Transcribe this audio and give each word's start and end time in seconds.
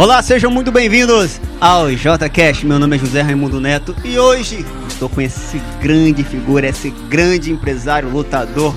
Olá, 0.00 0.22
sejam 0.22 0.50
muito 0.50 0.72
bem-vindos 0.72 1.38
ao 1.60 1.90
JCast. 1.90 2.64
Meu 2.64 2.78
nome 2.78 2.96
é 2.96 2.98
José 2.98 3.20
Raimundo 3.20 3.60
Neto 3.60 3.94
e 4.02 4.18
hoje 4.18 4.64
estou 4.88 5.10
com 5.10 5.20
esse 5.20 5.58
grande 5.78 6.24
figura, 6.24 6.66
esse 6.66 6.88
grande 7.10 7.52
empresário, 7.52 8.08
lutador, 8.08 8.74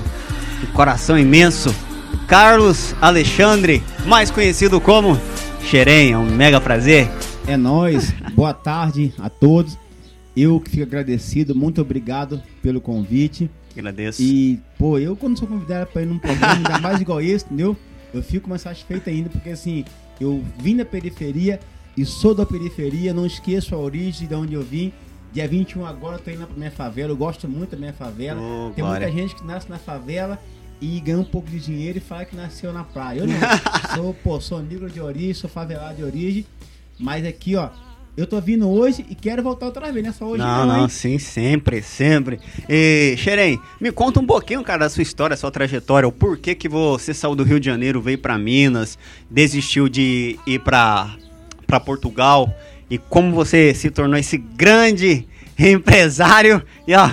de 0.60 0.66
coração 0.66 1.18
imenso, 1.18 1.74
Carlos 2.28 2.94
Alexandre, 3.00 3.82
mais 4.04 4.30
conhecido 4.30 4.78
como 4.82 5.18
Xerém. 5.62 6.12
É 6.12 6.18
um 6.18 6.26
mega 6.26 6.60
prazer. 6.60 7.08
É 7.46 7.56
nós. 7.56 8.12
Boa 8.36 8.52
tarde 8.52 9.14
a 9.18 9.30
todos. 9.30 9.78
Eu 10.36 10.60
que 10.60 10.72
fico 10.72 10.82
agradecido, 10.82 11.54
muito 11.54 11.80
obrigado 11.80 12.42
pelo 12.60 12.82
convite. 12.82 13.50
Agradeço. 13.74 14.20
E, 14.20 14.60
pô, 14.78 14.98
eu 14.98 15.16
quando 15.16 15.38
sou 15.38 15.48
convidado 15.48 15.86
para 15.86 16.02
ir 16.02 16.06
num 16.06 16.18
programa, 16.18 16.56
ainda 16.56 16.78
mais 16.80 17.00
igual 17.00 17.22
esse, 17.22 17.46
entendeu? 17.46 17.74
Eu 18.12 18.22
fico 18.22 18.46
mais 18.46 18.60
satisfeito 18.60 19.08
ainda, 19.08 19.30
porque 19.30 19.48
assim, 19.48 19.86
eu 20.20 20.44
vim 20.58 20.76
da 20.76 20.84
periferia 20.84 21.60
e 21.96 22.04
sou 22.04 22.34
da 22.34 22.44
periferia, 22.44 23.14
não 23.14 23.24
esqueço 23.26 23.74
a 23.74 23.78
origem 23.78 24.26
de 24.28 24.34
onde 24.34 24.54
eu 24.54 24.62
vim. 24.62 24.92
Dia 25.32 25.48
21 25.48 25.84
agora 25.84 26.16
eu 26.16 26.20
tô 26.20 26.30
indo 26.30 26.46
pra 26.46 26.56
minha 26.56 26.70
favela, 26.70 27.10
eu 27.10 27.16
gosto 27.16 27.48
muito 27.48 27.70
da 27.72 27.76
minha 27.76 27.92
favela. 27.92 28.40
Oh, 28.40 28.70
Tem 28.72 28.84
glória. 28.84 29.06
muita 29.08 29.20
gente 29.22 29.34
que 29.34 29.44
nasce 29.44 29.68
na 29.68 29.78
favela 29.78 30.40
e 30.80 31.00
ganha 31.00 31.18
um 31.18 31.24
pouco 31.24 31.48
de 31.50 31.58
dinheiro 31.58 31.98
e 31.98 32.00
fala 32.00 32.24
que 32.24 32.36
nasceu 32.36 32.72
na 32.72 32.84
praia. 32.84 33.20
Eu 33.20 33.26
não. 33.26 33.34
sou, 33.94 34.14
pô, 34.14 34.40
sou 34.40 34.62
negro 34.62 34.88
de 34.88 35.00
origem, 35.00 35.34
sou 35.34 35.50
favelado 35.50 35.96
de 35.96 36.04
origem. 36.04 36.46
Mas 36.98 37.26
aqui, 37.26 37.56
ó, 37.56 37.70
eu 38.16 38.26
tô 38.26 38.40
vindo 38.40 38.68
hoje 38.68 39.04
e 39.10 39.14
quero 39.14 39.42
voltar 39.42 39.66
outra 39.66 39.90
vez, 39.90 40.04
nessa 40.04 40.24
hoje 40.24 40.42
Não, 40.42 40.66
não, 40.66 40.80
não, 40.82 40.88
sim, 40.88 41.18
sempre, 41.18 41.82
sempre. 41.82 42.38
E, 42.68 43.16
Xerém, 43.18 43.58
me 43.80 43.90
conta 43.90 44.20
um 44.20 44.26
pouquinho, 44.26 44.62
cara, 44.62 44.80
da 44.80 44.88
sua 44.88 45.02
história, 45.02 45.36
sua 45.36 45.50
trajetória, 45.50 46.08
o 46.08 46.12
porquê 46.12 46.54
que 46.54 46.68
você 46.68 47.12
saiu 47.12 47.34
do 47.34 47.42
Rio 47.42 47.58
de 47.58 47.66
Janeiro, 47.66 48.00
veio 48.00 48.18
pra 48.18 48.38
Minas, 48.38 48.96
desistiu 49.28 49.88
de 49.88 50.38
ir 50.46 50.60
pra, 50.60 51.16
pra 51.66 51.80
Portugal, 51.80 52.54
e 52.88 52.98
como 52.98 53.34
você 53.34 53.74
se 53.74 53.90
tornou 53.90 54.16
esse 54.16 54.38
grande 54.38 55.26
empresário 55.58 56.62
e, 56.86 56.94
ó, 56.94 57.10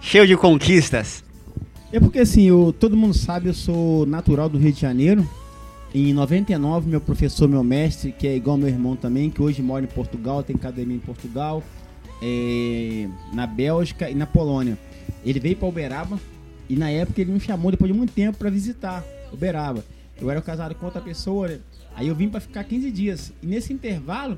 cheio 0.00 0.26
de 0.26 0.36
conquistas. 0.36 1.24
É 1.92 1.98
porque 1.98 2.20
assim, 2.20 2.48
eu, 2.48 2.74
todo 2.78 2.96
mundo 2.96 3.14
sabe, 3.14 3.48
eu 3.48 3.54
sou 3.54 4.06
natural 4.06 4.48
do 4.48 4.58
Rio 4.58 4.72
de 4.72 4.80
Janeiro. 4.80 5.28
Em 5.96 6.12
99, 6.12 6.90
meu 6.90 7.00
professor, 7.00 7.48
meu 7.48 7.62
mestre, 7.62 8.10
que 8.10 8.26
é 8.26 8.34
igual 8.34 8.56
meu 8.56 8.66
irmão 8.66 8.96
também, 8.96 9.30
que 9.30 9.40
hoje 9.40 9.62
mora 9.62 9.84
em 9.84 9.88
Portugal, 9.88 10.42
tem 10.42 10.56
academia 10.56 10.96
em 10.96 10.98
Portugal, 10.98 11.62
é, 12.20 13.08
na 13.32 13.46
Bélgica 13.46 14.10
e 14.10 14.14
na 14.16 14.26
Polônia. 14.26 14.76
Ele 15.24 15.38
veio 15.38 15.54
para 15.54 15.68
Uberaba 15.68 16.18
e 16.68 16.74
na 16.74 16.90
época 16.90 17.20
ele 17.20 17.30
me 17.30 17.38
chamou 17.38 17.70
depois 17.70 17.92
de 17.92 17.96
muito 17.96 18.12
tempo 18.12 18.36
para 18.36 18.50
visitar 18.50 19.04
Uberaba. 19.32 19.84
Eu 20.20 20.28
era 20.28 20.42
casado 20.42 20.74
com 20.74 20.84
outra 20.84 21.00
pessoa, 21.00 21.46
né? 21.46 21.60
aí 21.94 22.08
eu 22.08 22.14
vim 22.16 22.28
para 22.28 22.40
ficar 22.40 22.64
15 22.64 22.90
dias. 22.90 23.32
E 23.40 23.46
nesse 23.46 23.72
intervalo, 23.72 24.36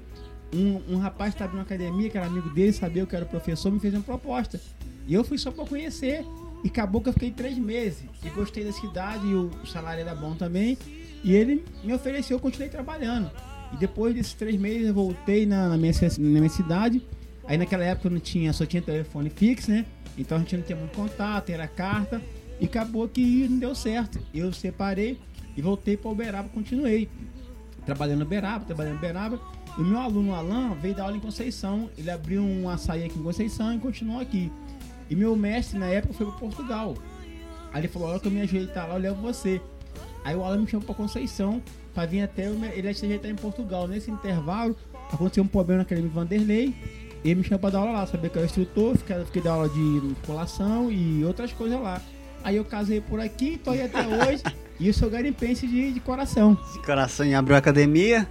um, 0.55 0.95
um 0.95 0.99
rapaz 0.99 1.33
estava 1.33 1.57
na 1.57 1.63
academia, 1.63 2.11
que 2.11 2.19
era 2.19 2.27
amigo 2.27 2.51
dele, 2.51 2.75
sabia 2.75 3.07
que 3.07 3.17
era 3.17 3.25
professor, 3.25 3.73
me 3.73 3.81
fez 3.81 3.95
uma 3.95 4.03
proposta. 4.03 4.61
E 5.09 5.15
eu 5.15 5.25
fui 5.25 5.39
só 5.39 5.51
para 5.51 5.65
conhecer. 5.65 6.23
E 6.63 6.69
acabou 6.69 7.01
que 7.01 7.09
eu 7.09 7.15
fiquei 7.15 7.31
três 7.31 7.57
meses. 7.57 8.05
E 8.23 8.29
gostei 8.29 8.63
da 8.63 8.73
cidade, 8.73 9.27
e 9.27 9.35
o 9.35 9.51
salário 9.65 10.03
era 10.03 10.15
bom 10.15 10.35
também. 10.35 10.77
E 11.27 11.35
ele 11.35 11.65
me 11.83 11.93
ofereceu, 11.93 12.37
eu 12.37 12.41
continuei 12.41 12.71
trabalhando. 12.71 13.29
E 13.73 13.77
depois 13.77 14.15
desses 14.15 14.33
três 14.33 14.57
meses 14.57 14.87
eu 14.87 14.95
voltei 14.95 15.45
na, 15.45 15.69
na 15.71 15.77
minha, 15.77 15.93
na 15.93 16.39
minha 16.39 16.49
cidade. 16.49 17.03
Aí 17.49 17.59
naquela 17.59 17.83
época 17.83 18.09
não 18.09 18.21
tinha, 18.21 18.53
só 18.53 18.65
tinha 18.65 18.81
telefone 18.81 19.29
fixo, 19.29 19.73
né? 19.73 19.85
Então 20.17 20.39
a 20.39 20.41
gente 20.41 20.57
não 20.57 20.63
tinha 20.63 20.79
muito 20.79 20.95
contato, 20.95 21.51
era 21.51 21.67
carta. 21.67 22.23
E 22.61 22.67
acabou 22.67 23.09
que 23.09 23.49
não 23.49 23.59
deu 23.59 23.75
certo. 23.75 24.21
Eu 24.33 24.53
separei 24.53 25.19
e 25.57 25.61
voltei 25.61 25.97
para 25.97 26.13
Uberaba, 26.13 26.49
continuei. 26.49 27.09
Trabalhando 27.85 28.23
Uberaba, 28.23 28.65
trabalhando 28.65 28.99
Uberaba. 28.99 29.41
E 29.77 29.81
o 29.81 29.85
meu 29.85 29.99
aluno 29.99 30.33
Alan 30.33 30.75
veio 30.81 30.95
dar 30.95 31.07
aula 31.07 31.17
em 31.17 31.21
Conceição. 31.21 31.91
Ele 31.99 32.09
abriu 32.09 32.41
um 32.41 32.69
açaí 32.69 33.05
aqui 33.05 33.19
em 33.19 33.23
Conceição 33.23 33.75
e 33.75 33.81
continuou 33.81 34.21
aqui. 34.21 34.53
E 35.11 35.17
meu 35.17 35.35
mestre 35.35 35.77
na 35.77 35.87
época 35.87 36.15
foi 36.15 36.27
para 36.27 36.37
Portugal. 36.37 36.95
Aí 37.73 37.81
ele 37.81 37.89
falou: 37.89 38.11
Olha 38.11 38.21
que 38.21 38.29
eu 38.29 38.33
me 38.33 38.41
ajeitar 38.43 38.89
lá, 38.89 38.95
eu 38.95 39.01
levo 39.01 39.21
você. 39.21 39.61
Aí 40.27 40.35
o 40.35 40.43
Alan 40.43 40.59
me 40.59 40.67
chamou 40.67 40.85
pra 40.85 40.93
Conceição 40.93 41.63
pra 41.95 42.05
vir 42.05 42.21
até 42.21 42.49
eu 42.49 42.55
me- 42.59 42.67
ele 42.67 42.93
se 42.93 43.07
ajeitar 43.07 43.31
em 43.31 43.37
Portugal. 43.37 43.87
Nesse 43.87 44.11
intervalo, 44.11 44.75
aconteceu 45.13 45.45
um 45.45 45.47
problema 45.47 45.79
na 45.79 45.83
academia 45.85 46.11
Vanderlei. 46.11 46.75
Ele 47.25 47.37
me 47.37 47.45
chamou 47.45 47.61
pra 47.61 47.71
dar 47.71 47.79
aula 47.79 47.93
lá, 47.93 48.07
sabia 48.09 48.29
que 48.29 48.35
eu 48.37 48.41
era 48.41 48.47
instrutor, 48.51 48.97
fiquei, 48.99 49.25
fiquei 49.25 49.41
dando 49.41 49.55
aula 49.55 49.69
de 49.69 49.79
musculação 49.79 50.91
e 50.91 51.25
outras 51.25 51.53
coisas 51.53 51.81
lá. 51.81 52.03
Aí 52.43 52.57
eu 52.57 52.65
casei 52.65 53.01
por 53.01 53.21
aqui, 53.21 53.57
tô 53.63 53.71
aí 53.71 53.83
até 53.83 54.01
hoje. 54.05 54.43
e 54.81 54.89
eu 54.89 54.93
sou 54.93 55.09
garimpense 55.09 55.65
de, 55.65 55.93
de 55.93 56.01
coração. 56.01 56.59
Esse 56.71 56.83
coração 56.83 57.39
abriu 57.39 57.55
a 57.55 57.61
academia. 57.61 58.27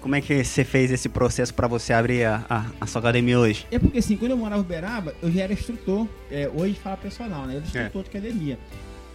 Como 0.00 0.14
é 0.14 0.20
que 0.20 0.44
você 0.44 0.62
fez 0.62 0.92
esse 0.92 1.08
processo 1.08 1.52
pra 1.52 1.66
você 1.66 1.92
abrir 1.92 2.24
a, 2.26 2.44
a, 2.48 2.64
a 2.80 2.86
sua 2.86 3.00
academia 3.00 3.40
hoje? 3.40 3.66
É 3.72 3.78
porque 3.80 3.98
assim, 3.98 4.16
quando 4.16 4.30
eu 4.30 4.36
morava 4.36 4.62
em 4.62 4.64
Uberaba, 4.64 5.12
eu 5.20 5.32
já 5.32 5.42
era 5.42 5.52
instrutor. 5.52 6.06
É, 6.30 6.48
hoje 6.48 6.74
fala 6.74 6.96
personal, 6.96 7.44
né? 7.44 7.54
Eu 7.54 7.58
era 7.58 7.66
instrutor 7.66 8.04
de 8.04 8.08
academia. 8.08 8.56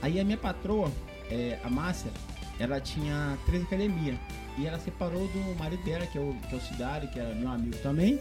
Aí 0.02 0.20
a 0.20 0.26
minha 0.26 0.38
patroa, 0.38 0.92
é, 1.30 1.60
a 1.64 1.70
Márcia, 1.70 2.12
ela 2.60 2.80
tinha 2.80 3.38
três 3.46 3.64
academias. 3.64 4.18
E 4.58 4.68
ela 4.68 4.78
separou 4.80 5.28
do 5.28 5.58
marido 5.58 5.84
dela, 5.84 6.06
que 6.06 6.18
é 6.18 6.22
o, 6.22 6.36
que 6.48 6.54
é 6.54 6.58
o 6.58 6.62
Cidário, 6.62 7.10
que 7.10 7.20
era 7.20 7.34
meu 7.34 7.50
amigo 7.50 7.76
também. 7.78 8.20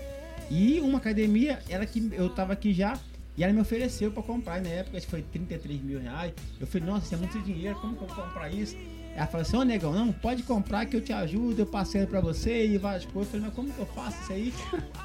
E 0.51 0.81
uma 0.81 0.99
academia, 0.99 1.61
ela 1.69 1.85
que 1.85 2.11
eu 2.13 2.31
tava 2.31 2.53
aqui 2.53 2.73
já, 2.73 2.99
e 3.37 3.45
ela 3.45 3.53
me 3.53 3.61
ofereceu 3.61 4.11
pra 4.11 4.23
comprar. 4.23 4.59
E 4.59 4.63
na 4.63 4.69
época 4.71 4.97
acho 4.97 5.07
que 5.07 5.11
foi 5.11 5.23
33 5.23 5.83
mil 5.83 6.01
reais. 6.01 6.33
Eu 6.61 6.67
falei, 6.67 6.87
nossa, 6.87 7.05
isso 7.05 7.15
é 7.15 7.19
muito 7.19 7.39
dinheiro, 7.41 7.79
como 7.81 7.97
que 7.97 8.03
eu 8.03 8.09
vou 8.09 8.17
comprar 8.17 8.49
isso? 8.51 8.77
Ela 9.15 9.27
falou 9.27 9.43
assim, 9.43 9.57
ô 9.57 9.63
negão, 9.63 9.93
não, 9.93 10.11
pode 10.11 10.43
comprar 10.43 10.87
que 10.87 10.97
eu 10.97 11.01
te 11.01 11.13
ajudo, 11.13 11.61
eu 11.61 11.67
passei 11.67 12.07
pra 12.07 12.21
você 12.21 12.67
e 12.67 12.79
várias 12.79 13.05
coisas. 13.05 13.35
Eu 13.35 13.41
falei, 13.41 13.47
mas 13.47 13.55
como 13.55 13.73
que 13.73 13.79
eu 13.79 13.95
faço 13.95 14.23
isso 14.23 14.33
aí? 14.33 14.55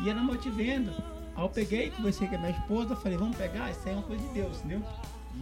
E 0.02 0.10
ela 0.10 0.22
vendo. 0.56 0.92
Aí 1.36 1.44
eu 1.44 1.50
peguei, 1.50 1.92
conversei 1.92 2.28
com 2.28 2.36
a 2.36 2.38
minha 2.38 2.52
esposa, 2.52 2.96
falei, 2.96 3.18
vamos 3.18 3.38
pegar, 3.38 3.70
isso 3.70 3.82
aí 3.86 3.92
é 3.92 3.96
uma 3.96 4.04
coisa 4.04 4.24
de 4.24 4.34
Deus, 4.34 4.58
entendeu? 4.60 4.82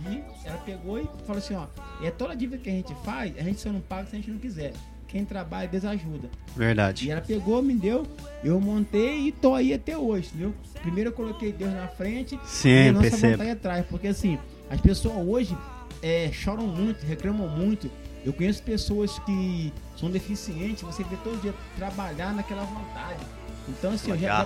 E 0.07 0.23
ela 0.47 0.57
pegou 0.59 1.00
e 1.00 1.07
falou 1.25 1.38
assim, 1.38 1.56
ó, 1.56 1.66
é 2.03 2.11
toda 2.11 2.33
a 2.33 2.35
dívida 2.35 2.61
que 2.61 2.69
a 2.69 2.73
gente 2.73 2.94
faz, 3.03 3.38
a 3.38 3.41
gente 3.41 3.59
só 3.61 3.69
não 3.72 3.79
paga 3.81 4.07
se 4.09 4.16
a 4.16 4.19
gente 4.19 4.31
não 4.31 4.39
quiser. 4.39 4.73
Quem 5.07 5.23
trabalha, 5.23 5.67
Deus 5.67 5.85
ajuda. 5.85 6.29
E 6.56 6.59
Verdade. 6.59 7.09
ela 7.09 7.22
pegou, 7.22 7.61
me 7.61 7.73
deu, 7.75 8.06
eu 8.44 8.59
montei 8.59 9.28
e 9.28 9.31
tô 9.31 9.53
aí 9.53 9.73
até 9.73 9.97
hoje, 9.97 10.28
entendeu? 10.29 10.53
Primeiro 10.81 11.09
eu 11.11 11.13
coloquei 11.13 11.53
Deus 11.53 11.72
na 11.72 11.88
frente 11.88 12.35
e 12.35 12.38
a 12.38 12.45
Sim, 12.45 12.91
nossa 12.91 13.09
percebo. 13.09 13.31
vontade 13.33 13.50
atrás. 13.51 13.85
Porque 13.88 14.07
assim, 14.07 14.38
as 14.69 14.81
pessoas 14.81 15.16
hoje 15.25 15.57
é, 16.01 16.29
choram 16.33 16.67
muito, 16.67 17.06
reclamam 17.06 17.47
muito. 17.47 17.89
Eu 18.25 18.33
conheço 18.33 18.62
pessoas 18.63 19.17
que 19.19 19.72
são 19.95 20.09
deficientes, 20.12 20.81
você 20.81 21.03
vê 21.03 21.16
todo 21.23 21.39
dia 21.39 21.53
trabalhar 21.77 22.33
naquela 22.33 22.63
vontade. 22.63 23.23
Então 23.69 23.91
assim, 23.94 24.09
eu 24.12 24.17
já, 24.17 24.45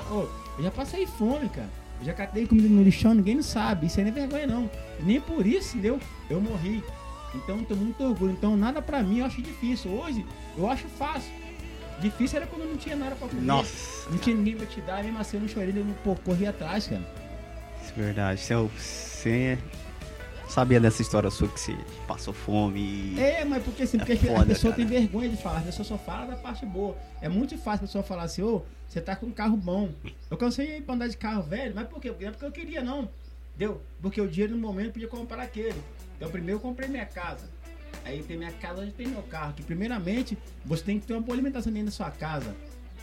eu 0.57 0.63
já 0.63 0.71
passei 0.71 1.07
fome, 1.07 1.49
cara. 1.49 1.69
Eu 1.99 2.05
já 2.05 2.13
catei 2.13 2.47
comida 2.47 2.67
no 2.69 2.81
lixão, 2.83 3.13
ninguém 3.13 3.35
não 3.35 3.43
sabe. 3.43 3.87
Isso 3.87 3.99
aí 3.99 4.05
não 4.05 4.11
é 4.11 4.15
vergonha 4.15 4.47
não. 4.47 4.69
Nem 5.01 5.19
por 5.19 5.45
isso, 5.45 5.77
entendeu? 5.77 5.99
Eu 6.29 6.39
morri. 6.39 6.83
Então 7.35 7.57
eu 7.59 7.65
tenho 7.65 7.79
muito 7.79 8.03
orgulho. 8.03 8.31
Então 8.31 8.55
nada 8.57 8.81
pra 8.81 9.03
mim 9.03 9.19
eu 9.19 9.25
acho 9.25 9.41
difícil. 9.41 9.91
Hoje 9.91 10.25
eu 10.57 10.69
acho 10.69 10.87
fácil. 10.87 11.31
Difícil 12.01 12.37
era 12.37 12.47
quando 12.47 12.63
não 12.69 12.77
tinha 12.77 12.95
nada 12.95 13.15
pra 13.15 13.27
comer. 13.27 13.41
Nossa, 13.41 14.09
Não 14.09 14.17
tinha 14.17 14.33
ninguém 14.35 14.55
pra 14.55 14.65
te 14.65 14.79
dar, 14.81 15.03
mesmo 15.03 15.19
assim 15.19 15.35
eu 15.35 15.41
não 15.41 15.49
chorei, 15.49 15.73
eu 15.75 15.83
não 15.83 15.93
pô, 15.95 16.15
corri 16.15 16.47
atrás, 16.47 16.87
cara. 16.87 17.01
isso 17.83 17.91
é 17.97 18.01
verdade. 18.01 18.39
Você, 18.39 18.55
você 18.55 19.57
sabia 20.49 20.79
dessa 20.79 21.01
história 21.01 21.29
sua 21.29 21.47
que 21.47 21.59
você 21.59 21.77
passou 22.07 22.33
fome 22.33 22.79
e... 22.79 23.19
É, 23.19 23.45
mas 23.45 23.63
porque 23.63 23.83
assim, 23.83 23.97
porque 23.97 24.13
É 24.13 24.15
as 24.15 24.21
foda, 24.21 24.45
pessoas 24.47 24.75
cara. 24.75 24.75
têm 24.75 24.85
vergonha 24.85 25.29
de 25.29 25.37
falar, 25.37 25.59
as 25.59 25.65
pessoas 25.65 25.87
só 25.87 25.97
falam 25.97 26.27
da 26.27 26.35
parte 26.35 26.65
boa. 26.65 26.97
É 27.21 27.29
muito 27.29 27.57
fácil 27.57 27.85
a 27.85 27.87
pessoa 27.87 28.03
falar 28.03 28.23
assim, 28.23 28.41
ô, 28.41 28.63
você 28.87 28.99
tá 28.99 29.15
com 29.15 29.27
um 29.27 29.31
carro 29.31 29.55
bom. 29.55 29.89
Eu 30.29 30.37
cansei 30.37 30.81
de 30.81 30.91
andar 30.91 31.07
de 31.07 31.17
carro 31.17 31.43
velho, 31.43 31.73
mas 31.75 31.87
por 31.87 32.01
quê? 32.01 32.11
Não 32.19 32.27
é 32.27 32.31
porque 32.31 32.45
eu 32.45 32.51
queria, 32.51 32.81
não. 32.83 33.07
Deu? 33.55 33.81
Porque 34.01 34.19
o 34.19 34.27
dinheiro 34.27 34.55
no 34.55 34.61
momento 34.61 34.93
podia 34.93 35.07
comprar 35.07 35.43
aquele. 35.43 35.81
Então 36.17 36.29
primeiro 36.31 36.57
eu 36.57 36.61
comprei 36.61 36.89
minha 36.89 37.05
casa. 37.05 37.47
Aí 38.05 38.23
tem 38.23 38.37
minha 38.37 38.51
casa, 38.53 38.81
onde 38.81 38.91
tem 38.91 39.07
meu 39.07 39.21
carro. 39.23 39.53
Que 39.53 39.61
primeiramente 39.63 40.37
você 40.65 40.83
tem 40.83 40.99
que 40.99 41.05
ter 41.05 41.13
uma 41.13 41.21
boa 41.21 41.35
alimentação 41.35 41.71
dentro 41.71 41.87
da 41.87 41.91
sua 41.91 42.09
casa. 42.09 42.55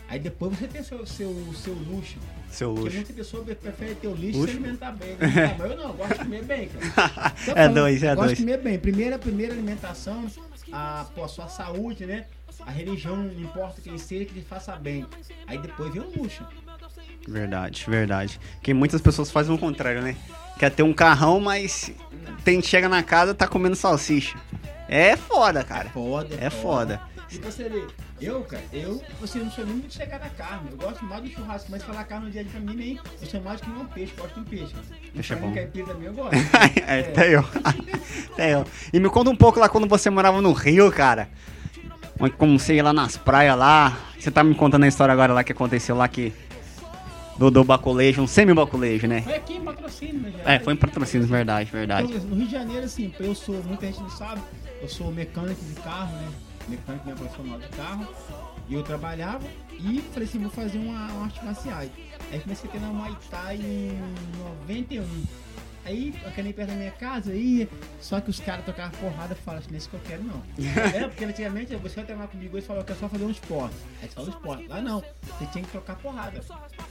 Aí 0.09 0.19
depois 0.19 0.57
você 0.57 0.67
tem 0.67 0.81
seu, 0.83 1.05
seu, 1.05 1.53
seu 1.53 1.73
luxo. 1.73 2.15
Seu 2.49 2.69
Porque 2.69 2.83
luxo. 2.85 2.95
muita 2.97 3.13
pessoa 3.13 3.43
prefere 3.43 3.95
ter 3.95 4.07
o 4.07 4.15
lixo 4.15 4.37
e 4.37 4.41
Luxo? 4.41 4.51
se 4.53 4.57
alimentar 4.57 4.91
bem. 4.93 5.15
Né? 5.17 5.55
Mas 5.59 5.71
eu 5.71 5.77
não, 5.77 5.83
eu 5.89 5.93
gosto 5.93 6.13
de 6.13 6.19
comer 6.19 6.43
bem, 6.43 6.69
cara. 6.69 7.29
Tô 7.45 7.51
É 7.51 7.67
dois, 7.69 8.03
é 8.03 8.15
gosto 8.15 8.25
dois. 8.27 8.37
de 8.37 8.43
comer 8.43 8.57
bem. 8.61 8.79
Primeira, 8.79 9.19
primeira 9.19 9.53
alimentação, 9.53 10.25
a, 10.71 11.05
pô, 11.13 11.23
a 11.25 11.27
sua 11.27 11.47
saúde, 11.49 12.05
né? 12.05 12.25
A 12.65 12.71
religião, 12.71 13.15
não 13.17 13.39
importa 13.41 13.81
quem 13.81 13.97
seja, 13.97 14.25
que 14.25 14.33
te 14.33 14.41
faça 14.41 14.75
bem. 14.77 15.05
Aí 15.45 15.57
depois 15.57 15.93
vem 15.93 16.01
o 16.01 16.21
luxo. 16.21 16.43
Verdade, 17.27 17.85
verdade. 17.87 18.39
Que 18.61 18.73
muitas 18.73 19.01
pessoas 19.01 19.29
fazem 19.29 19.53
o 19.53 19.57
contrário, 19.57 20.01
né? 20.01 20.15
Quer 20.57 20.71
ter 20.71 20.83
um 20.83 20.93
carrão, 20.93 21.39
mas 21.39 21.91
tem, 22.43 22.61
chega 22.61 22.87
na 22.89 23.03
casa 23.03 23.33
tá 23.33 23.47
comendo 23.47 23.75
salsicha. 23.75 24.37
É 24.87 25.15
foda, 25.17 25.63
cara. 25.63 25.89
Foda, 25.89 26.35
É 26.39 26.49
foda. 26.49 27.01
E 27.29 27.37
você 27.39 27.69
eu, 28.19 28.41
cara, 28.41 28.63
eu, 28.73 29.01
você 29.21 29.37
não 29.39 29.51
sou 29.51 29.65
nem 29.65 29.75
muito 29.75 29.93
chegar 29.93 30.19
na 30.19 30.29
carne. 30.29 30.69
Eu 30.71 30.77
gosto 30.77 31.05
mais 31.05 31.21
do 31.23 31.29
churrasco, 31.29 31.67
mas 31.71 31.83
falar 31.83 32.03
carne 32.05 32.25
no 32.25 32.31
dia 32.31 32.41
a 32.41 32.43
dia 32.43 32.51
pra 32.53 32.61
mim 32.61 32.75
nem. 32.75 32.99
Eu 33.21 33.27
sou 33.27 33.41
mais 33.41 33.61
que 33.61 33.69
um 33.69 33.85
peixe, 33.85 34.13
gosto 34.17 34.33
de 34.33 34.39
um 34.39 34.43
peixe. 34.43 34.73
Peixe 35.13 35.33
é 35.33 35.35
bom. 35.35 35.53
caipira 35.53 35.87
também 35.87 36.07
eu 36.07 36.13
gosto. 36.13 36.33
é, 36.87 36.99
até 37.01 37.35
eu. 37.35 37.45
Até 38.33 38.53
eu. 38.53 38.65
E 38.93 38.99
me 38.99 39.09
conta 39.09 39.29
um 39.31 39.35
pouco 39.35 39.59
lá 39.59 39.67
quando 39.67 39.87
você 39.87 40.09
morava 40.09 40.41
no 40.41 40.51
Rio, 40.53 40.91
cara. 40.91 41.27
Como- 42.17 42.31
Como 42.31 42.59
você 42.59 42.75
ia 42.75 42.83
lá 42.83 42.93
nas 42.93 43.17
praias 43.17 43.57
lá, 43.57 43.97
Você 44.19 44.31
tá 44.31 44.43
me 44.43 44.53
contando 44.55 44.83
a 44.83 44.87
história 44.87 45.11
agora 45.13 45.33
lá 45.33 45.43
que 45.43 45.51
aconteceu 45.51 45.95
lá 45.95 46.07
que. 46.07 46.33
Do, 47.37 47.51
do 47.51 47.63
baculejo, 47.63 48.19
um 48.23 48.25
semi-baculejo, 48.27 49.05
né? 49.07 49.21
Foi 49.21 49.35
aqui 49.35 49.53
em 49.57 49.61
patrocínio, 49.63 50.21
né? 50.21 50.33
É, 50.43 50.59
foi 50.59 50.73
em 50.73 50.75
patrocínio, 50.75 51.27
verdade, 51.27 51.69
verdade. 51.71 52.11
Então, 52.11 52.27
no 52.29 52.35
Rio 52.35 52.45
de 52.47 52.51
Janeiro, 52.51 52.83
assim, 52.85 53.13
eu 53.19 53.35
sou, 53.35 53.61
muita 53.63 53.85
gente 53.85 54.01
não 54.01 54.09
sabe, 54.09 54.41
eu 54.81 54.87
sou 54.89 55.11
mecânico 55.11 55.63
de 55.63 55.73
carro, 55.81 56.15
né? 56.15 56.27
Mecânico 56.69 57.05
minha 57.05 57.15
profissional 57.15 57.59
de 57.59 57.67
carro. 57.69 58.07
E 58.69 58.73
eu 58.73 58.83
trabalhava 58.83 59.45
e 59.71 60.01
falei 60.13 60.27
assim, 60.27 60.39
vou 60.39 60.49
fazer 60.49 60.77
uma, 60.77 61.11
uma 61.11 61.25
arte 61.25 61.43
marciais. 61.43 61.89
Aí 62.31 62.39
comecei 62.39 62.67
a 62.67 62.71
treinar 62.71 62.93
Muay 62.93 63.15
Thai 63.29 63.55
em 63.55 63.99
91. 64.67 65.47
Aí, 65.87 66.13
aquele 66.25 66.51
perto 66.51 66.67
da 66.67 66.75
minha 66.75 66.91
casa, 66.91 67.33
ia, 67.33 67.65
só 68.01 68.19
que 68.19 68.29
os 68.29 68.41
caras 68.41 68.65
tocavam 68.65 68.91
porrada 68.99 69.33
e 69.33 69.37
falavam 69.41 69.63
assim, 69.63 69.73
nesse 69.73 69.87
que 69.87 69.93
eu 69.93 70.01
quero 70.05 70.21
não. 70.21 70.43
é, 70.93 71.07
porque 71.07 71.23
antigamente 71.23 71.73
você 71.77 72.01
ia 72.01 72.05
treinar 72.05 72.27
comigo 72.27 72.57
e 72.57 72.61
falou 72.61 72.83
que 72.83 72.91
é 72.91 72.95
só 72.95 73.07
fazer 73.07 73.23
um 73.23 73.29
esporte. 73.29 73.75
Aí 74.01 74.09
só 74.13 74.21
um 74.21 74.27
esporte. 74.27 74.67
Lá 74.67 74.81
não, 74.81 75.01
você 75.21 75.45
tinha 75.45 75.63
que 75.63 75.71
trocar 75.71 75.95
porrada. 75.95 76.41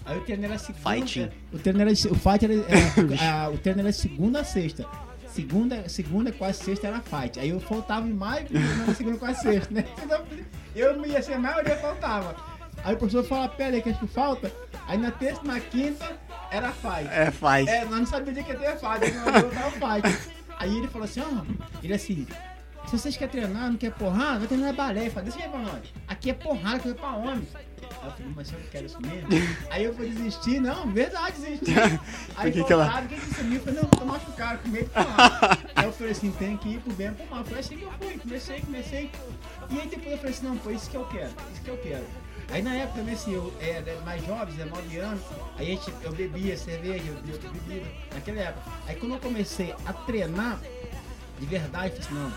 Aí 0.07 0.17
o 0.17 0.23
treino 0.23 0.47
era 0.47 0.57
segunda. 0.57 0.91
Fighting. 0.91 1.29
O 1.53 1.59
treino 1.59 1.81
era, 1.83 1.91
o 1.93 1.95
fight 1.95 2.45
era, 2.47 2.55
era 2.55 3.45
a, 3.45 3.51
o 3.51 3.59
treino 3.59 3.81
era 3.81 3.93
segunda 3.93 4.41
a 4.41 4.45
sexta. 4.45 4.89
Segunda, 5.37 5.87
segunda, 5.87 6.33
quase 6.33 6.65
sexta 6.65 6.87
era 6.87 7.03
fight. 7.03 7.39
Aí 7.39 7.51
eu 7.51 7.61
faltava 7.61 8.09
em 8.09 8.13
maio, 8.15 8.47
na 8.87 8.95
segunda, 8.95 9.19
quase 9.19 9.43
sexta, 9.43 9.75
né? 9.75 9.85
Eu 10.75 10.97
não 10.97 11.05
ia 11.05 11.23
ser, 11.23 11.35
a 11.35 11.39
maioria 11.39 11.77
faltava. 11.77 12.35
Aí 12.83 12.95
o 12.95 12.99
professor 12.99 13.23
fala, 13.23 13.47
pera 13.47 13.77
aí, 13.77 13.83
que 13.83 13.91
acho 13.91 14.01
que 14.01 14.07
falta. 14.07 14.51
Aí 14.87 14.97
na 14.97 15.11
terça 15.11 15.43
na 15.45 15.61
quinta 15.61 16.19
era 16.51 16.73
fight. 16.73 17.09
É, 17.11 17.31
faz. 17.31 17.69
É, 17.69 17.85
nós 17.85 17.99
não 17.99 18.07
sabíamos 18.07 18.45
que 18.45 18.51
ia 18.51 18.59
ter 18.59 18.79
fight, 18.79 19.15
nós 19.15 19.43
eu 19.43 19.51
tava 19.51 19.71
fight. 19.73 20.31
Aí 20.59 20.75
ele 20.75 20.89
falou 20.89 21.05
assim, 21.05 21.21
ó, 21.21 21.45
ele 21.83 21.93
assim, 21.93 22.27
se 22.87 22.99
vocês 22.99 23.15
querem 23.15 23.43
treinar, 23.43 23.71
não 23.71 23.77
quer 23.77 23.93
porrada, 23.93 24.39
vai 24.39 24.49
treinar 24.49 24.73
balé. 24.73 25.09
Eu 25.09 25.11
falei, 25.11 25.31
deixa 25.31 25.45
aí 25.45 25.51
pra 25.51 25.61
nós. 25.61 25.83
Aqui 26.09 26.31
é 26.31 26.35
porrada, 26.35 26.79
coisa 26.79 26.97
pra 26.97 27.11
homem. 27.15 27.47
Aí 27.83 28.09
eu 28.09 28.11
falei, 28.13 28.33
mas 28.37 28.53
eu 28.53 28.59
não 28.59 28.67
quero 28.69 28.87
isso 28.87 29.01
mesmo. 29.03 29.29
Aí 29.71 29.85
eu 29.85 29.95
fui 29.95 30.09
desistir, 30.11 30.61
não, 30.61 30.87
verdade, 30.93 31.41
desisti. 31.41 31.75
Aí 32.37 32.53
que 32.53 32.65
que 32.65 32.73
ela- 32.73 32.85
voltaram, 32.85 33.09
quem 33.09 33.19
disse 33.19 33.35
comigo? 33.35 33.55
Eu 33.57 33.61
falei, 33.65 33.81
não, 33.83 33.89
tô 33.91 34.05
machucado, 34.05 34.59
com 34.63 34.69
medo 34.69 34.87
de. 34.91 35.71
Aí 35.75 35.85
eu 35.87 35.93
falei 35.93 36.13
assim, 36.13 36.31
tem 36.33 36.57
que 36.57 36.69
ir 36.71 36.81
pro 36.81 36.93
bem 36.95 37.13
pro 37.13 37.27
mal. 37.27 37.45
Foi 37.45 37.59
assim 37.59 37.77
que 37.77 37.83
eu 37.85 37.93
fui, 37.93 38.19
comecei, 38.19 38.61
comecei. 38.61 39.11
E 39.71 39.81
aí 39.81 39.89
depois 39.89 40.13
eu 40.13 40.19
falei 40.19 40.33
assim, 40.33 40.47
não, 40.47 40.59
foi 40.59 40.75
isso 40.75 40.91
que 40.91 40.97
eu 40.97 41.05
quero, 41.07 41.31
isso 41.53 41.63
que 41.63 41.71
eu 41.71 41.77
quero. 41.79 42.05
Aí 42.49 42.63
na 42.63 42.75
época 42.77 42.99
também, 43.01 43.15
assim, 43.15 43.35
eu 43.35 43.53
era 43.61 44.01
mais 44.03 44.25
jovem, 44.25 44.55
19 44.55 44.97
anos, 44.99 45.21
aí 45.59 45.67
a 45.67 45.71
gente, 45.71 45.93
eu 46.03 46.13
bebia 46.13 46.57
cerveja, 46.57 47.03
eu 47.09 47.15
bebia 47.15 47.51
bebida, 47.51 47.87
naquela 48.15 48.39
época. 48.41 48.71
Aí 48.87 48.95
quando 48.95 49.13
eu 49.15 49.19
comecei 49.19 49.75
a 49.85 49.93
treinar, 49.93 50.61
de 51.41 51.47
verdade, 51.47 51.97
eu 51.97 52.03
falei 52.03 52.23
assim, 52.23 52.33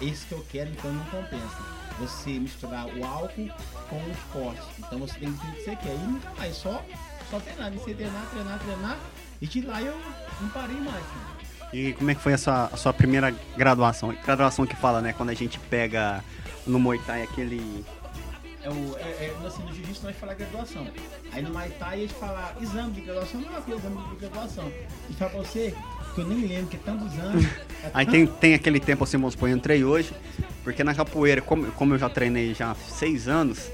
não, 0.00 0.08
esse 0.08 0.24
que 0.26 0.32
eu 0.32 0.46
quero, 0.50 0.70
então 0.70 0.90
não 0.90 1.04
compensa. 1.04 1.81
Você 2.02 2.30
misturar 2.32 2.86
o 2.86 3.04
álcool 3.04 3.48
com 3.88 3.96
o 3.96 4.10
esporte. 4.10 4.60
Então 4.78 4.98
você 4.98 5.18
tem 5.20 5.32
que 5.32 5.38
decidir 5.46 5.52
o 5.52 5.54
que 5.56 5.64
você 5.64 5.76
quer. 5.76 5.94
E 5.94 6.42
aí 6.42 6.52
só, 6.52 6.84
só 7.30 7.38
treinar, 7.38 7.68
a 7.68 7.70
treinar, 7.70 8.26
treinar, 8.32 8.58
treinar, 8.58 8.98
e 9.40 9.46
de 9.46 9.60
lá 9.62 9.80
eu 9.80 9.96
não 10.40 10.48
parei 10.48 10.76
mais. 10.76 10.96
né? 10.96 11.26
E 11.72 11.92
como 11.94 12.10
é 12.10 12.14
que 12.14 12.20
foi 12.20 12.32
a 12.34 12.38
sua, 12.38 12.64
a 12.66 12.76
sua 12.76 12.92
primeira 12.92 13.34
graduação? 13.56 14.14
Graduação 14.24 14.66
que 14.66 14.74
fala, 14.76 15.00
né? 15.00 15.12
Quando 15.12 15.30
a 15.30 15.34
gente 15.34 15.58
pega 15.58 16.22
no 16.66 16.78
Muay 16.78 16.98
Thai 16.98 17.22
aquele. 17.22 17.84
É 18.64 18.68
o, 18.70 18.96
é, 18.98 19.00
é, 19.26 19.34
assim, 19.46 19.62
no 19.62 19.72
jiu-jitsu 19.74 20.04
nós 20.04 20.16
fala 20.16 20.34
graduação. 20.34 20.86
Aí 21.32 21.40
no 21.42 21.50
Muay 21.50 21.70
Thai 21.70 21.94
a 21.94 22.00
gente 22.02 22.14
fala 22.14 22.54
exame 22.60 22.92
de 22.92 23.00
graduação, 23.02 23.40
não 23.40 23.56
é 23.56 23.60
coisa 23.60 23.80
exame 23.80 24.08
de 24.08 24.16
graduação. 24.16 24.72
E 25.08 25.14
fala 25.14 25.30
pra 25.30 25.40
você, 25.40 25.74
que 26.14 26.20
eu 26.20 26.26
nem 26.26 26.46
lembro, 26.46 26.66
que 26.66 26.76
é 26.76 26.80
tantos 26.84 27.12
anos. 27.18 27.44
é 27.82 27.90
Aí 27.94 28.04
tanto- 28.06 28.12
tem, 28.12 28.26
tem 28.26 28.54
aquele 28.54 28.78
tempo 28.80 29.04
assim, 29.04 29.16
vamos 29.16 29.32
supor, 29.34 29.48
eu 29.48 29.56
entrei 29.56 29.82
hoje, 29.82 30.12
porque 30.62 30.84
na 30.84 30.94
capoeira, 30.94 31.40
como, 31.42 31.70
como 31.72 31.94
eu 31.94 31.98
já 31.98 32.08
treinei 32.08 32.54
já 32.54 32.70
há 32.70 32.74
seis 32.74 33.26
anos, 33.28 33.70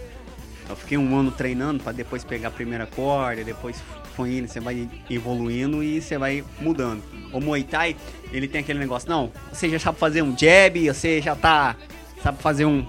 eu 0.69 0.76
fiquei 0.76 0.99
um 0.99 1.19
ano 1.19 1.31
treinando 1.31 1.82
pra 1.82 1.93
depois 1.93 2.25
pegar 2.25 2.49
a 2.49 2.50
primeira 2.50 2.87
corda, 2.87 3.44
depois 3.44 3.82
foi 4.14 4.38
indo, 4.38 4.49
você 4.49 4.61
vai 4.61 4.88
evoluindo 5.08 5.82
e 5.82 6.00
você 6.00 6.19
vai 6.19 6.44
mudando. 6.61 7.02
O 7.32 7.40
Muay 7.40 7.62
Thai, 7.62 7.96
ele 8.32 8.49
tem 8.49 8.61
aquele 8.61 8.79
negócio, 8.79 9.08
não, 9.08 9.32
você 9.52 9.69
já 9.69 9.79
sabe 9.79 9.99
fazer 9.99 10.23
um 10.23 10.37
jab, 10.37 10.88
você 10.88 11.20
já 11.20 11.37
tá, 11.37 11.76
sabe 12.23 12.43
fazer 12.43 12.64
um, 12.64 12.87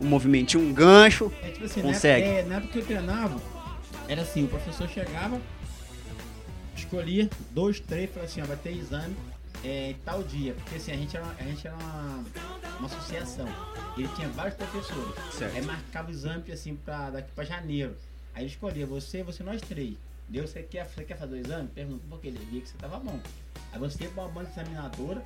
um 0.00 0.06
movimentinho, 0.06 0.62
um 0.62 0.72
gancho, 0.72 1.32
É 1.42 1.50
tipo 1.50 1.64
assim, 1.64 1.82
Consegue. 1.82 2.26
Na, 2.26 2.32
época, 2.32 2.40
é, 2.40 2.48
na 2.48 2.56
época 2.56 2.72
que 2.72 2.78
eu 2.78 2.84
treinava, 2.84 3.40
era 4.08 4.22
assim, 4.22 4.44
o 4.44 4.48
professor 4.48 4.88
chegava, 4.88 5.40
escolhia 6.76 7.28
dois, 7.50 7.80
três, 7.80 8.10
falava 8.10 8.30
assim, 8.30 8.42
ó, 8.42 8.44
vai 8.44 8.56
ter 8.56 8.72
exame 8.72 9.16
é, 9.64 9.94
tal 10.04 10.22
dia. 10.22 10.54
Porque 10.54 10.76
assim, 10.76 10.92
a 10.92 10.96
gente 10.96 11.16
era, 11.16 11.24
uma- 11.24 11.34
a 11.38 11.42
gente 11.42 11.66
era 11.66 11.76
uma, 11.76 12.24
uma 12.78 12.86
associação. 12.86 13.46
Ele 13.96 14.08
tinha 14.08 14.28
vários 14.28 14.54
professores. 14.56 15.34
Certo. 15.34 15.56
Aí 15.56 15.62
marcava 15.62 16.08
o 16.08 16.10
exame 16.10 16.50
assim 16.52 16.76
pra, 16.76 17.10
daqui 17.10 17.30
pra 17.34 17.44
janeiro. 17.44 17.94
Aí 18.34 18.42
ele 18.44 18.50
escolhia 18.50 18.86
você, 18.86 19.22
você 19.22 19.42
nós 19.42 19.60
três. 19.60 19.96
Deu, 20.28 20.46
você 20.46 20.62
quer, 20.62 20.86
você 20.86 21.04
quer 21.04 21.16
fazer 21.18 21.34
o 21.34 21.38
exame? 21.38 21.68
Pergunta 21.68 22.02
por 22.08 22.18
quê? 22.20 22.28
Ele 22.28 22.38
via 22.50 22.60
que 22.62 22.68
você 22.68 22.76
tava 22.78 22.98
bom. 22.98 23.20
Aí 23.72 23.78
você 23.78 24.04
ia 24.04 24.10
pra 24.10 24.22
uma 24.24 24.30
banca 24.32 24.50
examinadora, 24.50 25.22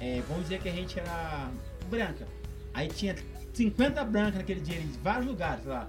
é, 0.00 0.22
vamos 0.28 0.44
dizer 0.44 0.60
que 0.60 0.68
a 0.68 0.72
gente 0.72 0.98
era 0.98 1.50
branca. 1.90 2.26
Aí 2.72 2.88
tinha 2.88 3.14
50 3.52 4.04
brancas 4.04 4.36
naquele 4.36 4.60
dia, 4.60 4.78
em 4.78 4.86
vários 5.02 5.26
lugares 5.26 5.64
lá. 5.66 5.88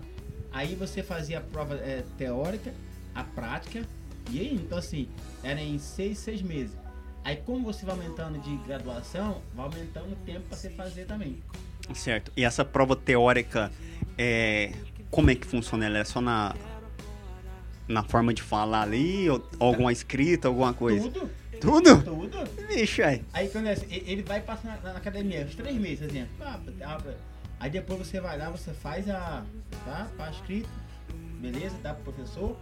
Aí 0.52 0.76
você 0.76 1.02
fazia 1.04 1.38
a 1.38 1.42
prova 1.42 1.76
é, 1.76 2.04
teórica, 2.18 2.74
a 3.14 3.24
prática, 3.24 3.84
e 4.32 4.40
aí, 4.40 4.56
então 4.56 4.78
assim, 4.78 5.08
era 5.44 5.62
em 5.62 5.78
seis, 5.78 6.18
seis 6.18 6.42
meses. 6.42 6.76
Aí 7.24 7.38
como 7.38 7.64
você 7.64 7.86
vai 7.86 7.96
aumentando 7.96 8.40
de 8.40 8.56
graduação, 8.66 9.42
vai 9.54 9.66
aumentando 9.66 10.14
o 10.14 10.16
tempo 10.26 10.42
para 10.48 10.58
você 10.58 10.70
fazer 10.70 11.06
também. 11.06 11.38
certo? 11.94 12.32
E 12.36 12.44
essa 12.44 12.64
prova 12.66 12.96
teórica, 12.96 13.72
é, 14.18 14.72
como 15.12 15.30
é 15.30 15.36
que 15.36 15.46
funciona? 15.46 15.86
Ela 15.86 16.00
é 16.00 16.04
só 16.04 16.22
na, 16.22 16.56
na 17.88 18.04
forma 18.04 18.34
de 18.34 18.42
falar 18.42 18.82
ali, 18.84 19.30
ou 19.30 19.44
alguma 19.60 19.92
escrita, 19.92 20.48
alguma 20.48 20.74
coisa? 20.74 21.10
Tudo, 21.10 21.30
Tudo? 21.60 22.02
tudo. 22.04 22.68
Vixe, 22.68 23.04
aí. 23.04 23.22
Aí 23.34 23.50
quando 23.50 23.68
é 23.68 23.74
assim, 23.74 23.88
ele 23.90 24.24
vai 24.24 24.40
passar 24.42 24.80
na, 24.82 24.94
na 24.94 24.98
academia, 25.00 25.46
uns 25.46 25.56
três 25.56 25.76
meses, 25.76 26.10
exemplo. 26.10 26.30
Ah. 26.42 27.00
Aí 27.60 27.70
depois 27.70 28.00
você 28.00 28.22
vai 28.22 28.38
lá, 28.38 28.50
você 28.50 28.72
faz 28.72 29.10
a. 29.10 29.44
tá? 29.84 30.08
Tá 30.18 30.30
escrito, 30.32 30.70
beleza, 31.42 31.76
dá 31.84 31.94
pro 31.94 32.14
professor. 32.14 32.56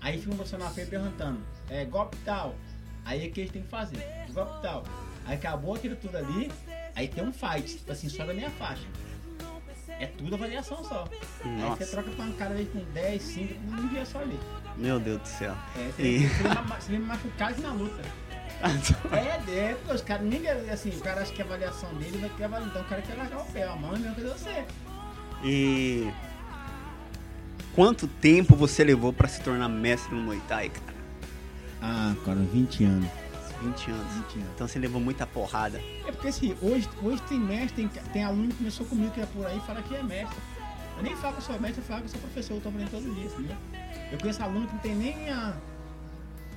Aí 0.00 0.18
fica 0.18 0.32
um 0.32 0.36
professor 0.36 0.58
na 0.60 0.70
frente 0.70 0.90
perguntando, 0.90 1.40
é 1.68 1.84
golpe 1.84 2.16
tal. 2.24 2.54
Aí 3.04 3.26
é 3.26 3.28
que 3.30 3.40
eles 3.40 3.52
têm 3.52 3.62
que 3.62 3.68
fazer, 3.68 4.02
golpe 4.32 4.62
tal. 4.62 4.84
Aí 5.26 5.36
acabou 5.36 5.74
aquilo 5.74 5.96
tudo 5.96 6.16
ali, 6.16 6.50
aí 6.94 7.08
tem 7.08 7.22
um 7.24 7.32
fight, 7.32 7.76
tipo 7.76 7.92
assim, 7.92 8.08
sobe 8.08 8.30
a 8.30 8.34
minha 8.34 8.50
faixa. 8.50 8.84
É 10.00 10.06
tudo 10.06 10.34
avaliação 10.34 10.82
só. 10.84 11.06
Aí 11.44 11.50
Nossa. 11.60 11.84
você 11.84 11.90
troca 11.90 12.10
pancada 12.12 12.54
aí 12.54 12.66
com 12.66 12.80
10, 12.92 13.22
5, 13.22 13.54
num 13.70 13.88
dia 13.88 14.04
só 14.04 14.18
ali. 14.20 14.38
Meu 14.76 14.98
Deus 14.98 15.20
do 15.22 15.28
céu. 15.28 15.54
É, 15.76 15.90
você, 15.94 16.02
E- 16.02 16.26
você, 16.28 16.42
vai 16.42 16.54
ma- 16.64 16.80
você 16.80 16.90
vai 16.92 16.98
me 17.00 17.06
machucar 17.06 17.58
na 17.58 17.72
luta. 17.72 18.02
É, 19.12 19.50
é, 19.52 19.76
os 19.92 20.00
caras, 20.02 20.26
ninguém, 20.26 20.50
assim, 20.70 20.90
o 20.90 21.00
cara 21.00 21.20
acha 21.22 21.32
que 21.32 21.42
a 21.42 21.44
avaliação 21.44 21.92
dele 21.94 22.18
vai 22.18 22.30
ter 22.30 22.44
avaliação, 22.44 22.70
então 22.70 22.82
o 22.82 22.88
cara 22.88 23.02
quer 23.02 23.14
largar 23.16 23.38
o 23.40 23.44
pé, 23.46 23.64
a 23.64 23.76
mão 23.76 23.92
é 23.92 23.96
a 23.96 23.98
mesma 23.98 24.14
coisa 24.14 24.34
você. 24.38 24.64
E 25.44 26.10
quanto 27.74 28.06
tempo 28.06 28.56
você 28.56 28.82
levou 28.84 29.12
pra 29.12 29.28
se 29.28 29.40
tornar 29.42 29.68
mestre 29.68 30.14
no 30.14 30.22
Muay 30.22 30.40
Thai? 30.48 30.70
Ah, 31.86 32.14
cara, 32.24 32.40
20 32.40 32.84
anos. 32.84 33.10
20 33.60 33.90
anos. 33.90 34.12
20 34.14 34.36
anos. 34.36 34.50
Então 34.54 34.66
você 34.66 34.78
levou 34.78 34.98
muita 34.98 35.26
porrada. 35.26 35.78
É 36.06 36.10
porque 36.10 36.28
assim, 36.28 36.56
hoje, 36.62 36.88
hoje 37.02 37.20
tem 37.28 37.38
mestre, 37.38 37.86
tem, 37.86 38.02
tem 38.10 38.24
aluno 38.24 38.48
que 38.48 38.56
começou 38.56 38.86
comigo 38.86 39.12
que 39.12 39.20
é 39.20 39.26
por 39.26 39.44
aí 39.44 39.58
e 39.58 39.60
fala 39.60 39.82
que 39.82 39.94
é 39.94 40.02
mestre. 40.02 40.38
Eu 40.96 41.02
nem 41.02 41.14
falo 41.14 41.34
que 41.34 41.40
eu 41.40 41.44
sou 41.44 41.60
mestre, 41.60 41.82
eu 41.82 41.86
falo 41.86 42.00
que 42.00 42.06
eu 42.06 42.10
sou 42.10 42.20
professor, 42.20 42.54
eu 42.54 42.60
tô 42.62 42.68
aprendendo 42.70 42.90
todo 42.90 43.14
dia, 43.14 43.24
entendeu? 43.26 43.56
Eu 44.10 44.18
conheço 44.18 44.42
aluno 44.42 44.66
que 44.66 44.72
não 44.72 44.80
tem 44.80 44.94
nem 44.94 45.28
a. 45.28 45.54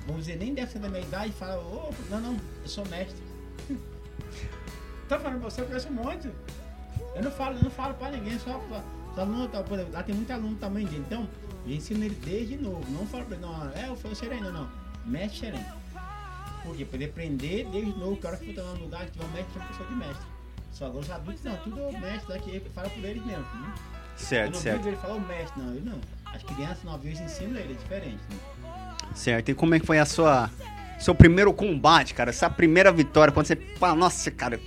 Vamos 0.06 0.24
dizer, 0.24 0.38
nem 0.38 0.54
deve 0.54 0.72
ser 0.72 0.78
da 0.78 0.88
minha 0.88 1.02
idade 1.02 1.28
e 1.28 1.32
fala, 1.34 1.58
ô, 1.58 1.92
não, 2.08 2.20
não, 2.22 2.36
eu 2.62 2.68
sou 2.68 2.86
mestre. 2.86 3.22
tá 5.10 5.18
falando 5.20 5.40
pra 5.40 5.50
você, 5.50 5.60
eu 5.60 5.66
conheço 5.66 5.88
um 5.88 5.92
monte. 5.92 6.30
Eu 7.14 7.22
não 7.22 7.30
falo, 7.30 7.56
eu 7.58 7.64
não 7.64 7.70
falo 7.70 7.92
pra 7.92 8.10
ninguém, 8.10 8.38
só 8.38 8.58
pra. 8.60 8.82
Os 9.12 9.18
alunos, 9.18 9.50
tá, 9.50 9.62
lá 9.92 10.02
tem 10.02 10.14
muito 10.14 10.30
aluno 10.30 10.56
também 10.56 10.86
dele. 10.86 11.04
Então, 11.06 11.28
eu 11.66 11.72
ensino 11.74 12.02
ele 12.02 12.18
desde 12.24 12.56
novo. 12.56 12.90
Não 12.90 13.06
falo 13.06 13.26
pra 13.26 13.36
ele, 13.36 13.44
não, 13.44 13.70
é, 13.72 13.88
eu 13.88 13.96
sou 13.96 14.14
xerém, 14.14 14.40
não, 14.40 14.52
não. 14.52 14.87
Mestre 15.08 15.38
xerém. 15.38 15.64
Por 16.62 16.76
quê? 16.76 16.84
Pra 16.84 16.96
ele 16.96 17.04
aprender 17.06 17.66
desde 17.70 17.90
novo, 17.98 18.12
o 18.12 18.16
cara 18.16 18.36
que 18.36 18.52
for 18.54 18.64
num 18.64 18.84
lugar 18.84 19.06
que 19.06 19.12
tiver 19.12 19.24
um 19.24 19.28
mestre, 19.30 19.58
é 19.58 19.64
professor 19.64 19.86
de 19.86 19.94
mestre. 19.94 20.26
Só 20.72 20.86
agora 20.86 21.00
os 21.00 21.10
adultos 21.10 21.44
não, 21.44 21.56
tudo 21.58 21.80
é 21.80 21.86
o 21.88 22.00
mestre 22.00 22.34
daqui, 22.34 22.50
ele 22.50 22.70
fala 22.74 22.90
por 22.90 23.04
eles 23.04 23.24
mesmo. 23.24 23.42
Né? 23.42 23.74
eu 23.74 24.18
Certo, 24.18 24.52
não 24.54 24.60
certo. 24.60 24.86
ele 24.86 24.96
falar 24.96 25.14
o 25.14 25.20
mestre, 25.20 25.62
não, 25.62 25.70
ele 25.74 25.88
não. 25.88 26.00
As 26.26 26.42
crianças 26.42 26.84
novinhas 26.84 27.20
ensinam 27.20 27.58
ele, 27.58 27.72
é 27.72 27.76
diferente. 27.76 28.20
Né? 28.30 28.96
Certo. 29.14 29.48
E 29.50 29.54
como 29.54 29.74
é 29.74 29.80
que 29.80 29.86
foi 29.86 29.98
a 29.98 30.04
sua 30.04 30.50
seu 30.98 31.14
primeiro 31.14 31.52
combate, 31.52 32.12
cara? 32.12 32.30
Essa 32.30 32.50
primeira 32.50 32.92
vitória, 32.92 33.32
quando 33.32 33.46
você 33.46 33.56
fala, 33.78 33.94
nossa, 33.94 34.30
cara, 34.30 34.60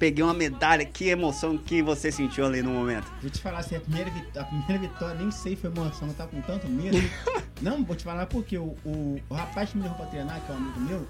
peguei 0.00 0.24
uma 0.24 0.32
medalha, 0.32 0.82
que 0.82 1.10
emoção 1.10 1.58
que 1.58 1.82
você 1.82 2.10
sentiu 2.10 2.46
ali 2.46 2.62
no 2.62 2.70
momento. 2.70 3.06
Vou 3.20 3.30
te 3.30 3.38
falar 3.38 3.58
assim, 3.58 3.76
a 3.76 3.80
primeira, 3.80 4.10
a 4.34 4.44
primeira 4.44 4.78
vitória, 4.78 5.14
nem 5.16 5.30
sei 5.30 5.54
foi 5.54 5.70
emoção, 5.70 6.08
eu 6.08 6.14
tava 6.14 6.30
com 6.30 6.40
tanto 6.40 6.66
medo. 6.66 6.96
não, 7.60 7.84
vou 7.84 7.94
te 7.94 8.02
falar 8.02 8.24
porque 8.24 8.56
o, 8.56 8.74
o, 8.82 9.20
o 9.28 9.34
rapaz 9.34 9.70
que 9.70 9.76
me 9.76 9.82
levou 9.82 9.98
pra 9.98 10.06
treinar, 10.06 10.40
que 10.40 10.50
é 10.50 10.54
um 10.54 10.58
amigo 10.58 10.80
meu, 10.80 11.06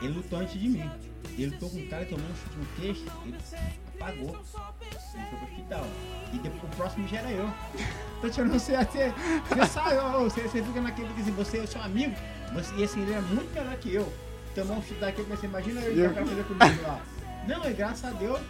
ele 0.00 0.14
lutou 0.14 0.38
antes 0.38 0.58
de 0.58 0.68
mim. 0.68 0.90
Ele 1.36 1.46
lutou 1.46 1.68
com 1.68 1.78
um 1.78 1.86
cara 1.88 2.06
tomou 2.06 2.24
um 2.24 2.34
chute 2.34 2.56
no 2.56 2.66
queixo, 2.76 3.04
ele 3.26 3.36
apagou. 3.94 4.40
Ele 5.14 5.24
foi 5.26 5.38
pro 5.38 5.48
hospital. 5.48 5.86
E 6.32 6.38
depois 6.38 6.64
o 6.64 6.76
próximo 6.76 7.08
já 7.08 7.18
era 7.18 7.30
eu. 7.30 7.50
Tô 8.22 8.30
tirando 8.30 8.52
você, 8.52 8.76
você, 8.76 9.12
você 9.48 9.66
saiu, 9.66 10.20
você, 10.20 10.40
você 10.42 10.62
fica 10.62 10.80
naquele 10.80 11.12
que 11.12 11.20
assim, 11.20 11.32
você 11.32 11.58
é 11.58 11.66
seu 11.66 11.82
amigo, 11.82 12.14
você, 12.54 12.74
e 12.76 12.84
assim, 12.84 13.02
ele 13.02 13.12
é 13.12 13.20
muito 13.20 13.52
melhor 13.52 13.76
que 13.76 13.92
eu. 13.92 14.10
Tomou 14.54 14.78
um 14.78 14.82
chute 14.82 15.00
daqui, 15.00 15.20
eu 15.20 15.26
pensei, 15.26 15.48
imagina 15.48 15.80
eu 15.82 16.14
que 16.14 16.24
fazer 16.24 16.44
comigo 16.44 16.82
lá. 16.82 17.13
Não, 17.46 17.68
e 17.68 17.74
graças 17.74 18.04
a 18.04 18.10
Deus, 18.10 18.40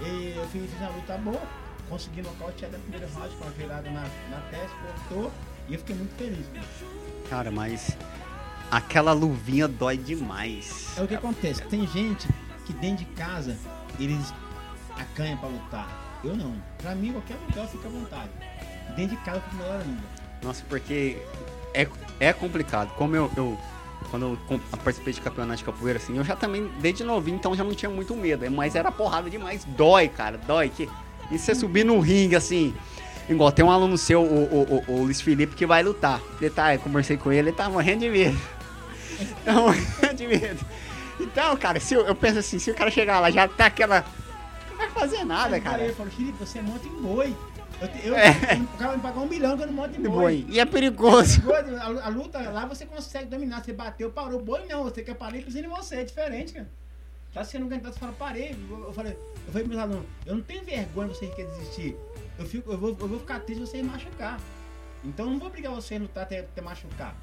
eu 0.00 0.48
fiz, 0.48 0.68
uma 0.78 0.88
luta 0.90 1.16
boa, 1.18 1.40
consegui 1.88 2.22
nocautear 2.22 2.70
da 2.70 2.78
primeira 2.78 3.08
round 3.14 3.34
com 3.36 3.44
uma 3.44 3.52
virada 3.52 3.90
na, 3.90 4.02
na 4.30 4.40
testa, 4.50 4.76
voltou, 5.08 5.32
e 5.68 5.74
eu 5.74 5.78
fiquei 5.78 5.94
muito 5.94 6.14
feliz. 6.16 6.46
Cara, 7.30 7.50
mas 7.52 7.96
aquela 8.70 9.12
luvinha 9.12 9.68
dói 9.68 9.96
demais. 9.96 10.92
É 10.98 11.02
o 11.02 11.08
que 11.08 11.14
acontece, 11.14 11.62
tem 11.64 11.86
gente 11.86 12.28
que 12.66 12.72
dentro 12.72 13.04
de 13.04 13.10
casa, 13.12 13.56
eles 13.98 14.34
acanham 14.98 15.38
pra 15.38 15.48
lutar. 15.48 16.20
Eu 16.24 16.36
não. 16.36 16.54
Pra 16.78 16.94
mim, 16.94 17.12
qualquer 17.12 17.36
lugar 17.48 17.68
fica 17.68 17.88
à 17.88 17.90
vontade. 17.90 18.30
Dentro 18.96 19.16
de 19.16 19.24
casa 19.24 19.40
fica 19.40 19.56
melhor 19.56 19.80
ainda. 19.80 20.02
Nossa, 20.42 20.64
porque 20.68 21.16
é, 21.74 21.86
é 22.20 22.32
complicado. 22.32 22.92
Como 22.94 23.14
eu, 23.16 23.30
eu 23.36 23.58
quando 24.10 24.38
eu 24.50 24.60
participei 24.84 25.12
de 25.12 25.20
campeonato 25.20 25.58
de 25.58 25.64
capoeira, 25.64 25.98
assim, 25.98 26.16
eu 26.16 26.24
já 26.24 26.36
também, 26.36 26.70
desde 26.80 27.04
novinho, 27.04 27.36
então 27.36 27.54
já 27.54 27.64
não 27.64 27.74
tinha 27.74 27.90
muito 27.90 28.14
medo. 28.14 28.50
Mas 28.50 28.74
era 28.74 28.90
porrada 28.90 29.28
demais. 29.28 29.64
Dói, 29.64 30.08
cara, 30.08 30.38
dói. 30.38 30.68
Que... 30.68 30.88
E 31.30 31.38
você 31.38 31.54
subir 31.54 31.84
no 31.84 31.98
ringue, 32.00 32.36
assim. 32.36 32.74
Igual, 33.28 33.52
tem 33.52 33.64
um 33.64 33.70
aluno 33.70 33.96
seu, 33.96 34.22
o, 34.22 34.44
o, 34.44 34.84
o, 34.88 34.92
o 34.92 35.04
Luiz 35.04 35.20
Felipe, 35.20 35.54
que 35.54 35.64
vai 35.64 35.82
lutar. 35.82 36.20
Ele 36.40 36.50
tá, 36.50 36.74
eu 36.74 36.80
conversei 36.80 37.16
com 37.16 37.30
ele, 37.32 37.48
ele 37.48 37.56
tá 37.56 37.68
morrendo 37.68 38.00
de 38.00 38.10
medo. 38.10 38.38
Tá 39.44 39.52
morrendo 39.52 40.14
de 40.14 40.26
medo. 40.26 40.66
Então, 41.20 41.56
cara, 41.56 41.78
se 41.78 41.94
eu, 41.94 42.04
eu 42.04 42.14
penso 42.14 42.40
assim, 42.40 42.58
se 42.58 42.70
o 42.70 42.74
cara 42.74 42.90
chegar 42.90 43.20
lá, 43.20 43.30
já 43.30 43.46
tá 43.46 43.66
aquela. 43.66 44.04
Não 44.68 44.76
vai 44.76 44.90
fazer 44.90 45.24
nada, 45.24 45.60
cara. 45.60 45.84
Eu 45.84 45.94
falo, 45.94 46.10
Felipe, 46.10 46.36
você 46.40 46.58
é 46.58 46.62
monta 46.62 46.88
em 46.88 47.00
boi. 47.00 47.36
Eu, 48.04 48.10
eu, 48.12 48.16
É. 48.16 48.30
o 48.30 48.66
cara 48.78 48.88
vai 48.88 48.96
me 48.96 49.02
pagar 49.02 49.20
um 49.20 49.26
milhão 49.28 49.56
que 49.56 49.62
eu 49.62 49.66
não 49.66 49.74
monto 49.74 49.90
De 49.90 49.98
boi. 50.08 50.10
boi. 50.42 50.46
E 50.48 50.60
é 50.60 50.64
perigoso. 50.64 51.42
A, 51.80 52.06
a 52.06 52.08
luta 52.08 52.38
lá 52.50 52.64
você 52.66 52.86
consegue 52.86 53.26
dominar. 53.26 53.64
Você 53.64 53.72
bateu, 53.72 54.10
parou. 54.10 54.40
Boi 54.40 54.64
não, 54.66 54.84
você 54.84 55.02
quer 55.02 55.14
parar 55.14 55.36
e 55.36 55.42
pisando 55.42 55.66
em 55.66 55.68
você. 55.70 55.96
É 55.96 56.04
diferente, 56.04 56.52
cara. 56.52 56.68
Tá 57.34 57.42
sendo 57.42 57.64
aguentado, 57.64 57.94
você 57.94 57.98
fala, 58.00 58.12
parei. 58.12 58.54
Eu, 58.70 58.92
falei, 58.92 59.12
eu 59.12 59.52
falei 59.52 59.66
pros 59.66 59.68
meus 59.68 59.78
alunos, 59.80 60.04
eu 60.26 60.34
não 60.34 60.42
tenho 60.42 60.62
vergonha 60.64 61.08
de 61.08 61.16
vocês 61.16 61.34
desistir. 61.34 61.96
Eu, 62.38 62.44
fico, 62.44 62.70
eu, 62.70 62.76
vou, 62.78 62.90
eu 62.90 63.08
vou 63.08 63.18
ficar 63.20 63.40
triste 63.40 63.64
se 63.64 63.70
vocês 63.70 63.86
machucar. 63.86 64.38
Então 65.02 65.24
eu 65.26 65.32
não 65.32 65.38
vou 65.38 65.48
obrigar 65.48 65.72
vocês 65.72 65.98
a 65.98 66.02
lutar 66.02 66.24
até, 66.24 66.40
até 66.40 66.60
machucar. 66.60 67.16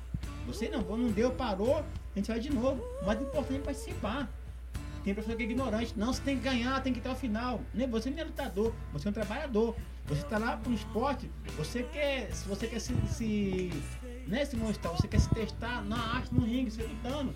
Você 0.48 0.68
não, 0.68 0.82
não 0.82 1.10
deu, 1.10 1.30
parou, 1.32 1.78
a 1.78 1.84
gente 2.20 2.28
vai 2.28 2.40
de 2.40 2.52
novo. 2.52 2.84
O 3.02 3.06
mais 3.06 3.22
importante 3.22 3.60
é 3.60 3.64
participar. 3.64 4.28
Tem 5.04 5.14
pessoa 5.16 5.36
que 5.36 5.44
é 5.44 5.46
ignorante. 5.46 5.94
Não, 5.98 6.14
você 6.14 6.22
tem 6.22 6.38
que 6.38 6.44
ganhar, 6.44 6.82
tem 6.82 6.94
que 6.94 7.00
ir 7.00 7.02
até 7.02 7.12
o 7.12 7.16
final. 7.16 7.62
Nem 7.74 7.90
Você 7.90 8.10
não 8.10 8.20
é 8.20 8.24
lutador, 8.24 8.74
você 8.92 9.08
é 9.08 9.12
um 9.12 9.14
trabalhador. 9.14 9.76
Você 10.08 10.22
está 10.22 10.40
lá 10.40 10.58
para 10.58 10.72
um 10.72 10.74
esporte, 10.74 11.30
você 11.56 11.84
quer. 11.84 12.34
Se 12.34 12.48
você 12.48 12.66
quer 12.68 12.80
se, 12.80 12.96
se, 13.08 13.72
né, 14.28 14.44
se 14.44 14.56
mostrar, 14.56 14.90
você 14.92 15.08
quer 15.08 15.20
se 15.20 15.30
testar 15.30 15.84
na 15.84 15.98
arte, 16.16 16.34
no 16.34 16.44
ringue, 16.44 16.72
você 16.72 16.82
lutando. 16.82 17.34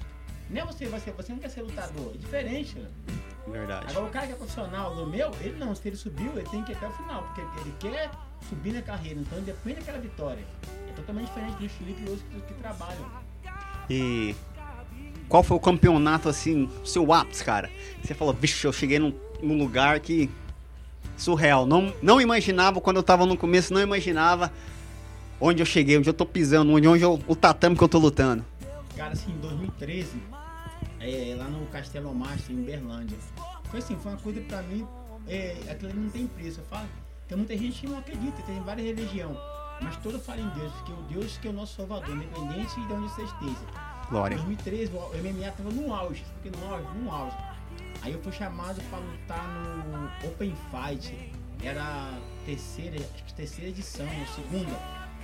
Nem 0.49 0.65
você 0.65 0.87
vai 0.87 0.99
ser, 0.99 1.11
você 1.11 1.31
não 1.31 1.39
quer 1.39 1.49
ser 1.49 1.61
lutador. 1.61 2.11
É 2.15 2.17
diferente, 2.17 2.79
né? 2.79 2.89
Verdade. 3.47 3.85
Agora 3.89 4.05
o 4.05 4.09
cara 4.09 4.27
que 4.27 4.33
é 4.33 4.35
profissional 4.35 4.95
do 4.95 5.05
meu, 5.05 5.31
ele 5.41 5.57
não, 5.57 5.75
se 5.75 5.87
ele 5.87 5.95
subiu, 5.95 6.31
ele 6.31 6.49
tem 6.49 6.63
que 6.63 6.71
ir 6.71 6.75
até 6.75 6.87
o 6.87 6.91
final, 6.91 7.23
porque 7.23 7.41
ele 7.41 7.75
quer 7.79 8.09
subir 8.47 8.73
na 8.73 8.81
carreira, 8.81 9.19
então 9.19 9.37
ele 9.37 9.47
depende 9.47 9.79
daquela 9.79 9.99
vitória. 9.99 10.43
É 10.89 10.93
totalmente 10.93 11.27
diferente 11.27 11.57
do 11.57 11.69
Felipe 11.69 12.01
e 12.01 12.09
outros 12.09 12.27
que, 12.29 12.41
que 12.41 12.53
trabalham. 12.55 13.11
E 13.89 14.35
qual 15.33 15.41
foi 15.41 15.57
o 15.57 15.59
campeonato, 15.59 16.29
assim, 16.29 16.69
seu 16.85 17.11
ápice, 17.11 17.43
cara? 17.43 17.67
Você 18.03 18.13
falou, 18.13 18.35
vixe, 18.35 18.67
eu 18.67 18.71
cheguei 18.71 18.99
num, 18.99 19.11
num 19.41 19.57
lugar 19.57 19.99
que. 19.99 20.29
surreal. 21.17 21.65
Não, 21.65 21.91
não 22.03 22.21
imaginava, 22.21 22.79
quando 22.79 22.97
eu 22.97 23.03
tava 23.03 23.25
no 23.25 23.35
começo, 23.35 23.73
não 23.73 23.81
imaginava 23.81 24.53
onde 25.41 25.59
eu 25.59 25.65
cheguei, 25.65 25.97
onde 25.97 26.07
eu 26.07 26.13
tô 26.13 26.23
pisando, 26.23 26.71
onde, 26.71 26.87
onde 26.87 27.01
eu, 27.01 27.19
o 27.27 27.35
tatame 27.35 27.75
que 27.75 27.83
eu 27.83 27.89
tô 27.89 27.97
lutando. 27.97 28.45
Cara, 28.95 29.13
assim, 29.13 29.31
em 29.31 29.39
2013, 29.39 30.21
é, 30.99 31.35
lá 31.35 31.45
no 31.45 31.65
Castelo 31.65 32.13
Master, 32.13 32.55
em 32.55 32.61
Berlândia. 32.61 33.17
Foi 33.71 33.79
assim, 33.79 33.97
foi 33.97 34.11
uma 34.11 34.19
coisa 34.19 34.39
pra 34.41 34.61
mim, 34.61 34.85
é, 35.27 35.57
aquilo 35.67 35.95
não 35.95 36.11
tem 36.11 36.27
preço. 36.27 36.59
Eu 36.59 36.65
falo, 36.65 36.87
tem 37.27 37.35
muita 37.35 37.57
gente 37.57 37.81
que 37.81 37.87
não 37.87 37.97
acredita, 37.97 38.39
tem 38.43 38.61
várias 38.61 38.85
religiões. 38.85 39.35
Mas 39.81 39.97
toda 39.97 40.19
fala 40.19 40.41
em 40.41 40.49
Deus, 40.49 40.71
porque 40.73 40.91
o 40.91 41.19
Deus 41.19 41.37
que 41.37 41.47
é 41.47 41.49
o 41.49 41.53
nosso 41.53 41.75
Salvador, 41.75 42.15
independente 42.15 42.75
de 42.75 42.93
onde 42.93 43.09
você 43.11 43.23
esteja. 43.23 43.92
Glória. 44.09 44.35
Em 44.35 44.37
2013, 44.37 44.91
o 44.93 45.17
MMA 45.17 45.51
tava 45.51 45.69
no 45.71 45.93
auge, 45.93 46.23
porque 46.41 46.55
no 46.57 46.73
auge, 46.73 46.87
no 46.97 47.11
auge. 47.11 47.37
Aí 48.01 48.11
eu 48.13 48.21
fui 48.21 48.31
chamado 48.31 48.81
pra 48.89 48.99
lutar 48.99 49.47
no 49.47 50.27
Open 50.27 50.55
Fight. 50.71 51.31
Era 51.63 51.81
a 51.81 52.19
terceira, 52.45 52.97
acho 52.97 53.23
que 53.23 53.33
terceira 53.33 53.69
edição, 53.69 54.05
ou 54.05 54.25
segunda. 54.27 54.75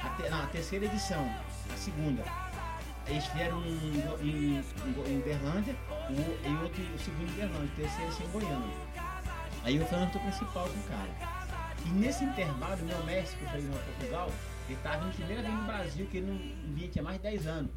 A 0.02 0.10
te- 0.12 0.30
não, 0.30 0.42
a 0.44 0.48
terceira 0.48 0.86
edição, 0.86 1.30
a 1.74 1.76
segunda. 1.78 2.24
Eles 3.08 3.26
fizeram 3.26 3.60
em, 3.66 4.04
em, 4.22 4.58
em, 4.58 5.14
em 5.14 5.20
Berlândia 5.22 5.76
e 6.10 6.64
outro, 6.64 6.82
o 6.96 7.00
segundo 7.00 7.30
em 7.30 7.36
Berlândia, 7.36 7.66
o 7.74 7.76
terceiro 7.76 8.08
assim, 8.10 8.24
em 8.24 8.30
Goiânia. 8.32 8.76
Aí 9.64 9.76
eu 9.76 9.86
fui 9.86 9.98
no 9.98 10.08
principal 10.08 10.70
com 10.70 10.80
o 10.80 10.84
cara. 10.84 11.40
E 11.86 11.90
nesse 11.90 12.24
intervalo, 12.24 12.78
meu 12.86 13.04
mestre, 13.04 13.38
que 13.40 13.46
foi 13.52 13.60
em 13.62 13.68
Portugal, 13.68 14.32
ele 14.68 14.78
estava 14.78 15.08
em 15.08 15.12
primeira 15.12 15.42
vez 15.42 15.54
no 15.54 15.64
Brasil, 15.64 16.06
que 16.10 16.18
ele 16.18 16.28
não 16.32 16.74
vinha, 16.76 16.88
tinha 16.90 17.04
mais 17.04 17.18
de 17.18 17.24
10 17.24 17.48
anos. 17.48 17.72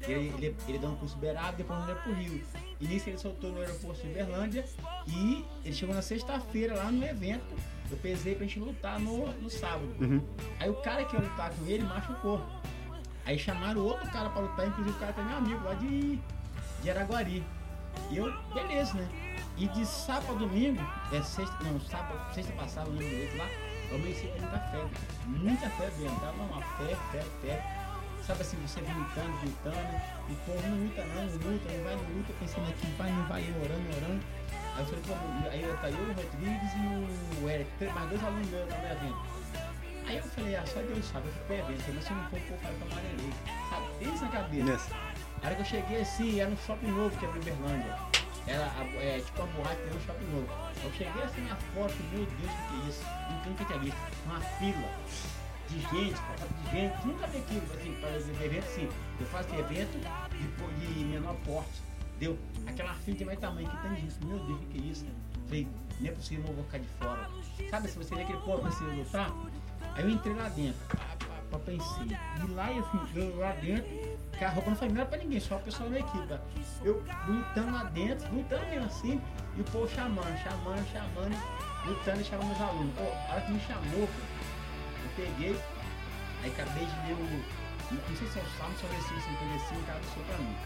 Ele, 0.00 0.32
ele, 0.36 0.56
ele 0.68 0.78
deu 0.78 0.90
um 0.90 0.96
curso 0.96 1.16
Beraba, 1.16 1.52
depois 1.52 1.88
ele 1.88 1.98
pro 1.98 2.12
Rio. 2.14 2.42
E 2.80 2.86
nisso 2.86 3.08
ele 3.08 3.18
soltou 3.18 3.50
no 3.50 3.60
aeroporto 3.60 4.00
de 4.00 4.12
Berlândia 4.12 4.64
e 5.06 5.44
ele 5.64 5.74
chegou 5.74 5.94
na 5.94 6.02
sexta-feira 6.02 6.74
lá 6.74 6.90
no 6.90 7.04
evento. 7.04 7.56
Eu 7.90 7.96
pesei 7.96 8.34
pra 8.34 8.46
gente 8.46 8.60
lutar 8.60 9.00
no, 9.00 9.26
no 9.32 9.50
sábado. 9.50 9.94
Uhum. 10.00 10.22
Aí 10.60 10.70
o 10.70 10.74
cara 10.76 11.04
que 11.04 11.16
ia 11.16 11.22
lutar 11.22 11.50
com 11.50 11.66
ele 11.66 11.82
machucou. 11.82 12.40
Aí 13.24 13.38
chamaram 13.38 13.82
outro 13.82 14.08
cara 14.10 14.30
pra 14.30 14.40
lutar, 14.40 14.68
inclusive 14.68 14.96
o 14.96 15.00
cara 15.00 15.12
que 15.12 15.20
é 15.20 15.24
meu 15.24 15.36
amigo 15.36 15.64
lá 15.64 15.74
de, 15.74 16.18
de 16.82 16.90
Araguari. 16.90 17.44
E 18.10 18.16
eu, 18.16 18.32
beleza, 18.54 18.94
né? 18.94 19.08
E 19.56 19.66
de 19.68 19.84
sábado 19.84 20.32
a 20.32 20.38
domingo, 20.38 20.80
é 21.12 21.20
sexta, 21.20 21.56
não, 21.64 21.80
sábado, 21.80 22.32
sexta 22.32 22.52
passada, 22.52 22.88
lembro 22.88 23.08
direito 23.08 23.36
lá, 23.36 23.48
eu 23.90 23.96
amanheci 23.96 24.28
com 24.28 24.40
muita 24.40 24.58
fé. 24.60 24.88
Muita 25.26 25.70
fé 25.70 25.90
mesmo, 25.98 26.20
tava 26.20 26.42
uma 26.42 26.62
fé, 26.62 26.96
fé, 27.10 27.24
fé. 27.42 27.77
Sabe 28.28 28.42
assim, 28.42 28.58
você 28.58 28.80
gritando, 28.82 29.40
gritando, 29.40 30.02
e 30.28 30.32
o 30.32 30.36
povo 30.44 30.68
não 30.68 30.76
luta 30.84 31.02
não, 31.06 31.24
não 31.24 31.32
luta, 31.32 31.72
não 31.72 31.82
vai, 31.84 31.96
não 31.96 32.02
luta, 32.12 32.32
pensando 32.38 32.68
aqui, 32.68 32.86
vai, 32.98 33.10
não 33.10 33.26
vai, 33.26 33.40
eu 33.40 33.56
orando, 33.62 33.96
orando. 33.96 34.22
Aí 34.76 34.80
eu 34.80 34.84
falei, 34.84 35.02
pô, 35.08 35.14
aí 35.50 35.62
eu, 35.62 35.76
tá 35.78 35.88
eu, 35.88 35.96
o 35.96 36.12
Rodrigues 36.12 36.72
e 36.76 37.42
o 37.42 37.48
Eric, 37.48 37.70
mais 37.94 38.08
dois 38.10 38.22
alunos 38.22 38.48
meus 38.50 38.68
no 38.68 38.78
meu 38.78 38.90
evento. 38.90 39.18
Aí 40.06 40.16
eu 40.18 40.22
falei, 40.24 40.56
ah, 40.56 40.66
só 40.66 40.80
Deus 40.80 41.06
sabe, 41.06 41.26
eu 41.28 41.32
fui 41.32 41.42
pro 41.46 41.56
evento, 41.56 41.94
mas 41.94 42.04
se 42.04 42.10
eu 42.10 42.16
não 42.16 42.24
for, 42.28 42.38
o 42.38 42.42
povo 42.42 42.60
vai 42.62 42.72
pra 42.74 42.86
amarelei. 42.92 43.32
Sabe, 43.70 44.14
isso 44.14 44.24
na 44.24 44.30
cabeça. 44.30 44.70
Yes. 44.70 44.92
A 44.92 45.46
hora 45.46 45.54
que 45.54 45.60
eu 45.62 45.66
cheguei 45.66 46.00
assim, 46.02 46.40
era 46.40 46.50
um 46.50 46.56
shopping 46.58 46.90
novo 46.90 47.16
que 47.16 47.24
abriu 47.24 47.40
em 47.40 47.44
Berlândia. 47.46 47.96
Era 48.46 48.64
a- 48.64 49.02
é, 49.02 49.22
tipo 49.24 49.40
uma 49.40 49.52
borracha 49.54 49.76
que 49.76 49.88
tem 49.88 49.96
um 49.96 50.04
shopping 50.04 50.24
novo. 50.26 50.48
Eu 50.84 50.92
cheguei 50.92 51.22
assim 51.22 51.40
na 51.48 51.56
foto, 51.56 51.96
meu 52.12 52.26
Deus, 52.26 52.52
o 52.52 52.68
que 52.68 52.84
é 52.84 52.88
isso? 52.90 53.04
Nunca 53.46 53.64
tinha 53.64 53.78
visto. 53.78 53.98
Uma 54.26 54.40
fila 54.40 54.88
de 55.68 55.78
gente, 55.80 56.20
pra- 56.20 56.46
de 56.46 56.70
gente. 56.70 57.06
Nunca 57.06 57.26
vi 57.26 57.38
aquilo, 57.38 57.62
assim, 57.74 57.96
fazer 58.00 58.44
evento 58.44 58.64
assim. 58.66 58.88
Eu 59.20 59.26
faço 59.26 59.54
evento 59.54 59.98
de, 60.78 60.94
de 60.94 61.04
menor 61.04 61.34
porte. 61.44 61.82
Deu 62.18 62.36
aquela 62.66 62.94
fila 62.94 63.16
de 63.16 63.24
mais 63.24 63.38
tamanho 63.38 63.68
que 63.68 63.76
tem 63.76 63.96
gente. 63.96 64.24
Meu 64.24 64.38
Deus, 64.40 64.60
o 64.60 64.66
que 64.66 64.78
é 64.78 64.80
isso? 64.90 65.06
Falei, 65.46 65.68
não 66.00 66.08
é 66.08 66.12
possível, 66.12 66.44
não 66.46 66.54
vou 66.54 66.64
ficar 66.64 66.78
de 66.78 66.88
fora. 66.98 67.28
Sabe, 67.70 67.88
se 67.88 67.98
você 67.98 68.14
vê 68.14 68.22
aquele 68.22 68.38
povo 68.40 68.66
assim 68.66 68.84
lutar, 68.84 69.32
aí 69.94 70.02
eu 70.04 70.10
entrei 70.10 70.34
lá 70.34 70.48
dentro, 70.48 70.80
pá, 71.50 71.58
pensei. 71.60 72.18
E 72.46 72.50
lá, 72.52 72.72
eu 72.72 72.84
eu 73.14 73.36
lá 73.38 73.52
dentro, 73.52 74.18
que 74.36 74.44
a 74.44 74.50
roupa 74.50 74.70
não 74.70 74.76
foi 74.76 74.88
nada 74.88 75.06
pra 75.06 75.18
ninguém, 75.18 75.40
só 75.40 75.56
o 75.56 75.60
pessoal 75.60 75.88
da 75.90 75.98
equipe. 76.00 76.26
tá? 76.26 76.38
Eu 76.84 77.02
lutando 77.26 77.72
lá 77.72 77.84
dentro, 77.84 78.34
lutando 78.34 78.66
mesmo 78.66 78.86
assim, 78.86 79.20
e 79.56 79.60
o 79.60 79.64
povo 79.64 79.88
chamando, 79.88 80.36
chamando, 80.42 80.86
chamando, 80.92 81.36
lutando 81.86 82.20
e 82.20 82.24
chamando 82.24 82.52
os 82.52 82.60
alunos. 82.60 82.94
Pô, 82.94 83.02
a 83.02 83.32
hora 83.32 83.40
que 83.42 83.52
me 83.52 83.60
chamou, 83.60 84.08
peguei, 85.18 85.58
aí 86.42 86.50
acabei 86.50 86.86
de 86.86 86.96
ler 87.06 87.18
o. 87.18 87.58
Não 87.90 88.16
sei 88.16 88.28
se 88.28 88.38
é 88.38 88.42
o 88.42 88.58
Salmo, 88.58 88.78
se 88.78 88.84
é 88.84 88.88
o 88.88 88.92
versículo 88.92 89.20
55, 89.20 89.80
o 89.80 89.84
cara 89.84 89.98
passou 89.98 90.22
pra 90.24 90.38
mim. 90.38 90.56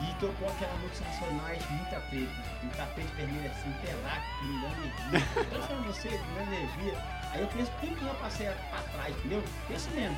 E 0.00 0.14
tocou 0.14 0.48
aquela 0.48 0.74
multinacionais, 0.80 1.62
muita 1.70 2.00
preta, 2.08 2.32
um 2.64 2.68
tapete 2.70 3.12
vermelho 3.16 3.50
assim, 3.50 3.72
pelado, 3.84 4.24
me 4.42 4.60
dando 4.60 4.80
energia. 4.80 5.28
Eu 5.52 5.62
falando 5.62 5.86
você, 5.86 6.08
me 6.08 6.34
dando 6.34 6.52
energia. 6.52 6.98
Aí 7.32 7.40
eu 7.40 7.48
penso 7.48 7.70
tudo 7.80 7.96
que 7.96 8.04
eu 8.04 8.14
passei 8.14 8.46
pra 8.70 8.82
trás, 8.92 9.16
entendeu? 9.16 9.44
Penso 9.68 9.90
mesmo. 9.90 10.16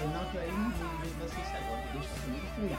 Eu 0.00 0.08
não, 0.08 0.24
que 0.30 0.38
aí 0.38 0.50
não 0.50 0.70
vai 0.70 1.28
ser 1.28 1.40
isso 1.42 1.56
agora, 1.56 1.82
deixa 1.92 2.08
comigo, 2.22 2.46
fui. 2.56 2.76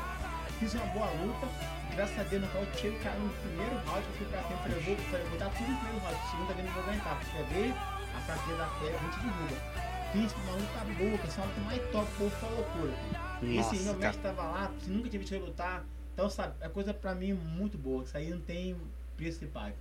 Fiz 0.59 0.73
uma 0.75 0.85
boa 0.87 1.09
luta, 1.11 1.47
graças 1.93 2.19
a 2.19 2.23
Deus 2.23 2.41
no 2.41 2.47
qual 2.49 2.65
tirei 2.67 2.97
o 2.97 2.99
cara 3.03 3.19
no 3.19 3.29
primeiro 3.29 3.75
round, 3.85 4.05
eu 4.07 4.13
fui 4.15 4.25
pra 4.27 4.41
frente, 4.43 4.61
falei, 4.61 4.77
eu 4.77 4.83
vou, 4.83 4.95
falei, 5.11 5.25
eu 5.25 5.29
vou 5.29 5.39
dar 5.39 5.49
tudo 5.49 5.71
no 5.71 5.77
primeiro 5.77 5.99
round, 5.99 6.31
segunda 6.31 6.53
vez 6.53 6.59
eu 6.59 6.65
não 6.65 6.73
vou 6.73 6.83
aguentar, 6.83 7.19
porque 7.19 7.43
ver 7.53 7.73
a 8.15 8.19
fraqueza 8.21 8.57
da 8.57 8.67
fé, 8.67 8.95
a 8.95 8.99
gente 9.03 9.19
derruba. 9.19 9.85
Fiz 10.11 10.33
uma 10.33 10.53
luta 10.53 10.85
boa, 10.97 11.17
que 11.17 11.27
essa 11.27 11.43
luta 11.43 11.61
mais 11.61 11.81
top, 11.91 12.11
o 12.11 12.15
povo 12.17 12.29
foi 12.29 12.49
loucura. 12.49 12.93
Esse 13.43 13.55
Nossa, 13.55 13.75
meu 13.75 13.83
cara. 13.85 13.97
mestre 13.97 14.21
tava 14.23 14.43
lá, 14.43 14.71
nunca 14.87 15.09
tinha 15.09 15.19
visto 15.19 15.33
ele 15.33 15.45
lutar. 15.45 15.85
Então, 16.13 16.29
sabe, 16.29 16.53
é 16.61 16.69
coisa 16.69 16.93
pra 16.93 17.13
mim 17.13 17.33
muito 17.33 17.77
boa. 17.77 18.03
Isso 18.03 18.15
aí 18.15 18.29
não 18.29 18.39
tem 18.39 18.77
principais. 19.17 19.73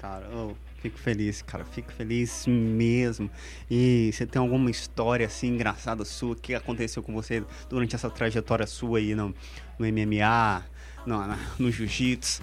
Cara, 0.00 0.26
eu 0.26 0.56
fico 0.80 0.98
feliz, 0.98 1.42
cara, 1.42 1.64
fico 1.64 1.92
feliz 1.92 2.46
mesmo. 2.46 3.30
E 3.70 4.10
você 4.12 4.26
tem 4.26 4.40
alguma 4.40 4.70
história 4.70 5.26
assim 5.26 5.48
engraçada 5.48 6.04
sua 6.04 6.36
que 6.36 6.54
aconteceu 6.54 7.02
com 7.02 7.12
você 7.12 7.44
durante 7.68 7.94
essa 7.94 8.10
trajetória 8.10 8.66
sua 8.66 8.98
aí 8.98 9.14
no, 9.14 9.34
no 9.78 9.86
MMA, 9.86 10.64
no, 11.06 11.18
no 11.58 11.70
jiu-jitsu? 11.70 12.42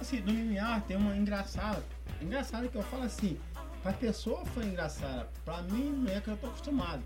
Assim, 0.00 0.20
no 0.20 0.32
MMA 0.32 0.80
tem 0.86 0.96
uma 0.96 1.16
engraçada. 1.16 1.84
Engraçada 2.20 2.68
que 2.68 2.76
eu 2.76 2.82
falo 2.82 3.04
assim, 3.04 3.38
pra 3.88 3.92
pessoa 3.96 4.44
foi 4.44 4.64
engraçada, 4.66 5.26
pra 5.46 5.62
mim 5.62 5.90
não 6.04 6.12
é 6.12 6.20
que 6.20 6.28
eu 6.28 6.36
tô 6.36 6.48
acostumado 6.48 7.02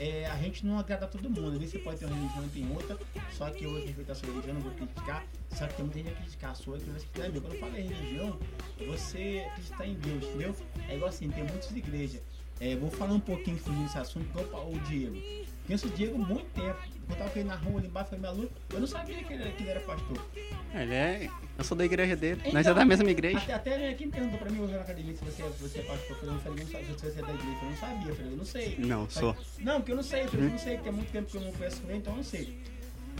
é, 0.00 0.26
a 0.26 0.36
gente 0.36 0.64
não 0.64 0.78
agrada 0.78 1.06
todo 1.06 1.28
mundo. 1.28 1.56
Ali 1.56 1.66
você 1.66 1.78
pode 1.78 1.98
ter 1.98 2.06
uma 2.06 2.14
religião 2.14 2.44
e 2.44 2.48
tem 2.50 2.70
outra, 2.70 2.96
só 3.32 3.50
que 3.50 3.64
eu 3.64 3.70
vou 3.70 3.84
respeitar 3.84 4.12
a 4.12 4.14
sua 4.14 4.28
religião, 4.28 4.54
não 4.54 4.60
vou 4.60 4.72
criticar. 4.72 5.26
Só 5.50 5.66
que 5.66 5.74
tem 5.74 5.84
muita 5.84 5.98
gente 5.98 6.12
a 6.12 6.14
criticar 6.14 6.50
a 6.52 6.54
sua, 6.54 6.78
que 6.78 6.84
você 6.84 6.90
acreditar 6.90 7.26
em 7.26 7.30
Deus. 7.32 7.44
Quando 7.44 7.54
eu 7.54 7.60
falo 7.60 7.72
religião, 7.72 8.38
você 8.86 9.46
acreditar 9.50 9.86
em 9.86 9.94
Deus, 9.94 10.24
entendeu? 10.24 10.56
É 10.88 10.94
igual 10.94 11.08
assim, 11.08 11.28
tem 11.30 11.44
muitas 11.44 11.70
igrejas. 11.72 12.22
É, 12.60 12.76
vou 12.76 12.90
falar 12.90 13.14
um 13.14 13.20
pouquinho 13.20 13.58
sobre 13.58 13.84
esse 13.84 13.98
assunto, 13.98 14.26
igual 14.38 14.70
o 14.70 14.78
Diego. 14.80 15.16
Conheço 15.66 15.88
o 15.88 15.90
Diego 15.90 16.18
muito 16.18 16.46
tempo. 16.52 16.78
Eu 17.10 17.16
tava 17.16 17.30
com 17.30 17.44
na 17.44 17.56
rua 17.56 17.78
ali 17.78 17.88
embaixo, 17.88 18.16
minha 18.16 18.30
luz. 18.30 18.50
Eu 18.70 18.80
não 18.80 18.86
sabia 18.86 19.22
que 19.22 19.32
ele, 19.32 19.50
que 19.52 19.62
ele 19.62 19.70
era 19.70 19.80
pastor. 19.80 20.24
É, 20.74 20.82
ele 20.82 20.94
é. 20.94 21.30
Eu 21.56 21.64
sou 21.64 21.76
da 21.76 21.84
igreja 21.84 22.14
dele. 22.14 22.40
Então, 22.40 22.52
Nós 22.52 22.66
é 22.66 22.74
da 22.74 22.84
mesma 22.84 23.10
igreja. 23.10 23.38
Até, 23.38 23.54
até 23.54 23.94
quem 23.94 24.10
perguntou 24.10 24.38
pra 24.38 24.50
mim 24.50 24.60
hoje 24.60 24.74
na 24.74 24.80
academia 24.80 25.16
se 25.16 25.24
você, 25.24 25.42
você 25.42 25.78
é 25.80 25.82
pastor. 25.82 26.16
Eu 26.22 26.32
não 26.32 26.38
falei, 26.40 26.64
não 26.64 26.70
sabia 26.70 26.86
se 26.86 26.92
você 26.92 27.18
é 27.18 27.22
da 27.22 27.32
igreja. 27.32 27.58
Eu 27.62 27.70
não 27.70 27.76
sabia. 27.76 28.08
Eu 28.08 28.16
falei, 28.16 28.32
eu 28.32 28.36
não 28.36 28.44
sei. 28.44 28.76
Não, 28.78 29.10
sou. 29.10 29.36
Não, 29.58 29.76
porque 29.76 29.92
eu 29.92 29.96
não 29.96 30.02
sei. 30.02 30.22
Eu 30.22 30.28
falei, 30.28 30.46
eu 30.46 30.50
não 30.50 30.58
sei, 30.58 30.74
porque 30.74 30.88
é 30.88 30.92
muito 30.92 31.10
tempo 31.10 31.30
que 31.30 31.36
eu 31.36 31.40
não 31.40 31.52
conheço 31.52 31.82
ele, 31.88 31.98
então 31.98 32.12
eu 32.12 32.16
não 32.18 32.24
sei. 32.24 32.62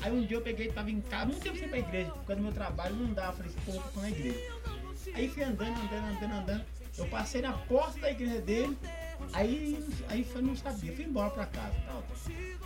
Aí 0.00 0.12
um 0.12 0.24
dia 0.24 0.36
eu 0.36 0.40
peguei, 0.40 0.70
tava 0.70 0.90
em 0.90 1.00
casa, 1.00 1.26
muito 1.26 1.42
tempo 1.42 1.56
sem 1.58 1.66
ir 1.66 1.70
pra 1.70 1.78
igreja, 1.78 2.10
por 2.10 2.24
causa 2.24 2.36
do 2.36 2.42
meu 2.42 2.52
trabalho, 2.52 2.94
não 2.94 3.12
dá. 3.12 3.26
Eu 3.26 3.32
falei, 3.32 3.52
pô, 3.66 3.72
eu 3.72 3.82
tô 3.92 4.00
na 4.00 4.10
igreja. 4.10 4.40
Aí 5.14 5.28
fui 5.28 5.42
andando, 5.42 5.76
andando, 5.80 6.16
andando, 6.16 6.34
andando. 6.34 6.64
Eu 6.96 7.06
passei 7.06 7.42
na 7.42 7.52
porta 7.52 7.98
da 8.00 8.10
igreja 8.10 8.40
dele, 8.40 8.76
aí, 9.32 9.84
aí 10.08 10.24
foi, 10.24 10.42
não 10.42 10.54
sabia, 10.54 10.92
fui 10.92 11.04
embora 11.04 11.30
pra 11.30 11.46
casa. 11.46 11.74
Tal. 11.86 12.04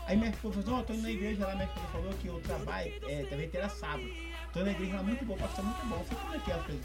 Aí 0.06 0.16
minha 0.16 0.30
esposa 0.30 0.62
falou, 0.62 0.78
ó, 0.78 0.82
oh, 0.82 0.84
tô 0.84 0.92
indo 0.92 1.02
na 1.02 1.10
igreja 1.10 1.46
lá, 1.46 1.54
minha 1.54 1.66
esposa 1.66 1.86
falou 1.88 2.12
que 2.14 2.28
o 2.28 2.40
trabalho 2.40 2.92
é, 3.08 3.24
também 3.24 3.48
terá 3.48 3.68
sábado. 3.68 4.08
Tô 4.52 4.60
na 4.60 4.70
igreja 4.70 4.96
lá 4.96 5.02
muito 5.02 5.24
bom, 5.24 5.36
pastor 5.36 5.64
muito 5.64 5.86
bom. 5.86 5.96
Eu 5.96 6.04
falei, 6.04 6.22
como 6.22 6.34
é 6.34 6.38
que 6.38 6.50
é? 6.50 6.54
Eu 6.54 6.60
falei, 6.60 6.80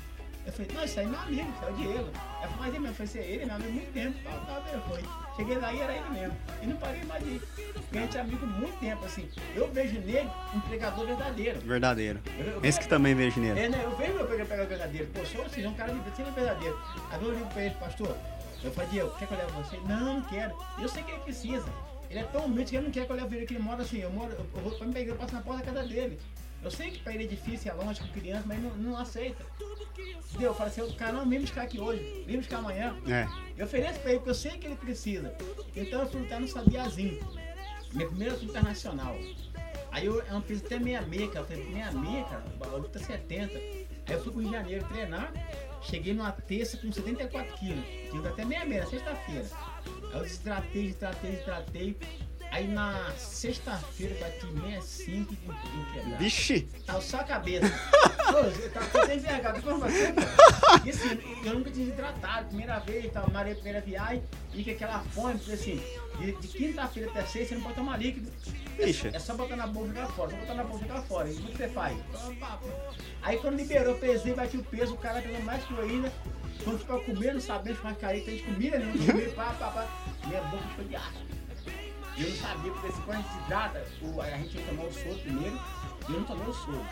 eu 0.45 0.53
falei, 0.53 0.71
não, 0.73 0.83
isso 0.85 0.99
aí 0.99 1.05
é 1.05 1.09
meu 1.09 1.19
amigo, 1.19 1.49
isso 1.51 1.65
é 1.65 1.69
o 1.69 1.73
Diego. 1.73 2.09
Ela 2.39 2.47
falou, 2.47 2.57
mas 2.59 2.67
é 2.67 2.71
mesmo, 2.71 2.87
eu 2.87 2.93
falei, 2.93 3.07
você 3.07 3.19
é 3.19 3.31
ele, 3.31 3.45
meu 3.45 3.55
amigo 3.55 3.71
muito 3.73 3.93
tempo, 3.93 4.17
tal, 4.23 4.39
tal, 4.45 4.61
tal, 4.61 4.81
foi. 4.87 5.03
Cheguei 5.35 5.57
lá 5.57 5.73
e 5.73 5.81
era 5.81 5.93
ele 5.93 6.09
mesmo. 6.09 6.37
E 6.61 6.67
não 6.67 6.77
parei 6.77 7.03
mais 7.03 7.23
de 7.25 7.29
ir. 7.31 7.41
Porque 7.73 7.97
a 7.97 8.01
gente 8.01 8.17
é 8.17 8.21
amigo 8.21 8.47
muito 8.47 8.79
tempo, 8.79 9.05
assim. 9.05 9.29
Eu 9.53 9.69
vejo 9.73 9.99
nele 9.99 10.29
um 10.55 10.59
pregador 10.61 11.05
verdadeiro. 11.05 11.59
Verdadeiro. 11.59 12.21
Eu, 12.39 12.45
eu, 12.45 12.63
Esse 12.63 12.79
que 12.79 12.87
também 12.87 13.13
vejo 13.13 13.41
nele. 13.41 13.59
É, 13.59 13.67
né? 13.67 13.81
Eu 13.83 13.97
vejo 13.97 14.13
meu 14.13 14.25
pregador 14.25 14.65
verdadeiro. 14.65 15.07
Pô, 15.07 15.25
sou 15.25 15.45
assim, 15.45 15.65
um 15.65 15.73
cara 15.73 15.93
sempre 16.15 16.31
verdadeiro. 16.31 16.79
Aí 17.11 17.21
eu 17.21 17.33
ligo 17.33 17.47
pra 17.47 17.63
ele, 17.63 17.75
pastor, 17.75 18.15
eu 18.63 18.71
falei, 18.71 18.89
Diego, 18.91 19.11
quer 19.19 19.27
que 19.27 19.33
eu 19.33 19.37
leve 19.37 19.51
você? 19.51 19.77
Não, 19.85 20.13
não 20.15 20.21
quero. 20.21 20.57
Eu 20.79 20.87
sei 20.87 21.03
que 21.03 21.11
ele 21.11 21.19
precisa. 21.19 21.65
Ele 22.09 22.19
é 22.19 22.23
tão 22.23 22.45
humilde 22.45 22.69
que 22.71 22.77
ele 22.77 22.85
não 22.85 22.91
quer 22.91 23.05
que 23.05 23.11
eu 23.11 23.15
leve 23.17 23.35
ele, 23.35 23.45
que 23.45 23.53
ele 23.55 23.63
mora 23.63 23.81
assim, 23.81 23.99
eu 23.99 24.09
moro, 24.09 24.31
eu 24.31 24.61
vou 24.61 24.71
pra 24.71 24.87
me 24.87 24.93
pegar, 24.93 25.11
eu 25.11 25.17
passo 25.17 25.33
na 25.33 25.41
porta 25.41 25.65
da 25.65 25.73
casa 25.73 25.87
dele. 25.89 26.17
Eu 26.67 26.71
sei 26.71 26.91
que 26.91 26.99
pra 26.99 27.13
ele 27.13 27.23
é 27.23 27.27
difícil, 27.27 27.71
é 27.71 27.73
longe 27.73 28.01
com 28.01 28.07
criança, 28.09 28.43
mas 28.45 28.61
não, 28.61 28.71
não 28.71 28.97
aceita. 28.97 29.41
Entendeu? 29.97 30.49
Eu 30.49 30.53
falei 30.53 30.73
assim, 30.73 30.81
o 30.81 30.93
cara 30.95 31.13
não 31.13 31.27
vem 31.27 31.39
buscar 31.39 31.61
aqui 31.61 31.79
hoje, 31.79 32.25
vem 32.27 32.35
buscar 32.35 32.57
amanhã. 32.57 32.93
É. 33.07 33.25
Eu 33.57 33.65
ofereço 33.65 34.01
pra 34.01 34.09
ele, 34.09 34.19
porque 34.19 34.31
eu 34.31 34.35
sei 34.35 34.57
que 34.57 34.67
ele 34.67 34.75
precisa. 34.75 35.33
Então 35.73 36.01
eu 36.01 36.09
fui 36.09 36.19
lutar 36.23 36.41
no 36.41 36.47
Sabiazinho. 36.49 37.25
Minha 37.93 38.07
primeira 38.09 38.33
luta 38.33 38.43
internacional. 38.43 39.15
Aí 39.91 40.05
eu, 40.05 40.21
eu 40.21 40.41
fiz 40.41 40.61
até 40.61 40.77
meia 40.77 41.01
meia, 41.03 41.29
cara. 41.29 41.39
Eu 41.39 41.45
falei, 41.45 41.63
meia 41.69 41.91
meia, 41.93 42.25
cara, 42.25 42.43
a 42.59 42.75
luta 42.75 42.99
70. 42.99 43.57
Aí 43.57 43.85
eu 44.09 44.21
fui 44.21 44.33
pro 44.33 44.41
Rio 44.41 44.49
de 44.49 44.57
Janeiro 44.57 44.87
treinar, 44.89 45.31
cheguei 45.83 46.13
numa 46.13 46.33
terça 46.33 46.75
com 46.75 46.91
74 46.91 47.55
quilos. 47.55 47.85
Tive 48.11 48.27
até 48.27 48.43
meia 48.43 48.65
meia, 48.65 48.85
sexta-feira. 48.87 49.47
Aí 50.11 50.19
eu 50.19 50.21
desidratei, 50.21 50.83
desidratei, 50.87 51.31
desidratei. 51.31 51.97
Aí 52.51 52.67
na 52.67 53.11
sexta-feira 53.17 54.15
bati 54.19 54.39
65 54.81 55.33
em, 55.33 55.35
em 55.35 55.93
quebrar. 55.93 56.17
Vixe! 56.17 56.61
Tava 56.85 57.01
só 57.01 57.17
a 57.19 57.23
cabeça. 57.23 57.67
Pô, 58.31 58.37
eu 58.37 58.71
tava 58.71 59.05
sem 59.05 59.17
envergado. 59.17 59.61
Como 59.61 59.79
você, 59.79 60.13
E 60.85 60.89
assim, 60.89 61.19
eu 61.45 61.53
nunca 61.53 61.71
tinha 61.71 61.87
hidratado. 61.87 62.47
Primeira 62.47 62.79
vez, 62.79 63.11
tava 63.11 63.29
na 63.31 63.43
primeira 63.43 63.81
viagem. 63.81 64.23
E 64.53 64.63
com 64.63 64.71
aquela 64.71 64.99
fome, 64.99 65.37
porque 65.37 65.51
assim, 65.51 65.81
de, 66.19 66.31
de 66.31 66.47
quinta-feira 66.47 67.09
até 67.09 67.21
sexta 67.25 67.49
você 67.49 67.55
não 67.55 67.61
pode 67.61 67.75
tomar 67.75 67.97
líquido. 67.97 68.31
Vixe. 68.77 69.07
É 69.13 69.19
só 69.19 69.33
botar 69.35 69.55
na 69.55 69.67
boca 69.67 69.85
e 69.85 69.89
jogar 69.89 70.07
fora. 70.07 70.31
Só 70.31 70.37
botar 70.37 70.53
na 70.53 70.63
boca 70.63 70.85
e 70.85 70.87
jogar 70.87 71.01
fora. 71.03 71.29
E 71.29 71.33
o 71.33 71.41
que 71.41 71.57
você 71.57 71.69
faz? 71.69 71.97
Aí 73.21 73.37
quando 73.37 73.55
liberou, 73.57 73.95
pesei, 73.95 74.33
bati 74.33 74.57
o 74.57 74.63
peso, 74.63 74.93
o 74.93 74.97
cara 74.97 75.21
pegou 75.21 75.41
mais 75.41 75.63
que 75.63 75.73
eu 75.73 75.81
ainda. 75.81 76.11
Quando 76.63 76.79
ficou 76.79 76.99
comendo, 77.01 77.39
sabendo 77.39 77.77
que 77.77 77.95
cair, 77.95 78.25
tem 78.25 78.39
comida, 78.39 78.79
né? 78.79 78.91
Comida, 78.91 79.31
pá, 79.31 79.55
pá, 79.59 79.69
pá. 79.69 79.87
Minha 80.25 80.41
boca 80.43 80.63
foi 80.75 80.85
de 80.85 80.95
ar. 80.95 81.13
Eu 82.19 82.29
não 82.29 82.35
sabia, 82.35 82.71
porque 82.71 82.87
assim, 82.87 83.01
quando 83.05 83.17
a 83.17 83.21
gente 83.21 84.33
a 84.33 84.37
gente 84.37 84.57
ia 84.57 84.65
tomar 84.65 84.83
o 84.85 84.91
soro 84.91 85.19
primeiro, 85.19 85.59
e 86.09 86.11
eu 86.11 86.19
não 86.19 86.25
tomei 86.25 86.47
o 86.47 86.53
soro. 86.53 86.85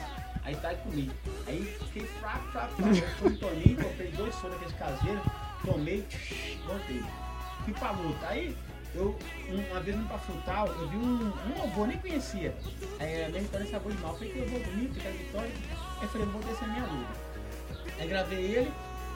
Aí 0.44 0.56
tá 0.58 0.74
e 0.74 0.78
comi. 0.78 1.12
Aí 1.48 1.78
fiquei 1.80 2.06
fraco, 2.06 2.52
fraco, 2.52 2.76
fraco. 2.76 3.26
Eu 3.26 3.38
Toninho, 3.40 3.84
comprei 3.84 4.12
dois 4.12 4.36
soros 4.36 4.52
daqueles 4.52 4.78
caseiros, 4.78 5.24
tomei, 5.66 6.08
voltei. 6.68 7.04
Fui 7.64 7.74
pra 7.74 7.92
luta. 7.92 8.28
Aí 8.28 8.56
eu, 8.94 9.18
uma 9.50 9.80
vez 9.80 9.98
indo 9.98 10.08
pra 10.08 10.20
Frutal, 10.20 10.68
eu 10.68 10.88
vi 10.90 10.98
um, 10.98 11.34
um 11.34 11.64
avô, 11.64 11.88
nem 11.88 11.98
conhecia. 11.98 12.56
Aí 13.00 13.28
minha 13.30 13.42
vitória 13.42 13.66
sabor 13.66 13.92
de 13.92 13.98
mal. 14.04 14.12
Eu 14.12 14.18
falei 14.20 14.32
que 14.34 14.40
eu 14.40 14.48
vou 14.48 14.60
bonito, 14.60 15.00
que 15.00 15.08
a 15.08 15.12
vitória. 15.12 15.52
Aí 15.98 16.04
eu 16.04 16.10
falei, 16.10 16.28
vou 16.28 16.42
descer 16.44 16.68
minha 16.68 16.86
luta. 16.86 17.14
Aí 17.98 18.08
gravei 18.08 18.46
ele, 18.58 18.72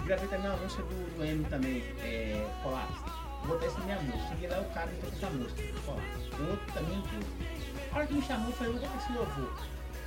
gravei 0.06 0.28
também 0.28 0.50
a 0.50 0.56
música 0.58 0.82
do, 0.82 1.16
do 1.16 1.24
M 1.24 1.44
também, 1.46 1.84
é, 2.02 2.50
Colapso 2.64 3.19
botei 3.48 3.68
essa 3.68 3.80
minha 3.82 4.00
música. 4.02 4.28
Cheguei 4.30 4.50
lá, 4.50 4.60
o 4.60 4.74
cara 4.74 4.88
me 4.88 4.98
tocou 4.98 5.18
essa 5.18 5.30
música. 5.30 5.64
Ó, 5.88 5.92
o 5.92 6.50
outro 6.50 6.74
também 6.74 6.98
entrou. 6.98 7.22
A 7.92 7.96
hora 7.98 8.08
que 8.08 8.14
me 8.14 8.22
chamou, 8.22 8.50
eu 8.50 8.56
falei, 8.56 8.74
vou 8.74 8.82
botar 8.82 8.98
esse 8.98 9.14
louvor. 9.14 9.54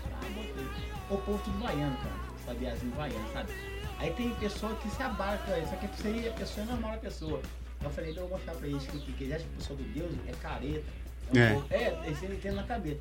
Ah, 0.07 0.29
botei. 0.35 0.67
O 1.11 1.17
povo 1.19 1.43
tudo 1.45 1.59
vaiano, 1.59 1.97
cara. 1.97 2.33
Sabiazinho 2.47 2.93
vaiano, 2.95 3.33
sabe? 3.33 3.53
Aí 3.99 4.13
tem 4.15 4.35
pessoa 4.35 4.75
que 4.77 4.91
se 4.91 5.03
abala 5.03 5.39
com 5.39 5.57
isso, 5.57 5.71
só 5.71 5.77
que 5.77 5.87
isso 5.87 6.07
aí 6.07 6.29
a 6.29 6.33
pessoa 6.33 6.67
é 6.67 6.71
normal 6.71 6.95
a 6.95 6.99
pessoa. 6.99 7.43
Eu 7.83 7.91
falei, 7.91 8.11
então 8.11 8.25
eu 8.25 8.29
vou 8.29 8.39
mostrar 8.39 8.55
pra 8.55 8.67
eles 8.67 8.85
que, 8.87 8.99
que, 8.99 9.25
eles 9.25 9.37
acham 9.37 9.47
que 9.49 9.55
a 9.55 9.59
pessoa 9.59 9.77
do 9.77 9.85
Deus 9.93 10.13
é 10.27 10.33
careta. 10.33 10.85
É, 11.35 11.53
um 11.53 11.65
é. 11.71 12.07
é 12.07 12.11
esse 12.11 12.25
ele 12.25 12.37
tem 12.37 12.53
na 12.53 12.63
cabeça. 12.65 13.01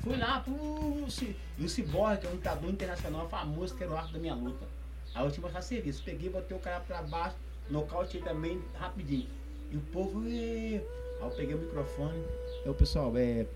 Fui 0.00 0.16
lá 0.16 0.40
pro. 0.40 0.54
O 0.54 1.68
Ciborgue, 1.68 2.20
que 2.20 2.26
é 2.26 2.30
um 2.30 2.34
lutador 2.34 2.70
internacional 2.70 3.28
famoso, 3.28 3.74
que 3.74 3.84
era 3.84 3.92
o 3.92 3.96
arco 3.96 4.12
da 4.12 4.18
minha 4.18 4.34
luta. 4.34 4.66
Aí 5.14 5.24
eu 5.24 5.30
tinha 5.30 5.42
mostrar 5.42 5.62
serviço. 5.62 6.02
Peguei, 6.02 6.28
botei 6.28 6.56
o 6.56 6.60
cara 6.60 6.80
pra 6.80 7.02
baixo, 7.02 7.36
nocaute 7.70 8.18
também 8.18 8.60
rapidinho. 8.78 9.28
E 9.72 9.76
o 9.76 9.80
povo. 9.80 10.20
Aí 10.20 10.84
eu 11.20 11.30
peguei 11.30 11.54
o 11.54 11.58
microfone. 11.58 12.22
Eu, 12.64 12.74
pessoal, 12.74 13.12
é. 13.16 13.46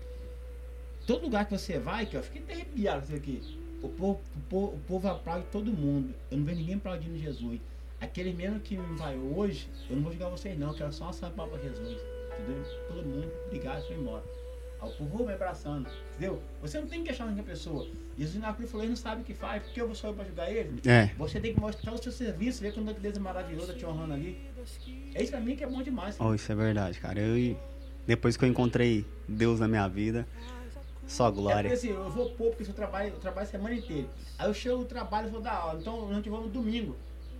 Todo 1.05 1.23
lugar 1.23 1.45
que 1.45 1.57
você 1.57 1.79
vai, 1.79 2.05
que 2.05 2.17
eu 2.17 2.23
fiquei 2.23 2.41
até 2.41 2.53
arrepiado 2.53 3.05
isso 3.05 3.15
aqui. 3.15 3.41
O 3.81 3.89
povo, 3.89 4.19
o, 4.35 4.39
povo, 4.49 4.75
o 4.75 4.79
povo 4.79 5.07
aplaude 5.07 5.45
todo 5.51 5.71
mundo. 5.71 6.13
Eu 6.31 6.37
não 6.39 6.45
vejo 6.45 6.59
ninguém 6.59 6.75
aplaudindo 6.75 7.17
Jesus. 7.17 7.61
Aquele 8.01 8.33
mesmo 8.33 8.59
que 8.59 8.75
vai 8.75 9.17
hoje, 9.17 9.69
eu 9.89 9.95
não 9.95 10.03
vou 10.03 10.11
jogar 10.11 10.29
vocês 10.29 10.57
não, 10.57 10.69
eu 10.69 10.73
quero 10.73 10.91
só 10.91 11.05
uma 11.05 11.13
salva 11.13 11.47
para 11.47 11.59
Jesus. 11.59 11.97
Entendeu? 12.33 12.63
Todo 12.87 13.03
mundo, 13.03 13.31
obrigado, 13.45 13.85
foi 13.87 13.95
embora. 13.95 14.23
O 14.81 14.89
povo 14.91 15.25
me 15.25 15.33
abraçando, 15.33 15.89
entendeu? 16.11 16.41
Você 16.61 16.79
não 16.79 16.87
tem 16.87 17.01
que 17.01 17.07
questionar 17.07 17.31
ninguém 17.31 17.45
pessoa. 17.45 17.87
Jesus 18.17 18.41
na 18.41 18.53
cruz 18.53 18.69
falou, 18.69 18.83
ele 18.83 18.91
não 18.91 18.97
sabe 18.97 19.21
o 19.21 19.23
que 19.23 19.33
faz, 19.33 19.63
porque 19.63 19.81
eu 19.81 19.93
sou 19.95 20.11
eu 20.11 20.15
para 20.15 20.25
julgar 20.25 20.51
ele. 20.51 20.79
É. 20.87 21.07
Você 21.17 21.39
tem 21.39 21.53
que 21.53 21.59
mostrar 21.59 21.93
o 21.93 21.97
seu 21.97 22.11
serviço, 22.11 22.61
ver 22.61 22.73
quando 22.73 22.93
Deus 22.93 23.17
é 23.17 23.19
maravilhoso, 23.19 23.73
te 23.73 23.85
honrando 23.85 24.13
ali. 24.13 24.39
É 25.13 25.23
isso 25.23 25.31
pra 25.31 25.41
mim 25.41 25.55
que 25.55 25.63
é 25.63 25.67
bom 25.67 25.81
demais. 25.81 26.15
Oh, 26.19 26.33
isso 26.33 26.51
é 26.51 26.55
verdade, 26.55 26.99
cara. 26.99 27.19
Eu, 27.19 27.57
depois 28.05 28.37
que 28.37 28.45
eu 28.45 28.49
encontrei 28.49 29.05
Deus 29.27 29.59
na 29.59 29.67
minha 29.67 29.87
vida, 29.87 30.27
só 31.07 31.31
glória. 31.31 31.67
É 31.67 31.71
porque 31.71 31.87
assim, 31.87 31.89
eu 31.89 32.09
vou 32.09 32.29
pôr, 32.31 32.49
porque 32.49 32.69
eu 32.69 32.73
trabalho, 32.73 33.09
eu 33.09 33.19
trabalho 33.19 33.47
a 33.47 33.49
semana 33.49 33.75
inteira. 33.75 34.07
Aí 34.37 34.47
eu 34.47 34.53
chego 34.53 34.77
no 34.77 34.85
trabalho 34.85 35.27
e 35.27 35.31
vou 35.31 35.41
dar 35.41 35.53
aula. 35.53 35.79
Então 35.79 36.09
a 36.09 36.13
gente 36.13 36.29
vai 36.29 36.39
no 36.39 36.49
domingo. 36.49 36.95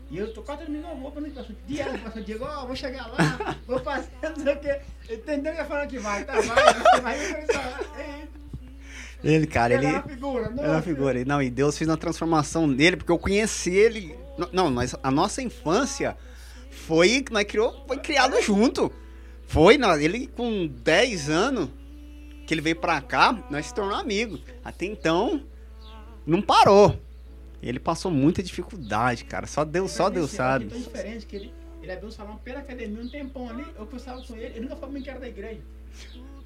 E 0.09 0.17
eu 0.17 0.33
tô 0.33 0.41
quase 0.41 0.65
domingo, 0.65 0.87
eu 0.87 0.97
vou 0.97 1.11
pra 1.11 1.21
noite, 1.21 1.55
Diego, 1.67 1.99
pastor 1.99 2.23
Diego, 2.23 2.45
ó, 2.45 2.63
oh, 2.63 2.67
vou 2.67 2.75
chegar 2.75 3.07
lá, 3.07 3.57
vou 3.67 3.79
fazer, 3.79 4.09
não 4.21 4.43
sei 4.43 4.53
o 4.53 4.59
quê. 4.59 4.79
Entendeu 5.09 5.53
que 5.53 5.63
falando 5.65 5.89
que 5.89 5.99
vai, 5.99 6.23
tá? 6.23 6.33
Vai, 6.33 7.01
vai, 7.01 7.01
vai, 7.01 8.27
ele, 9.23 9.47
cara, 9.47 9.73
ele. 9.73 9.85
Ele 9.85 9.95
é 9.95 9.99
uma 9.99 10.03
figura, 10.03 10.49
não. 10.49 10.63
é 10.63 10.69
uma 10.69 10.81
figura. 10.81 11.25
Não, 11.25 11.41
e 11.41 11.49
Deus 11.49 11.77
fez 11.77 11.89
uma 11.89 11.97
transformação 11.97 12.67
nele, 12.67 12.97
porque 12.97 13.11
eu 13.11 13.17
conheci 13.17 13.73
ele. 13.73 14.15
Não, 14.53 14.69
mas 14.69 14.95
a 15.01 15.11
nossa 15.11 15.41
infância 15.41 16.15
foi. 16.69 17.25
Nós 17.31 17.43
criou, 17.45 17.83
foi 17.87 17.97
criado 17.97 18.41
junto. 18.41 18.91
Foi, 19.47 19.77
ele 19.99 20.27
com 20.27 20.67
10 20.67 21.29
anos 21.29 21.69
que 22.45 22.53
ele 22.53 22.61
veio 22.61 22.75
pra 22.75 23.01
cá, 23.01 23.37
nós 23.49 23.65
se 23.65 23.73
tornamos 23.73 24.01
amigos. 24.01 24.41
Até 24.63 24.85
então, 24.85 25.41
não 26.25 26.41
parou. 26.41 26.97
Ele 27.61 27.79
passou 27.79 28.11
muita 28.11 28.43
dificuldade, 28.43 29.25
cara. 29.25 29.47
Só 29.47 29.65
Deus, 29.65 29.91
só 29.91 30.09
Deus 30.09 30.31
sabe. 30.31 30.65
É 30.65 30.77
diferente 30.77 31.25
que 31.25 31.35
ele, 31.35 31.53
ele 31.81 31.91
abriu 31.91 32.09
um 32.09 32.11
salão 32.11 32.37
pela 32.37 32.59
academia 32.59 33.01
um 33.01 33.09
tempão 33.09 33.49
ali. 33.49 33.65
Eu 33.77 33.85
conversava 33.85 34.21
com 34.21 34.35
ele, 34.35 34.45
ele 34.45 34.61
nunca 34.61 34.75
falou 34.75 35.01
que 35.01 35.09
era 35.09 35.19
da 35.19 35.27
igreja. 35.27 35.61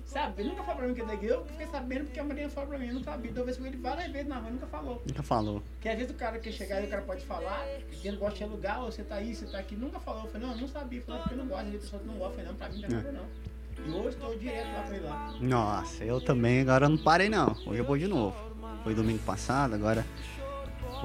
Sabe? 0.05 0.41
Ele 0.41 0.49
nunca 0.49 0.63
falou 0.63 0.79
pra 0.79 0.87
mim 0.87 0.93
que 0.93 1.01
é 1.01 1.05
da 1.05 1.13
igreja. 1.13 1.35
Eu 1.35 1.45
fiquei 1.45 1.67
sabendo 1.67 2.05
porque 2.05 2.19
a 2.19 2.23
Maria 2.23 2.49
falou 2.49 2.69
pra 2.69 2.79
mim, 2.79 2.87
eu 2.87 2.93
não 2.95 3.03
sabia. 3.03 3.31
Então 3.31 3.43
eu 3.43 3.47
vejo 3.47 3.65
ele 3.65 3.77
várias 3.77 4.11
vezes 4.11 4.27
na 4.27 4.39
rua, 4.39 4.51
nunca 4.51 4.67
falou. 4.67 5.01
Nunca 5.07 5.23
falou. 5.23 5.63
Porque 5.73 5.89
às 5.89 5.95
vezes 5.97 6.11
o 6.11 6.15
cara 6.15 6.39
quer 6.39 6.51
chegar 6.51 6.81
e 6.81 6.85
o 6.85 6.89
cara 6.89 7.01
pode 7.01 7.25
falar, 7.25 7.65
ele 8.03 8.17
gosta 8.17 8.37
de 8.37 8.43
alugar, 8.43 8.83
ou 8.83 8.91
você 8.91 9.03
tá 9.03 9.15
aí, 9.15 9.33
você 9.33 9.45
tá 9.45 9.59
aqui, 9.59 9.75
nunca 9.75 9.99
falou. 9.99 10.25
Eu 10.25 10.31
falei, 10.31 10.47
não, 10.47 10.53
eu 10.53 10.61
não 10.61 10.67
sabia, 10.67 10.99
eu 10.99 11.03
falei, 11.03 11.21
porque 11.21 11.33
eu 11.33 11.37
não 11.37 11.47
gosto, 11.47 11.67
a 11.67 11.71
pessoa 11.71 12.01
que 12.01 12.07
não 12.07 12.15
gosta, 12.15 12.41
eu 12.41 12.45
falei, 12.45 12.51
não, 12.51 12.55
pra 12.55 12.69
mim 12.69 12.81
não 12.81 12.87
é 12.87 12.91
nada 12.91 13.11
não. 13.13 13.51
E 13.85 13.89
hoje 13.89 14.09
estou 14.09 14.37
direto 14.37 14.73
lá 14.73 14.81
pra 14.83 14.97
ir 14.97 14.99
lá. 14.99 15.35
Nossa, 15.39 16.03
eu 16.03 16.21
também 16.21 16.61
agora 16.61 16.89
não 16.89 16.97
parei 16.97 17.29
não. 17.29 17.55
Hoje 17.65 17.79
eu 17.79 17.85
vou 17.85 17.97
de 17.97 18.07
novo. 18.07 18.35
Foi 18.83 18.93
domingo 18.93 19.19
passado, 19.19 19.73
agora 19.75 20.05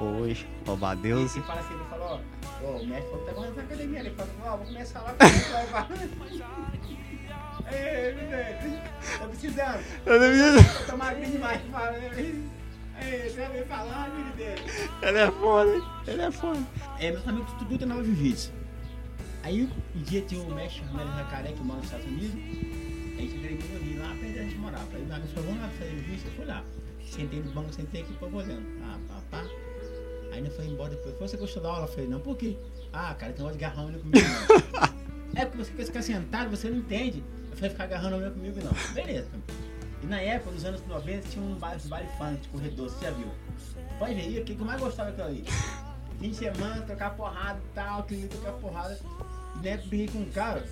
hoje, 0.03 0.47
louvar 0.65 0.91
a 0.91 0.95
Deus. 0.95 1.35
E 1.35 1.41
fala 1.41 1.59
assim, 1.61 1.73
ele 1.73 1.83
falou, 1.85 2.21
ó, 2.63 2.67
o 2.77 2.85
mestre 2.87 3.09
falou 3.11 3.25
que 3.25 3.33
tá 3.33 3.41
na 3.41 3.61
academia. 3.63 3.99
Ele 3.99 4.09
falou, 4.11 4.31
ó, 4.45 4.57
vou 4.57 4.65
começar 4.65 5.01
lá 5.01 5.13
pra 5.13 5.27
você 5.27 5.53
levar. 5.53 5.87
Ei, 7.71 8.13
menino, 8.15 8.81
tá 9.19 9.27
precisando. 9.27 9.83
Eu 10.05 10.19
não 10.19 10.31
vi- 10.61 10.85
Tô 10.85 10.97
magrinho 10.97 11.31
demais, 11.31 11.61
fala. 11.71 11.97
Ei, 11.97 13.29
você 13.29 13.47
vai 13.47 13.63
falar. 13.65 14.09
Ele 15.01 15.17
é 15.19 15.31
foda, 15.31 15.81
ele 16.07 16.21
é 16.21 16.31
foda. 16.31 16.59
É, 16.99 17.11
meus 17.11 17.27
amigos 17.27 17.51
tudo 17.53 17.77
treinava 17.77 18.03
jiu-jitsu. 18.03 18.51
Aí 19.43 19.63
um 19.95 20.01
dia 20.03 20.21
tinha 20.21 20.41
o 20.41 20.55
mestre 20.55 20.83
Romero 20.85 21.09
Jacaré, 21.15 21.51
que 21.51 21.61
mora 21.61 21.77
nos 21.77 21.85
Estados 21.85 22.05
Unidos. 22.07 22.35
A 23.17 23.21
gente 23.21 23.39
treinou 23.39 23.75
ali, 23.75 23.97
lá 23.97 24.07
perto 24.19 24.35
da 24.35 24.43
gente 24.43 24.55
morava. 24.55 24.87
Aí 24.93 25.01
amigo 25.11 25.27
falou, 25.27 25.49
vamos 25.49 25.61
lá 25.61 25.69
fazer 25.77 25.89
jiu-jitsu? 25.91 26.27
Eu 26.27 26.31
fui 26.33 26.45
lá. 26.45 26.63
Sentei 27.05 27.39
no 27.41 27.51
banco, 27.51 27.73
sentei 27.73 28.01
aqui, 28.01 28.13
ficou 28.13 28.33
olhando. 28.33 28.65
Ah, 28.83 28.97
pá, 29.07 29.21
pá. 29.31 29.43
Aí 30.31 30.39
ele 30.39 30.49
foi 30.49 30.65
embora 30.65 30.89
depois. 30.91 31.15
Você 31.19 31.37
gostou 31.37 31.61
da 31.61 31.69
aula? 31.69 31.83
Eu 31.83 31.87
falei, 31.87 32.07
não, 32.07 32.19
por 32.19 32.35
quê? 32.37 32.57
Ah, 32.93 33.13
cara, 33.13 33.33
tem 33.33 33.43
negócio 33.43 33.57
de 33.57 33.65
agarrar 33.65 33.83
homem 33.83 33.99
comigo 33.99 34.27
não. 34.27 34.87
é 35.41 35.45
porque 35.45 35.63
você 35.63 35.71
quer 35.71 35.85
ficar 35.85 36.01
sentado, 36.01 36.49
você 36.49 36.69
não 36.69 36.77
entende. 36.77 37.23
Eu 37.51 37.57
falei, 37.57 37.69
ficar 37.71 37.83
agarrando 37.85 38.17
homem 38.17 38.31
comigo 38.31 38.59
não. 38.63 38.93
Beleza. 38.93 39.29
E 40.03 40.05
na 40.05 40.19
época, 40.21 40.51
nos 40.51 40.63
anos 40.65 40.85
90, 40.87 41.29
tinha 41.29 41.43
um 41.43 41.55
baile, 41.55 41.81
um 41.85 41.89
baile 41.89 42.09
funk 42.17 42.41
de 42.41 42.47
corredor, 42.49 42.89
você 42.89 43.05
já 43.05 43.11
viu? 43.11 43.27
Pode 43.97 44.13
ver 44.13 44.21
aí, 44.21 44.39
o 44.39 44.43
que 44.45 44.53
eu 44.53 44.65
mais 44.65 44.79
gostava 44.79 45.11
daquilo 45.11 45.27
ali? 45.27 45.45
fim 46.19 46.29
de 46.29 46.35
semana, 46.35 46.81
trocar 46.81 47.15
porrada 47.15 47.59
e 47.59 47.73
tal, 47.73 47.99
aquele 48.01 48.27
trocar 48.27 48.53
porrada. 48.53 48.99
E 49.55 49.63
na 49.63 49.69
época 49.69 49.89
briguei 49.89 50.07
com 50.07 50.19
um 50.19 50.29
cara 50.31 50.63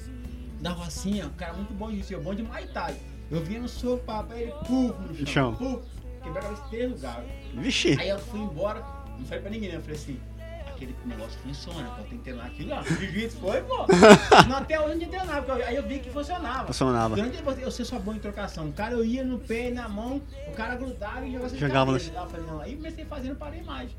da 0.62 0.72
Rocinha, 0.72 1.28
um 1.28 1.34
cara 1.34 1.54
muito 1.54 1.74
bom 1.74 1.92
disso, 1.92 2.14
eu 2.14 2.22
bom 2.22 2.34
de 2.34 2.44
Muay 2.44 2.68
Thai. 2.68 2.96
Eu 3.32 3.42
vinha 3.44 3.60
no 3.60 3.68
sofá, 3.68 4.24
pra 4.24 4.40
ele, 4.40 4.52
puf, 4.68 4.94
no 5.02 5.16
chão, 5.16 5.26
Chão. 5.26 5.56
puf, 5.56 5.84
quebrei 6.24 6.40
a 6.40 6.46
cabeça 6.46 6.64
em 6.66 6.70
três 6.70 6.92
lugares. 6.92 7.30
Vixe, 7.56 7.98
Aí 8.00 8.10
eu 8.10 8.20
fui 8.20 8.40
embora, 8.40 8.82
não 9.20 9.26
falei 9.26 9.42
pra 9.42 9.52
ninguém, 9.52 9.70
né? 9.70 9.76
Eu 9.78 9.82
falei 9.82 9.96
assim, 9.96 10.20
aquele 10.68 10.96
negócio 11.06 11.40
funciona, 11.40 11.90
pô, 11.90 12.02
tem 12.04 12.18
que 12.18 12.24
treinar 12.24 12.46
aquilo 12.48 12.70
lá. 12.70 12.84
Jiu-jitsu 12.84 13.38
foi, 13.40 13.62
pô. 13.62 13.86
Não, 14.50 14.58
até 14.58 14.80
hoje 14.80 15.00
não 15.00 15.08
treinava, 15.08 15.42
porque 15.42 15.62
eu- 15.62 15.68
aí 15.68 15.76
eu 15.76 15.84
vi 15.84 16.00
que 16.00 16.10
funcionava. 16.10 16.68
funcionava. 16.68 17.16
Durante 17.16 17.62
eu- 17.62 17.72
ser 17.72 17.86
só 17.86 17.98
bom 17.98 18.14
em 18.14 18.20
trocação, 18.20 18.68
o 18.68 18.74
cara 18.74 18.94
eu 18.94 19.04
ia 19.06 19.24
no 19.24 19.40
pé 19.40 19.70
e 19.70 19.72
na 19.72 19.88
mão, 19.88 20.22
o 20.48 20.52
cara 20.52 20.76
grudava 20.76 21.26
e 21.26 21.32
jogava 21.34 21.56
Jogava 21.56 21.92
no- 21.94 21.98
eu 21.98 22.28
falei, 22.30 22.46
não, 22.46 22.60
aí 22.62 22.76
comecei 22.76 23.06
fazendo, 23.06 23.36
parei 23.36 23.62
mais. 23.64 23.90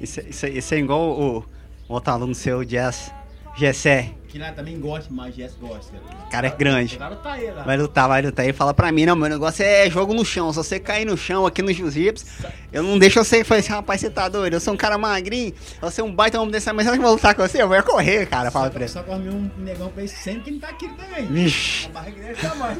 Isso, 0.00 0.20
isso, 0.20 0.46
isso 0.46 0.74
é 0.74 0.78
igual 0.78 1.00
o, 1.00 1.38
o 1.38 1.44
outro 1.88 2.12
aluno 2.12 2.34
seu, 2.34 2.62
Jess. 2.68 3.12
Gessé. 3.56 4.10
Que 4.28 4.38
lá 4.40 4.50
também 4.50 4.80
gosta, 4.80 5.08
mas 5.14 5.32
Jess 5.36 5.54
gosta. 5.60 5.92
O 6.26 6.28
cara 6.28 6.48
é 6.48 6.50
grande. 6.50 6.96
O 6.96 6.98
cara 6.98 7.14
tá 7.14 7.34
aí 7.34 7.52
lá. 7.52 7.62
Vai 7.62 7.76
lutar, 7.76 8.08
vai 8.08 8.20
lutar. 8.20 8.44
Ele 8.44 8.52
fala 8.52 8.74
pra 8.74 8.90
mim, 8.90 9.06
não, 9.06 9.14
meu 9.14 9.28
negócio 9.28 9.64
é 9.64 9.88
jogo 9.88 10.12
no 10.12 10.24
chão. 10.24 10.50
Se 10.52 10.56
você 10.56 10.80
cair 10.80 11.04
no 11.04 11.16
chão 11.16 11.46
aqui 11.46 11.62
no 11.62 11.72
jiu-jitsu, 11.72 12.26
eu 12.72 12.82
não 12.82 12.98
deixo 12.98 13.22
você. 13.22 13.44
Falei 13.44 13.60
assim, 13.60 13.70
rapaz, 13.70 14.00
você 14.00 14.10
tá 14.10 14.28
doido? 14.28 14.54
Eu 14.54 14.60
sou 14.60 14.74
um 14.74 14.76
cara 14.76 14.98
magrinho, 14.98 15.54
você 15.80 16.00
é 16.00 16.04
um 16.04 16.12
baita 16.12 16.40
homem 16.40 16.50
desse, 16.50 16.72
mas 16.72 16.84
eu 16.84 17.00
vou 17.00 17.12
lutar 17.12 17.32
com 17.32 17.46
você? 17.46 17.62
Eu 17.62 17.68
vou 17.68 17.80
correr, 17.84 18.26
cara. 18.26 18.50
Fala 18.50 18.70
pra 18.70 18.88
Só, 18.88 18.98
ele. 18.98 19.06
só 19.06 19.12
arrumei 19.12 19.32
um 19.32 19.48
negão 19.58 19.88
pra 19.90 20.02
esse 20.02 20.16
sempre 20.16 20.42
que 20.42 20.50
não 20.50 20.58
tá 20.58 20.68
aqui 20.70 20.88
também. 20.88 21.26
Vixe, 21.26 21.86
A 21.86 21.90
barriga 21.90 22.20
dele 22.22 22.34
tá 22.34 22.54
mais. 22.56 22.78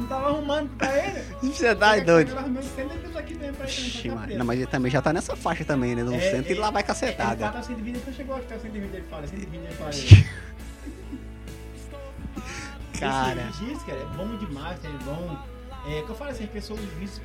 Não 0.00 0.06
tava 0.06 0.28
arrumando 0.28 0.70
pra 0.76 1.06
ele. 1.06 1.20
você 1.52 1.74
tá 1.74 1.98
Eu 1.98 2.04
doido. 2.04 2.28
que 2.28 2.34
pra 3.52 3.68
ele. 3.68 4.00
Pra 4.02 4.14
mano. 4.14 4.34
Não, 4.38 4.46
mas 4.46 4.58
ele 4.58 4.66
também 4.66 4.90
já 4.90 5.00
tá 5.02 5.12
nessa 5.12 5.36
faixa 5.36 5.64
também, 5.64 5.94
né? 5.94 6.02
Não 6.02 6.14
É, 6.14 6.20
senta 6.20 6.50
e 6.50 6.54
lá 6.54 6.70
vai 6.70 6.80
Ele 6.82 6.86
cacetada. 6.86 7.50
fala 7.50 7.62
120 7.62 7.94
depois 7.94 8.16
chegou 8.16 8.36
aqui, 8.36 8.46
tá 8.46 8.58
120 8.58 8.92
ele 8.94 9.04
fala, 9.08 9.26
120 9.26 9.54
ele 9.54 9.74
fala. 9.74 9.90
Cara. 12.98 13.48
Esse 13.48 13.58
jiu-jitsu, 13.58 13.86
cara, 13.86 13.98
é 13.98 14.16
bom 14.16 14.36
demais, 14.36 14.78
é 14.84 14.88
bom. 15.04 15.38
É 15.88 16.02
que 16.02 16.10
eu 16.10 16.14
falo 16.14 16.30
assim, 16.30 16.44
as 16.44 16.50
pessoas 16.50 16.80
jiu-jitsu 16.80 17.20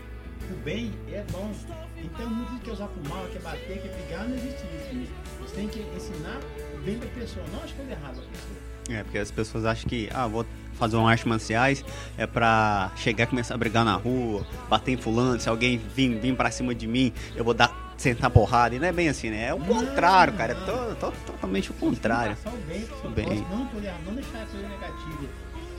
pro 0.48 0.56
bem 0.58 0.94
é 1.12 1.24
bom. 1.32 1.52
Então 1.98 2.30
muitos 2.30 2.60
que 2.62 2.72
usar 2.72 2.88
pro 2.88 3.10
mal, 3.10 3.26
quer 3.28 3.42
bater, 3.42 3.82
quer 3.82 3.90
brigar, 3.90 4.28
não 4.28 4.36
existe 4.38 4.64
isso. 4.64 4.96
né? 4.96 5.08
Você 5.42 5.56
tem 5.56 5.68
que 5.68 5.80
ensinar 5.80 6.40
o 6.74 6.78
bem 6.82 6.98
da 6.98 7.08
pessoa, 7.08 7.46
não 7.52 7.64
as 7.64 7.72
coisas 7.72 7.92
erradas 7.92 8.18
da 8.18 8.24
pessoa. 8.24 8.65
É, 8.90 9.04
porque 9.04 9.18
as 9.18 9.32
pessoas 9.32 9.66
acham 9.66 9.88
que, 9.90 10.10
ah, 10.14 10.28
vou 10.28 10.46
fazer 10.74 10.96
um 10.98 11.08
artes 11.08 11.26
marciais 11.26 11.84
é 12.18 12.28
pra 12.28 12.92
chegar 12.98 13.24
e 13.24 13.28
começar 13.28 13.56
a 13.56 13.58
brigar 13.58 13.84
na 13.86 13.96
rua, 13.96 14.46
bater 14.70 14.92
em 14.92 14.98
fulano, 14.98 15.40
se 15.40 15.48
alguém 15.50 15.78
vir, 15.78 16.20
vir 16.20 16.36
pra 16.36 16.52
cima 16.52 16.76
de 16.76 16.86
mim, 16.86 17.12
eu 17.36 17.44
vou 17.46 17.54
dar, 17.54 17.94
sentar 17.98 18.30
porrada. 18.30 18.76
E 18.76 18.80
não 18.80 18.88
é 18.88 18.92
bem 18.92 19.08
assim, 19.10 19.30
né? 19.30 19.48
É 19.48 19.54
o 19.54 19.58
Não, 19.60 19.66
contrário, 19.68 20.34
cara. 20.34 20.52
É 20.52 20.56
não. 20.56 20.66
to- 20.96 20.96
to- 21.12 21.18
totalmente 21.26 21.72
o 21.72 21.74
contrário. 21.76 22.38
Bem 22.68 22.86
bem. 23.30 23.48
não, 23.50 23.66
poder, 23.68 23.94
não 24.06 24.14
deixar 24.14 24.44
a 24.44 24.46
coisa 24.46 24.68
negativa. 24.68 25.30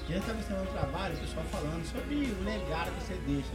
Eu 0.09 0.19
estava 0.19 0.39
ensinando 0.39 0.63
um 0.63 0.73
trabalho, 0.73 1.15
o 1.15 1.19
pessoal 1.19 1.45
falando 1.51 1.85
sobre 1.85 2.15
o 2.15 2.45
legado 2.45 2.91
que 2.93 3.05
você 3.05 3.21
deixa. 3.27 3.51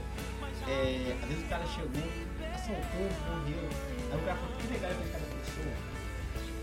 É, 0.68 1.16
às 1.24 1.28
vezes 1.30 1.44
o 1.44 1.48
cara 1.48 1.66
chegou, 1.66 2.12
assaltou, 2.54 3.10
morreu. 3.28 3.70
Aí 4.12 4.18
o 4.20 4.22
cara 4.26 4.38
falou, 4.38 4.56
que 4.60 4.68
legado 4.74 4.96
que 4.98 5.08
aquela 5.10 5.26
pessoa. 5.42 5.74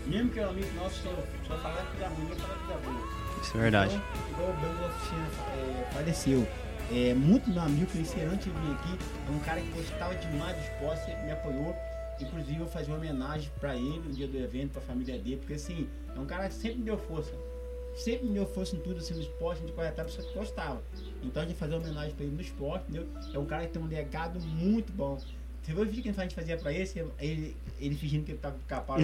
Mesmo 0.07 0.31
que 0.31 0.39
é 0.39 0.45
um 0.45 0.49
amigo 0.49 0.73
nosso, 0.75 1.01
só, 1.03 1.09
só 1.47 1.57
falar 1.57 1.85
que 1.91 1.97
da 1.97 2.07
ruim, 2.07 2.27
falar 2.35 2.55
que 2.55 2.67
da 2.67 2.77
boa. 2.77 3.19
Isso 3.41 3.57
é 3.57 3.61
verdade. 3.61 3.95
Então, 3.95 4.29
igual 4.31 4.49
o 4.49 4.53
Belo 4.53 4.87
Oficina 4.87 5.27
é, 5.55 5.91
faleceu. 5.93 6.47
É, 6.91 7.13
muito 7.13 7.49
meu 7.49 7.61
amigo 7.61 7.91
conheci 7.91 8.19
antes 8.21 8.45
de 8.45 8.51
vir 8.51 8.71
aqui. 8.73 8.97
É 9.27 9.31
um 9.31 9.39
cara 9.39 9.61
que 9.61 9.69
gostava 9.69 10.15
demais 10.15 10.57
do 10.57 10.63
esporte, 10.63 11.05
sempre 11.05 11.23
me 11.23 11.31
apoiou. 11.31 11.75
Inclusive 12.19 12.59
eu 12.59 12.67
fazia 12.67 12.93
uma 12.93 12.97
homenagem 12.97 13.49
pra 13.59 13.75
ele 13.75 13.99
no 13.99 14.11
dia 14.11 14.27
do 14.27 14.37
evento, 14.37 14.71
pra 14.71 14.81
família 14.81 15.17
dele, 15.17 15.37
porque 15.37 15.53
assim, 15.53 15.87
é 16.15 16.19
um 16.19 16.25
cara 16.25 16.49
que 16.49 16.55
sempre 16.55 16.79
me 16.79 16.85
deu 16.85 16.97
força. 16.97 17.31
Sempre 17.95 18.27
me 18.27 18.33
deu 18.33 18.45
força 18.45 18.75
em 18.75 18.79
tudo, 18.79 18.99
assim, 18.99 19.13
no 19.13 19.21
esporte, 19.21 19.61
de 19.63 19.71
corretar, 19.71 20.05
pessoa 20.05 20.27
que 20.27 20.37
gostava. 20.37 20.81
Então 21.23 21.43
a 21.43 21.45
gente 21.45 21.57
fazia 21.57 21.77
uma 21.77 21.83
homenagem 21.85 22.13
pra 22.15 22.25
ele 22.25 22.35
no 22.35 22.41
esporte, 22.41 22.85
entendeu? 22.89 23.07
É 23.33 23.39
um 23.39 23.45
cara 23.45 23.65
que 23.65 23.73
tem 23.73 23.81
um 23.81 23.87
legado 23.87 24.39
muito 24.41 24.91
bom. 24.91 25.17
Você 25.63 25.73
viu 25.73 25.83
o 25.83 25.85
vídeo 25.85 26.03
que 26.03 26.09
a 26.09 26.23
gente 26.23 26.35
fazia 26.35 26.57
pra 26.57 26.73
esse? 26.73 27.03
Ele, 27.19 27.55
ele 27.79 27.95
fingindo 27.95 28.25
que 28.25 28.31
ele 28.31 28.39
tava 28.39 28.55
com 28.55 28.61
o 28.61 28.65
capau. 28.65 28.97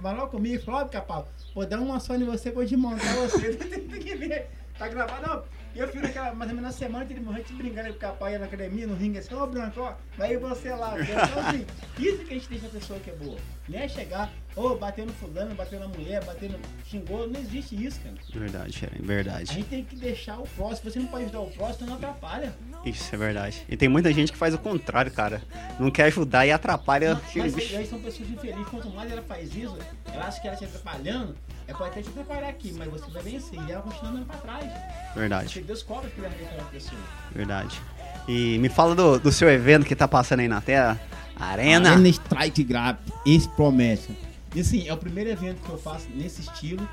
Vai 0.00 0.16
logo 0.16 0.30
comigo 0.30 0.62
ó, 0.68 0.84
capau, 0.84 1.28
vou 1.54 1.66
dar 1.66 1.80
uma 1.80 2.00
só 2.00 2.14
em 2.16 2.24
você 2.24 2.50
eu 2.50 2.64
desmontar 2.64 3.14
você. 3.16 3.54
Tem 3.56 4.00
que 4.00 4.14
ver. 4.16 4.48
Tá 4.78 4.88
gravado, 4.88 5.26
não. 5.26 5.61
E 5.74 5.78
eu 5.78 5.88
fiz 5.88 6.02
naquela, 6.02 6.34
mais 6.34 6.50
ou 6.50 6.56
menos 6.56 6.70
na 6.70 6.76
semana 6.76 7.04
que 7.06 7.12
ele 7.14 7.20
morreu 7.20 7.42
te 7.42 7.52
brincando 7.54 7.88
com 7.90 7.94
o 7.94 7.98
capau 7.98 8.28
ia 8.28 8.38
na 8.38 8.44
academia, 8.44 8.86
no 8.86 8.94
ringue, 8.94 9.18
assim, 9.18 9.34
ô 9.34 9.46
Branco, 9.46 9.80
ó, 9.80 9.94
vai 10.18 10.36
você 10.36 10.70
lá. 10.70 10.94
Então, 11.00 11.16
assim, 11.48 11.66
isso 11.98 12.18
que 12.24 12.34
a 12.34 12.36
gente 12.36 12.48
deixa 12.48 12.66
a 12.66 12.70
pessoa 12.70 12.98
que 13.00 13.10
é 13.10 13.14
boa. 13.14 13.38
Não 13.68 13.78
é 13.78 13.88
chegar, 13.88 14.30
ô, 14.54 14.74
bateu 14.74 15.06
no 15.06 15.12
fulano, 15.14 15.54
bateu 15.54 15.80
na 15.80 15.88
mulher, 15.88 16.22
bateu 16.24 16.50
no. 16.50 16.58
xingou, 16.86 17.26
não 17.26 17.40
existe 17.40 17.82
isso, 17.82 18.00
cara. 18.00 18.16
Verdade, 18.34 18.88
A 19.00 19.06
verdade. 19.06 19.54
gente 19.54 19.68
tem 19.68 19.84
que 19.84 19.96
deixar 19.96 20.38
o 20.38 20.46
próximo. 20.48 20.90
Você 20.90 20.98
não 20.98 21.06
pode 21.06 21.24
ajudar 21.24 21.40
o 21.40 21.50
próximo, 21.50 21.86
não 21.86 21.94
atrapalha. 21.94 22.52
Isso 22.84 23.14
é 23.14 23.18
verdade. 23.18 23.64
E 23.68 23.76
tem 23.76 23.88
muita 23.88 24.12
gente 24.12 24.32
que 24.32 24.36
faz 24.38 24.52
o 24.52 24.58
contrário, 24.58 25.10
cara. 25.10 25.40
Não 25.78 25.90
quer 25.90 26.04
ajudar 26.04 26.44
e 26.44 26.52
atrapalha. 26.52 27.14
Mas, 27.34 27.54
mas 27.54 27.74
aí 27.74 27.86
são 27.86 27.98
pessoas 28.00 28.28
infelizes. 28.28 28.66
Quanto 28.68 28.90
mais 28.90 29.10
ela 29.10 29.22
faz 29.22 29.54
isso, 29.54 29.78
ela 30.12 30.26
acha 30.26 30.40
que 30.40 30.48
ela 30.48 30.56
te 30.56 30.64
atrapalhando, 30.64 31.34
é 31.72 31.78
pode 31.78 31.90
até 31.90 32.02
te 32.02 32.08
atrapalhar 32.10 32.48
aqui, 32.48 32.72
mas 32.78 32.88
você 32.90 33.10
vai 33.10 33.22
vencer. 33.22 33.58
E 33.66 33.72
ela 33.72 33.82
continua 33.82 34.10
andando 34.10 34.26
pra 34.26 34.36
trás. 34.38 34.72
Verdade, 35.14 35.44
Porque 35.46 35.60
Deus 35.60 35.82
cobra 35.82 36.08
que 36.10 36.20
ela 36.20 36.28
aquela 36.28 36.64
pessoa. 36.70 37.00
verdade. 37.34 37.80
E 38.28 38.58
me 38.58 38.68
fala 38.68 38.94
do, 38.94 39.18
do 39.18 39.32
seu 39.32 39.50
evento 39.50 39.84
que 39.84 39.96
tá 39.96 40.06
passando 40.06 40.40
aí 40.40 40.48
na 40.48 40.60
Terra. 40.60 41.00
Arena. 41.36 41.90
Arena 41.92 42.08
Strike 42.08 42.62
Grab, 42.62 42.98
esse 43.26 43.48
promessa. 43.50 44.12
E 44.54 44.60
assim, 44.60 44.86
é 44.86 44.92
o 44.92 44.96
primeiro 44.98 45.30
evento 45.30 45.60
que 45.64 45.70
eu 45.70 45.78
faço 45.78 46.06
nesse 46.14 46.42
estilo. 46.42 46.86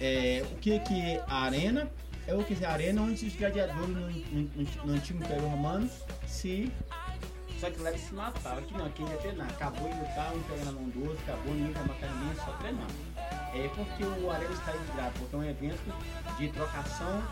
É, 0.00 0.44
o 0.50 0.56
que 0.56 0.78
que 0.80 1.00
é 1.00 1.22
a 1.28 1.44
arena? 1.44 1.88
É 2.26 2.34
o 2.34 2.42
que 2.42 2.56
é 2.62 2.66
a 2.66 2.72
arena 2.72 3.02
onde 3.02 3.26
os 3.26 3.36
gladiadores 3.36 3.88
no, 3.90 4.00
no- 4.00 4.48
no- 4.56 4.86
no 4.86 4.92
antigo 4.94 5.22
Império 5.22 5.46
Romano 5.46 5.88
se. 6.26 6.72
Só 7.60 7.70
que 7.70 7.80
lá 7.80 7.90
eles 7.90 8.02
se 8.02 8.14
matavam. 8.14 8.58
Aqui 8.58 8.74
não, 8.74 8.86
aqui 8.86 9.02
ia 9.02 9.16
treinar. 9.16 9.48
Acabou 9.48 9.88
de 9.88 9.98
lutar, 9.98 10.34
um 10.34 10.42
pega 10.42 10.64
na 10.64 10.72
mão 10.72 10.84
do 10.84 11.08
outro, 11.08 11.18
acabou, 11.22 11.54
ninguém 11.54 11.72
vai 11.72 11.84
matar 11.84 12.10
ninguém, 12.14 12.30
é 12.30 12.44
só 12.44 12.52
treinar. 12.52 12.88
É 13.54 13.68
porque 13.74 14.04
o 14.04 14.30
Arena 14.30 14.54
Strike 14.54 14.92
Grab, 14.94 15.12
porque 15.18 15.36
é 15.36 15.38
um 15.38 15.44
evento 15.44 16.36
de 16.38 16.48
trocação 16.48 17.22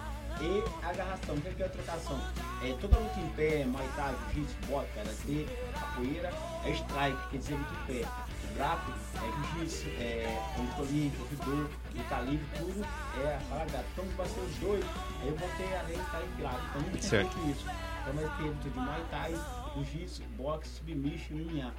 e 0.40 0.86
agarração. 0.86 1.34
O 1.34 1.40
que 1.40 1.54
que 1.54 1.62
é 1.62 1.66
a 1.66 1.68
trocação? 1.68 2.20
É 2.62 2.76
toda 2.80 2.98
luta 2.98 3.20
em 3.20 3.28
pé, 3.30 3.64
Muay 3.64 3.88
Thai, 3.96 4.14
Jiu-Jitsu, 4.32 4.56
karatê, 4.94 5.46
capoeira, 5.74 6.32
é 6.64 6.70
strike, 6.70 7.28
quer 7.30 7.38
dizer 7.38 7.54
luta 7.54 7.72
em 7.72 7.86
pé. 7.86 8.08
Grappling, 8.54 8.94
é 9.16 9.58
Jiu-Jitsu, 9.58 9.88
é 9.98 10.38
olímpica, 10.78 11.24
judô, 11.30 11.68
luta 11.94 12.20
livre, 12.20 12.46
tudo 12.58 12.86
é 13.24 13.36
a 13.36 13.40
parada. 13.48 13.84
Então 13.92 14.04
vai 14.16 14.28
ser 14.28 14.40
os 14.40 14.56
dois. 14.56 14.84
Aí 15.20 15.28
eu 15.28 15.36
botei 15.36 15.76
a 15.76 15.82
lei 15.82 15.96
Strike 15.96 16.32
Grappling. 16.38 16.68
Então 16.68 16.82
não 16.82 17.28
tem 17.28 17.50
isso. 17.50 17.66
Então 18.02 18.36
ter 18.36 18.42
luta 18.42 18.68
de 18.68 18.78
Muay 18.78 19.04
Thai, 19.10 19.34
Jiu-Jitsu, 19.74 20.22
boxe, 20.36 20.68
submission 20.68 21.36
e 21.36 21.42
MMA. 21.44 21.74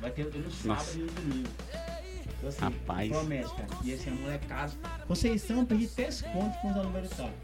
Vai 0.00 0.10
ter 0.10 0.24
no 0.24 0.50
sábado 0.50 0.78
Nossa. 0.78 0.98
e 0.98 1.02
no 1.02 1.06
domingo. 1.12 1.48
Então, 2.26 2.48
assim, 2.48 2.60
Rapaz. 2.60 3.10
Promete, 3.10 3.50
cara. 3.50 3.68
E 3.84 3.90
esse 3.90 4.08
é 4.08 4.12
molecado. 4.12 4.72
Conceição, 5.06 5.64
perdi 5.64 5.86
3 5.88 6.22
pontos 6.22 6.56
com 6.60 6.70
os 6.70 6.76
alunos 6.76 6.94
militares. 6.94 7.34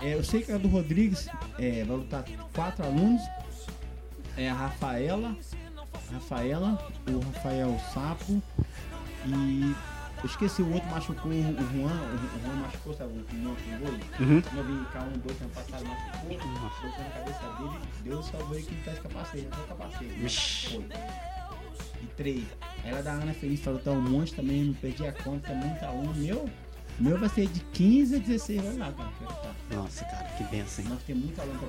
É, 0.00 0.14
eu 0.14 0.24
sei 0.24 0.42
que 0.42 0.52
a 0.52 0.58
do 0.58 0.68
Rodrigues 0.68 1.28
é, 1.58 1.84
vai 1.84 1.96
lutar 1.96 2.24
quatro 2.52 2.84
alunos. 2.84 3.22
É 4.36 4.50
a 4.50 4.54
Rafaela, 4.54 5.36
Rafaela, 6.12 6.78
o 7.08 7.18
Rafael 7.20 7.78
Sapo 7.92 8.42
e 9.26 9.74
eu 10.24 10.26
esqueci 10.26 10.62
o 10.62 10.72
outro 10.72 10.88
machucou 10.88 11.30
o 11.30 11.34
Juan, 11.34 11.92
o 11.92 12.40
Juan 12.46 12.54
machucou, 12.62 12.94
sabe? 12.94 13.12
O 13.12 13.42
Juan 13.42 13.54
com 13.54 14.24
Uhum. 14.24 14.42
Não 14.54 14.64
vim 14.64 14.84
cá 14.90 15.02
um, 15.02 15.18
dois 15.18 15.38
ano 15.42 15.50
passado, 15.50 15.84
machucou, 15.84 16.48
machucou 16.62 17.04
na 17.04 17.10
cabeça 17.10 17.40
dele, 17.58 17.78
Deus 18.02 18.26
salvou 18.26 18.54
ele 18.56 18.64
que 18.64 18.72
ele 18.74 18.82
tá 18.84 18.92
de 18.92 19.00
capacete, 19.02 19.42
não 19.44 19.50
tá 19.50 19.62
capacete. 19.68 20.04
né? 20.06 20.28
Foi. 20.70 22.02
E 22.02 22.06
três. 22.16 22.44
Ela 22.84 23.02
da 23.02 23.12
Ana 23.12 23.34
Feliz 23.34 23.60
falou, 23.60 23.78
tá 23.80 23.90
um 23.90 24.00
monte 24.00 24.34
também, 24.34 24.64
não 24.64 24.74
perdi 24.74 25.06
a 25.06 25.12
conta, 25.12 25.48
tá 25.48 25.54
muito 25.54 25.84
aluno. 25.84 26.14
Meu, 26.14 26.48
meu 26.98 27.18
vai 27.18 27.28
ser 27.28 27.46
de 27.46 27.60
15 27.60 28.16
a 28.16 28.18
16 28.18 28.60
anos 28.64 28.78
lá, 28.78 28.92
cara. 28.92 29.10
tá. 29.10 29.76
Nossa, 29.76 30.04
cara, 30.06 30.24
que 30.38 30.44
benção, 30.44 30.84
hein? 30.86 30.90
Nós 30.90 31.02
temos 31.02 31.24
muito 31.24 31.38
aluno 31.38 31.58
pra 31.58 31.68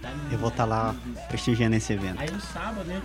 Thai. 0.00 0.16
no 0.16 0.32
Eu 0.32 0.38
vou 0.38 0.48
estar 0.48 0.64
lá 0.64 0.94
Muay 0.94 1.14
Thai. 1.16 1.26
prestigiando 1.28 1.76
esse 1.76 1.92
evento. 1.92 2.18
Aí 2.18 2.30
no 2.30 2.40
sábado, 2.40 2.84
né? 2.84 3.02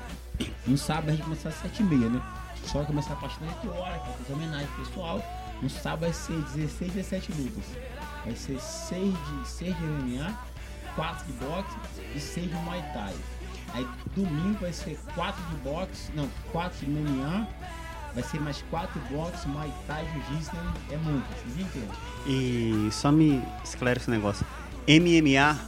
No 0.66 0.78
sábado 0.78 1.10
a 1.10 1.12
gente 1.12 1.24
começa 1.24 1.50
às 1.50 1.56
7h30, 1.56 2.10
né? 2.12 2.45
Só 2.66 2.80
vai 2.80 2.88
começar 2.88 3.14
a 3.14 3.18
partir 3.18 3.40
das 3.40 3.56
8 3.64 3.70
horas, 3.78 4.02
é 4.02 4.14
fazer 4.18 4.34
homenagem 4.34 4.68
pessoal. 4.78 5.22
No 5.62 5.70
sábado 5.70 6.02
vai 6.02 6.14
ser 6.14 6.34
16, 6.34 6.94
17 6.94 7.32
lutas. 7.34 7.64
Vai 8.24 8.36
ser 8.36 8.60
6 8.60 9.14
de, 9.14 9.48
6 9.48 9.78
de 9.78 9.84
MMA, 9.84 10.38
4 10.96 11.26
de 11.26 11.34
boxe 11.34 11.78
e 12.16 12.20
6 12.20 12.50
de 12.50 12.56
Muay 12.56 12.82
Thai. 12.94 13.14
Aí 13.74 13.88
domingo 14.16 14.58
vai 14.60 14.74
ser 14.74 14.98
4 15.14 15.44
de 15.44 15.56
boxe, 15.58 16.12
não, 16.16 16.28
4 16.52 16.86
de 16.86 16.92
MMA, 16.92 17.48
vai 18.14 18.24
ser 18.24 18.40
mais 18.40 18.62
4 18.70 19.00
de 19.00 19.14
boxe, 19.14 19.48
Muay 19.48 19.72
Thai, 19.86 20.06
Jiu-Jitsu, 20.12 20.56
né? 20.56 20.74
é 20.92 20.98
muito, 20.98 21.26
vocês 21.28 21.68
entendem? 21.68 21.90
E 22.26 22.90
só 22.92 23.12
me 23.12 23.44
esclarece 23.64 24.10
um 24.10 24.14
negócio. 24.14 24.46
MMA, 24.88 25.60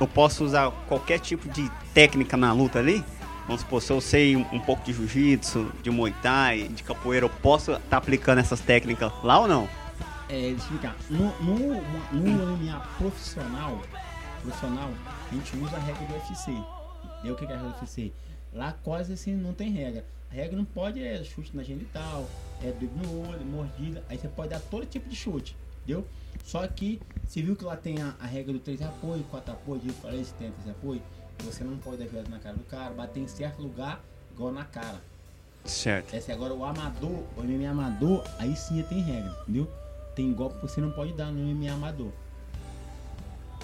eu 0.00 0.08
posso 0.08 0.44
usar 0.44 0.70
qualquer 0.88 1.20
tipo 1.20 1.48
de 1.48 1.70
técnica 1.92 2.36
na 2.36 2.52
luta 2.52 2.78
ali? 2.78 3.04
Vamos 3.46 3.60
supor, 3.60 3.82
se 3.82 3.92
eu 3.92 4.00
sei 4.00 4.36
um, 4.36 4.58
pouco 4.60 4.82
de 4.84 4.92
jiu-jitsu, 4.92 5.70
de 5.82 5.90
muay 5.90 6.14
thai, 6.22 6.68
de 6.68 6.82
capoeira, 6.82 7.26
eu 7.26 7.30
posso 7.30 7.72
estar 7.72 7.98
aplicando 7.98 8.38
essas 8.38 8.60
técnicas 8.60 9.12
lá 9.22 9.40
ou 9.40 9.46
não? 9.46 9.68
É, 10.30 10.48
explicar. 10.48 10.96
No, 11.10 11.26
no, 11.42 11.58
no 12.10 12.56
MMA 12.56 12.80
profissional, 12.96 13.82
profissional, 14.40 14.90
a 15.30 15.34
gente 15.34 15.56
usa 15.58 15.76
a 15.76 15.80
regra 15.80 16.06
do 16.06 16.14
UFC. 16.14 16.52
E 17.22 17.30
o 17.30 17.36
que 17.36 17.44
é 17.44 17.48
a 17.48 17.50
regra 17.50 17.68
do 17.68 17.76
UFC? 17.80 18.12
Lá 18.50 18.72
quase 18.82 19.12
assim 19.12 19.34
não 19.34 19.52
tem 19.52 19.70
regra. 19.70 20.06
A 20.30 20.34
regra 20.34 20.56
não 20.56 20.64
pode 20.64 21.02
é 21.02 21.22
chute 21.22 21.54
na 21.54 21.62
genital, 21.62 22.26
é 22.62 22.72
dedo 22.72 22.96
no 22.96 23.28
olho, 23.28 23.44
mordida. 23.44 24.02
Aí 24.08 24.16
você 24.16 24.28
pode 24.28 24.48
dar 24.48 24.60
todo 24.60 24.86
tipo 24.86 25.06
de 25.06 25.14
chute, 25.14 25.54
entendeu? 25.82 26.06
Só 26.44 26.66
que 26.66 26.98
você 27.26 27.42
viu 27.42 27.54
que 27.54 27.64
lá 27.64 27.76
tem 27.76 28.00
a, 28.00 28.14
a 28.18 28.26
regra 28.26 28.54
do 28.54 28.58
3 28.58 28.80
apoio, 28.82 29.22
4 29.30 29.52
apoio, 29.52 29.82
eu 29.84 29.92
falei 29.94 30.24
se 30.24 30.32
tem 30.34 30.50
3 30.50 30.70
apoio. 30.70 31.02
Você 31.42 31.64
não 31.64 31.76
pode 31.78 31.98
dar 31.98 32.06
violência 32.06 32.30
na 32.30 32.38
cara 32.40 32.56
do 32.56 32.64
cara, 32.64 32.94
bater 32.94 33.20
em 33.20 33.28
certo 33.28 33.60
lugar, 33.62 34.00
igual 34.32 34.52
na 34.52 34.64
cara. 34.64 35.00
Certo. 35.64 36.14
Esse 36.14 36.30
agora 36.30 36.52
o 36.54 36.64
amador, 36.64 37.22
o 37.36 37.42
MMA 37.42 37.70
amador, 37.70 38.22
aí 38.38 38.54
sim 38.56 38.82
tem 38.82 39.00
regra, 39.02 39.34
entendeu? 39.42 39.70
Tem 40.14 40.32
golpe 40.32 40.56
que 40.56 40.62
você 40.68 40.80
não 40.80 40.90
pode 40.92 41.12
dar 41.14 41.32
no 41.32 41.40
MMA 41.54 41.72
amador. 41.72 42.12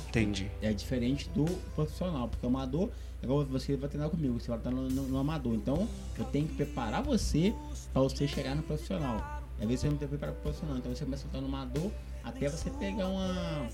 Entendi. 0.09 0.51
É 0.61 0.73
diferente 0.73 1.29
do 1.31 1.45
profissional, 1.75 2.29
porque 2.29 2.45
o 2.45 2.49
amador, 2.49 2.91
é 3.23 3.25
igual 3.25 3.45
você 3.45 3.77
vai 3.77 3.89
treinar 3.89 4.11
comigo, 4.11 4.41
você 4.41 4.49
vai 4.49 4.59
estar 4.59 4.71
no, 4.71 4.89
no- 4.91 5.05
no 5.09 5.19
amador. 5.19 5.55
Então, 5.55 5.87
eu 6.19 6.25
tenho 6.25 6.49
que 6.49 6.55
preparar 6.57 7.03
você 7.03 7.55
para 7.93 8.03
você 8.03 8.27
chegar 8.27 8.57
no 8.57 8.63
profissional. 8.63 9.41
Às 9.61 9.67
vezes 9.67 9.81
você 9.83 9.91
não 9.91 9.97
tem 9.99 10.09
preparado 10.09 10.35
pro 10.37 10.43
profissional, 10.45 10.79
então 10.79 10.93
você 10.95 11.05
começa 11.05 11.25
a 11.25 11.27
lutar 11.27 11.43
no 11.43 11.49
amador 11.49 11.91
até 12.25 12.49
você 12.49 12.71
pegar 12.71 13.07
uma. 13.09 13.69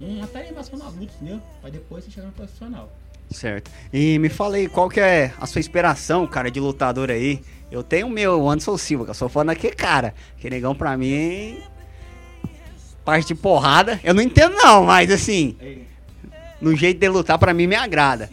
Uma 0.00 0.26
tarimação 0.26 0.78
na 0.78 0.86
luta, 0.86 1.12
entendeu? 1.20 1.40
Pra 1.60 1.70
depois 1.70 2.04
você 2.04 2.10
chegar 2.10 2.26
no 2.26 2.32
profissional. 2.32 2.90
Certo. 3.30 3.70
E 3.92 4.18
me 4.18 4.28
fala 4.28 4.56
aí, 4.56 4.68
qual 4.68 4.88
que 4.88 5.00
é 5.00 5.32
a 5.40 5.46
sua 5.46 5.60
inspiração, 5.60 6.26
cara, 6.26 6.50
de 6.50 6.60
lutador 6.60 7.10
aí? 7.10 7.42
Eu 7.70 7.82
tenho 7.82 8.06
o 8.06 8.10
meu, 8.10 8.42
o 8.42 8.50
Anderson 8.50 8.76
Silva, 8.76 9.04
que 9.04 9.10
eu 9.10 9.14
sou 9.14 9.28
fã 9.28 9.44
daquele 9.44 9.74
cara. 9.74 10.14
Que 10.38 10.50
negão 10.50 10.74
pra 10.74 10.96
mim. 10.96 11.60
Parte 13.04 13.28
de 13.28 13.34
porrada. 13.34 14.00
Eu 14.04 14.14
não 14.14 14.22
entendo 14.22 14.54
não, 14.54 14.84
mas 14.84 15.10
assim, 15.10 15.56
no 16.60 16.76
jeito 16.76 17.00
de 17.00 17.08
lutar 17.08 17.38
pra 17.38 17.52
mim 17.52 17.66
me 17.66 17.76
agrada. 17.76 18.30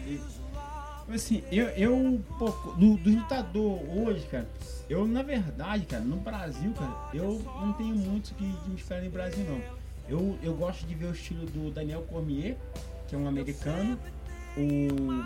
Assim, 1.14 1.44
eu, 1.52 1.68
eu 1.70 2.22
pô, 2.40 2.50
do, 2.78 2.96
do 2.96 3.10
lutador 3.10 3.82
hoje, 3.90 4.26
cara, 4.32 4.48
eu 4.90 5.06
na 5.06 5.22
verdade, 5.22 5.86
cara, 5.86 6.02
no 6.04 6.16
Brasil, 6.18 6.72
cara, 6.78 7.10
eu 7.14 7.42
não 7.60 7.74
tenho 7.74 7.96
muito 7.96 8.34
que 8.36 8.46
de 8.46 8.70
me 8.70 8.76
esperar 8.78 9.04
no 9.04 9.10
Brasil, 9.10 9.44
não. 9.44 9.81
Eu, 10.12 10.38
eu 10.44 10.54
gosto 10.54 10.86
de 10.86 10.94
ver 10.94 11.06
o 11.06 11.12
estilo 11.14 11.46
do 11.46 11.72
Daniel 11.72 12.02
Cormier, 12.02 12.58
que 13.08 13.16
é 13.16 13.18
um 13.18 13.30
americano, 13.30 13.98
o 14.58 15.24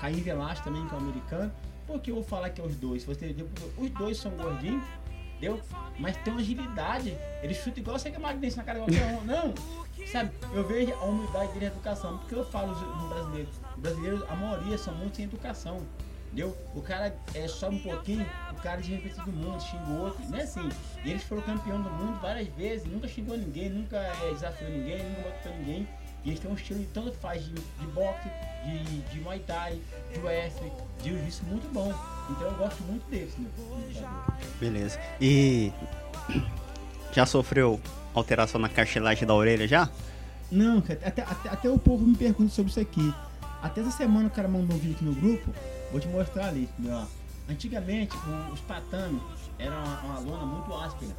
Caim 0.00 0.20
Velasquez 0.20 0.64
também, 0.64 0.86
que 0.86 0.94
é 0.94 0.96
um 0.96 1.00
americano. 1.00 1.52
Por 1.88 2.00
que 2.00 2.12
eu 2.12 2.14
vou 2.14 2.24
falar 2.24 2.50
que 2.50 2.60
é 2.60 2.64
os 2.64 2.76
dois? 2.76 3.04
Você 3.04 3.34
os 3.76 3.90
dois 3.90 4.16
são 4.16 4.30
gordinhos, 4.30 4.84
entendeu? 5.32 5.60
Mas 5.98 6.16
tem 6.18 6.32
uma 6.32 6.40
agilidade. 6.40 7.18
Ele 7.42 7.52
chuta 7.52 7.80
igual 7.80 7.98
você 7.98 8.08
que 8.08 8.16
é 8.16 8.20
na 8.20 8.62
cara 8.62 8.78
qualquer 8.78 9.06
um. 9.06 9.24
Não, 9.24 9.52
sabe? 10.12 10.30
Eu 10.54 10.66
vejo 10.68 10.92
a 10.94 11.04
humildade 11.04 11.52
dele 11.52 11.66
na 11.66 11.72
educação. 11.72 12.18
Porque 12.18 12.34
eu 12.36 12.44
falo 12.44 12.74
no 12.74 13.08
brasileiro. 13.08 13.48
Os 13.74 13.82
brasileiros, 13.82 14.22
a 14.30 14.36
maioria 14.36 14.78
são 14.78 14.94
muito 14.94 15.16
sem 15.16 15.24
educação. 15.24 15.84
Entendeu? 16.36 16.54
O 16.74 16.82
cara 16.82 17.16
é, 17.32 17.48
sobe 17.48 17.76
um 17.76 17.78
pouquinho, 17.78 18.26
o 18.52 18.56
cara 18.56 18.78
de 18.82 18.94
repente 18.94 19.18
do 19.22 19.32
mundo, 19.32 19.58
xinga 19.58 19.84
o 19.84 20.02
outro. 20.02 20.22
Não 20.28 20.36
é 20.36 20.42
assim. 20.42 20.68
E 21.02 21.10
eles 21.10 21.22
foram 21.22 21.40
campeão 21.40 21.80
do 21.80 21.88
mundo 21.88 22.20
várias 22.20 22.46
vezes, 22.48 22.86
nunca 22.86 23.08
xingou 23.08 23.38
ninguém, 23.38 23.70
nunca 23.70 23.96
é, 23.96 24.34
desafiou 24.34 24.70
ninguém, 24.70 25.02
nunca 25.02 25.30
botou 25.30 25.52
ninguém. 25.56 25.88
E 26.22 26.28
eles 26.28 26.38
têm 26.38 26.50
um 26.50 26.54
estilo 26.54 26.80
de 26.80 26.86
tanto 26.88 27.12
faz 27.12 27.42
de, 27.42 27.54
de 27.54 27.86
boxe, 27.86 28.28
de, 28.66 29.00
de 29.00 29.20
Muay 29.20 29.38
Thai, 29.46 29.80
de 30.12 30.20
UFC, 30.20 30.60
de 31.02 31.08
Jiu-Jitsu 31.08 31.44
muito 31.46 31.72
bom. 31.72 31.90
Então 32.28 32.42
eu 32.48 32.54
gosto 32.58 32.82
muito 32.82 33.08
deles, 33.08 33.34
né? 33.38 33.48
Beleza. 34.60 35.00
E 35.18 35.72
já 37.14 37.24
sofreu 37.24 37.80
alteração 38.12 38.60
na 38.60 38.68
cartilagem 38.68 39.26
da 39.26 39.32
orelha 39.32 39.66
já? 39.66 39.88
Não, 40.52 40.80
até, 40.80 41.24
até, 41.24 41.48
até 41.48 41.70
o 41.70 41.78
povo 41.78 42.06
me 42.06 42.14
pergunta 42.14 42.52
sobre 42.52 42.70
isso 42.70 42.80
aqui. 42.80 43.14
Até 43.62 43.80
essa 43.80 43.90
semana 43.90 44.28
o 44.28 44.30
cara 44.30 44.46
mandou 44.46 44.76
um 44.76 44.78
vídeo 44.78 44.96
aqui 44.96 45.04
no 45.04 45.14
grupo, 45.14 45.50
vou 45.96 46.00
te 46.00 46.08
mostrar 46.08 46.48
ali. 46.48 46.68
Ó. 46.88 47.06
Antigamente, 47.48 48.14
os 48.52 48.60
tatames 48.62 49.22
eram 49.58 49.76
uma, 49.82 50.00
uma 50.00 50.18
lona 50.18 50.46
muito 50.46 50.74
áspera, 50.74 51.12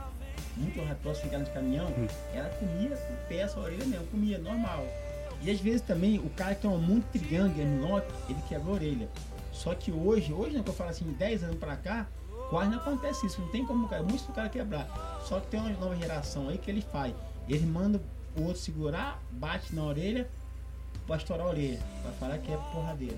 muito 0.56 0.84
ratosa, 0.84 1.22
ficava 1.22 1.44
de 1.44 1.52
caminhão. 1.52 1.92
Ela 2.34 2.50
comia 2.50 2.96
o 2.96 3.28
pé, 3.28 3.38
essa 3.38 3.60
orelha 3.60 3.86
mesmo, 3.86 4.06
comia 4.08 4.38
normal. 4.38 4.86
E 5.42 5.50
às 5.50 5.60
vezes 5.60 5.82
também 5.82 6.20
o 6.20 6.30
cara 6.32 6.56
que 6.56 6.62
toma 6.62 6.78
muito 6.78 7.06
triângulo, 7.12 7.62
armlock, 7.62 8.08
ele 8.30 8.42
quebra 8.48 8.70
a 8.70 8.74
orelha. 8.74 9.10
Só 9.52 9.74
que 9.74 9.92
hoje, 9.92 10.32
hoje, 10.34 10.58
né, 10.58 10.64
que 10.64 10.70
eu 10.70 10.74
falo 10.74 10.92
assim, 10.92 11.06
10 11.14 11.44
anos 11.44 11.58
pra 11.58 11.76
cá, 11.76 12.08
quase 12.50 12.70
não 12.70 12.78
acontece 12.78 13.26
isso. 13.26 13.42
Não 13.42 13.50
tem 13.50 13.66
como 13.66 13.86
o 13.86 13.90
cara, 13.90 14.04
muito 14.04 14.26
do 14.26 14.34
cara 14.34 14.50
quebrar. 14.50 14.88
Só 15.24 15.40
que 15.40 15.48
tem 15.48 15.60
uma 15.60 15.70
nova 15.72 15.96
geração 15.96 16.50
aí 16.50 16.58
que 16.58 16.70
ele 16.70 16.82
faz. 16.82 17.14
Ele 17.48 17.66
manda 17.66 18.00
o 18.36 18.44
outro 18.44 18.62
segurar, 18.62 19.20
bate 19.32 19.74
na 19.74 19.84
orelha 19.84 20.30
pra 21.08 21.18
estourar 21.18 21.48
a 21.48 21.50
orelha. 21.50 21.80
Pra 22.04 22.12
falar 22.12 22.38
que 22.38 22.52
é 22.52 22.58
porradeira. 22.58 23.18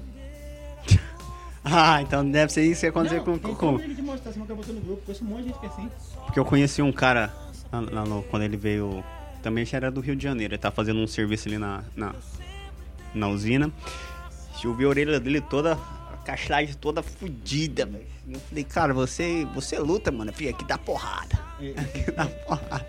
Ah, 1.63 2.01
então 2.01 2.29
deve 2.29 2.51
ser 2.53 2.63
isso 2.63 2.81
que 2.81 2.87
aconteceu 2.87 3.17
Não, 3.25 3.25
com, 3.37 3.39
como 3.55 3.77
com- 3.77 3.83
ele 3.83 3.93
te 3.95 4.01
mostrar, 4.01 4.31
você 4.31 4.39
não 4.39 4.45
botou 4.45 4.73
no 4.73 4.81
grupo, 4.81 5.01
conheço 5.05 5.23
um 5.23 5.27
monte 5.27 5.41
de 5.43 5.47
gente 5.49 5.59
que 5.59 5.65
é 5.65 5.69
assim. 5.69 5.89
Porque 6.25 6.39
eu 6.39 6.45
conheci 6.45 6.81
um 6.81 6.91
cara 6.91 7.33
lá- 7.71 8.05
no- 8.05 8.23
quando 8.23 8.43
ele 8.43 8.57
veio. 8.57 9.03
Também 9.43 9.65
já 9.65 9.77
era 9.77 9.89
do 9.91 10.01
Rio 10.01 10.15
de 10.15 10.23
Janeiro. 10.23 10.53
Ele 10.53 10.57
tá 10.61 10.69
fazendo 10.71 10.99
um 10.99 11.07
serviço 11.07 11.47
ali 11.47 11.57
na, 11.57 11.83
na, 11.95 12.13
na 13.13 13.27
usina. 13.29 13.71
Eu 14.63 14.73
vi 14.73 14.83
a 14.83 14.87
orelha 14.89 15.19
dele 15.19 15.39
toda, 15.39 15.73
a 16.13 16.17
cartilagem 16.25 16.75
toda 16.75 17.01
fodida, 17.01 17.85
velho. 17.85 18.05
Eu 18.27 18.39
falei, 18.41 18.63
cara, 18.65 18.93
você, 18.93 19.45
você 19.55 19.79
luta, 19.79 20.11
mano. 20.11 20.31
Filho, 20.33 20.49
aqui 20.49 20.65
dá 20.65 20.77
porrada. 20.77 21.39
Aqui 21.77 22.11
dá 22.11 22.25
porrada. 22.25 22.85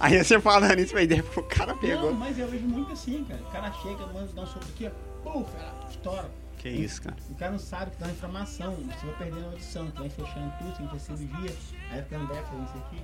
Aí 0.00 0.22
você 0.24 0.40
falando 0.40 0.78
isso, 0.80 0.96
aí 0.96 1.06
o 1.36 1.42
cara 1.42 1.72
Não, 1.72 1.78
pegou. 1.78 2.12
mas 2.14 2.38
eu 2.38 2.48
vejo 2.48 2.64
muito 2.64 2.92
assim, 2.92 3.24
cara. 3.28 3.40
O 3.40 3.52
cara 3.52 3.72
chega, 3.82 4.06
manda 4.06 4.26
dar 4.34 4.42
um 4.42 4.46
soco 4.46 4.64
aqui, 4.74 4.86
ó. 4.88 5.30
Puf, 5.30 5.50
ela 5.56 5.86
estoura. 5.90 6.30
Que 6.58 6.68
isso, 6.68 7.02
cara. 7.02 7.16
O 7.30 7.34
cara 7.36 7.52
não 7.52 7.58
sabe 7.58 7.92
que 7.92 7.98
dá 7.98 8.06
uma 8.06 8.12
inflamação, 8.12 8.74
você 8.74 9.06
vai 9.06 9.14
perdendo 9.16 9.44
a 9.44 9.50
audição, 9.50 9.90
tu 9.90 10.00
vai 10.00 10.10
fechando 10.10 10.52
tudo, 10.58 10.76
tem 10.76 10.86
que 10.86 10.92
ter 10.92 11.00
cirurgia, 11.00 11.56
aí 11.90 12.02
fica 12.02 12.18
André 12.18 12.42
fazendo 12.42 12.64
isso 12.64 12.78
aqui. 12.78 13.02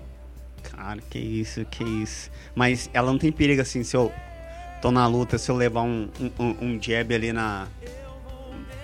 Cara, 0.64 1.00
que 1.02 1.18
isso, 1.18 1.64
que 1.66 1.84
isso. 1.84 2.30
Mas 2.54 2.90
ela 2.92 3.10
não 3.12 3.18
tem 3.18 3.30
perigo 3.30 3.62
assim, 3.62 3.84
se 3.84 3.96
eu 3.96 4.12
tô 4.82 4.90
na 4.90 5.06
luta, 5.06 5.38
se 5.38 5.50
eu 5.50 5.56
levar 5.56 5.82
um, 5.82 6.10
um, 6.38 6.56
um 6.60 6.82
jab 6.82 7.14
ali 7.14 7.32
na, 7.32 7.68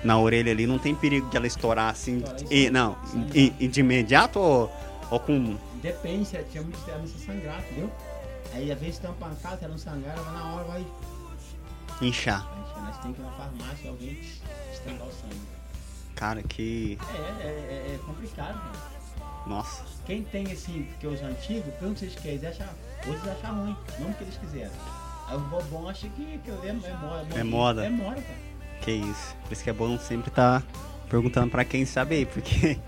na 0.05 0.19
orelha 0.19 0.53
ali, 0.53 0.67
não 0.67 0.79
tem 0.79 0.95
perigo 0.95 1.29
de 1.31 1.37
ela 1.37 1.47
estourar 1.47 1.91
assim. 1.91 2.23
E, 2.51 2.71
não, 2.71 2.97
e, 3.35 3.53
e 3.59 3.67
de 3.67 3.81
imediato 3.81 4.39
ou, 4.39 4.73
ou 5.11 5.21
com. 5.21 5.57
Depende, 5.83 6.27
se 6.27 6.37
ela 6.37 6.47
tinha 6.51 6.63
muito 6.63 6.79
ela 6.89 7.07
se 7.07 7.19
sangrar, 7.19 7.61
entendeu? 7.61 7.91
Aí 8.53 8.71
às 8.71 8.79
vezes 8.79 8.99
tem 8.99 9.11
uma 9.11 9.17
pancada, 9.17 9.57
se 9.57 9.65
ela 9.65 9.73
não 9.73 9.79
sangrar, 9.79 10.15
ela 10.15 10.23
vai 10.23 10.35
na 10.35 10.55
hora, 10.55 10.65
vai. 10.65 10.87
Inchar. 12.01 12.47
Aí 12.77 12.83
nós 12.83 12.99
tem 12.99 13.13
que 13.13 13.21
ir 13.21 13.25
na 13.25 13.31
farmácia 13.33 13.91
alguém 13.91 14.21
estancar 14.73 15.07
o 15.07 15.13
sangue. 15.13 15.41
Cara, 16.15 16.43
que. 16.43 16.99
É, 17.15 17.43
é, 17.43 17.47
é, 17.47 17.95
é 17.95 17.99
complicado, 18.05 18.55
cara. 18.61 19.01
Nossa. 19.47 19.85
Quem 20.05 20.23
tem 20.25 20.51
assim, 20.53 20.87
que 20.99 21.07
os 21.07 21.21
antigos, 21.23 21.73
pergunta 21.75 22.01
se 22.01 22.05
eles 22.07 22.17
querem, 22.17 22.47
acham, 22.47 22.67
outros 23.07 23.29
acham 23.29 23.63
ruim, 23.63 23.77
não 23.99 24.09
porque 24.09 24.25
eles 24.25 24.37
quiseram. 24.37 24.73
Aí 25.29 25.37
os 25.37 25.43
bobão 25.45 25.89
acham 25.89 26.11
que 26.11 26.35
aquilo 26.35 26.65
é, 26.65 26.69
é 26.69 26.73
moda. 26.73 27.27
É 27.39 27.45
moda. 27.45 27.87
É 27.87 27.89
moda, 27.91 28.21
cara. 28.21 28.39
Que 28.83 28.93
isso. 28.93 29.37
Por 29.45 29.53
isso 29.53 29.65
que 29.65 29.71
é 29.71 29.73
bom 29.73 29.99
sempre 29.99 30.29
estar 30.29 30.61
tá 30.61 30.67
perguntando 31.09 31.51
pra 31.51 31.65
quem 31.65 31.85
sabe 31.87 32.17
aí, 32.17 32.27
porque 32.27 32.79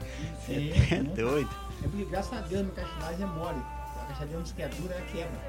Sim, 0.46 0.70
é 0.90 1.02
não- 1.02 1.14
doido. 1.14 1.50
É 1.84 1.88
porque, 1.88 2.04
graças 2.04 2.32
a 2.32 2.40
Deus, 2.42 2.62
minha 2.62 2.74
caixinagem 2.74 3.22
é 3.22 3.26
mole. 3.26 3.58
A 3.58 4.04
caixinagem 4.08 4.36
não 4.36 4.42
quer 4.44 4.68
dura, 4.70 4.94
ela 4.94 5.06
quebra. 5.06 5.40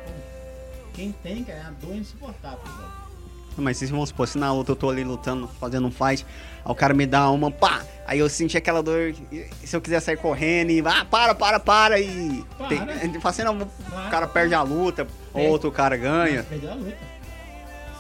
Quem 0.94 1.12
tem, 1.12 1.44
cara, 1.44 1.60
é 1.60 1.64
uma 1.64 1.72
dor 1.74 1.96
insuportável, 1.96 2.60
pessoal. 2.60 3.13
Mas 3.58 3.78
se 3.78 3.86
vamos 3.88 4.10
supor, 4.10 4.28
se 4.28 4.38
na 4.38 4.52
luta 4.54 4.72
eu 4.72 4.76
tô 4.76 4.90
ali 4.90 5.04
lutando, 5.04 5.48
fazendo 5.60 5.88
um 5.88 5.92
fight, 5.92 6.26
aí 6.66 6.72
o 6.72 6.76
cara 6.76 6.94
me 6.94 7.06
dá 7.06 7.30
uma, 7.30 7.52
pá! 7.52 7.82
Aí 8.06 8.20
eu 8.20 8.28
senti 8.30 8.58
aquela 8.58 8.84
dor, 8.84 9.14
se 9.64 9.76
eu 9.76 9.80
quiser 9.82 10.00
sair 10.02 10.18
correndo 10.18 10.72
e, 10.72 10.82
ah, 10.86 11.06
para, 11.06 11.34
para, 11.34 11.60
para, 11.60 12.00
e. 12.00 12.44
Para. 12.58 12.68
Tem, 12.68 13.20
fazendo, 13.22 13.52
o 13.52 13.66
Para. 13.90 14.10
cara 14.10 14.28
perde 14.28 14.54
a 14.54 14.62
luta, 14.62 15.08
ou 15.34 15.42
É. 15.42 15.48
outro 15.48 15.72
cara 15.72 15.96
ganha. 15.96 16.44
Perdeu 16.44 16.72
a 16.72 16.76
luta. 16.76 16.98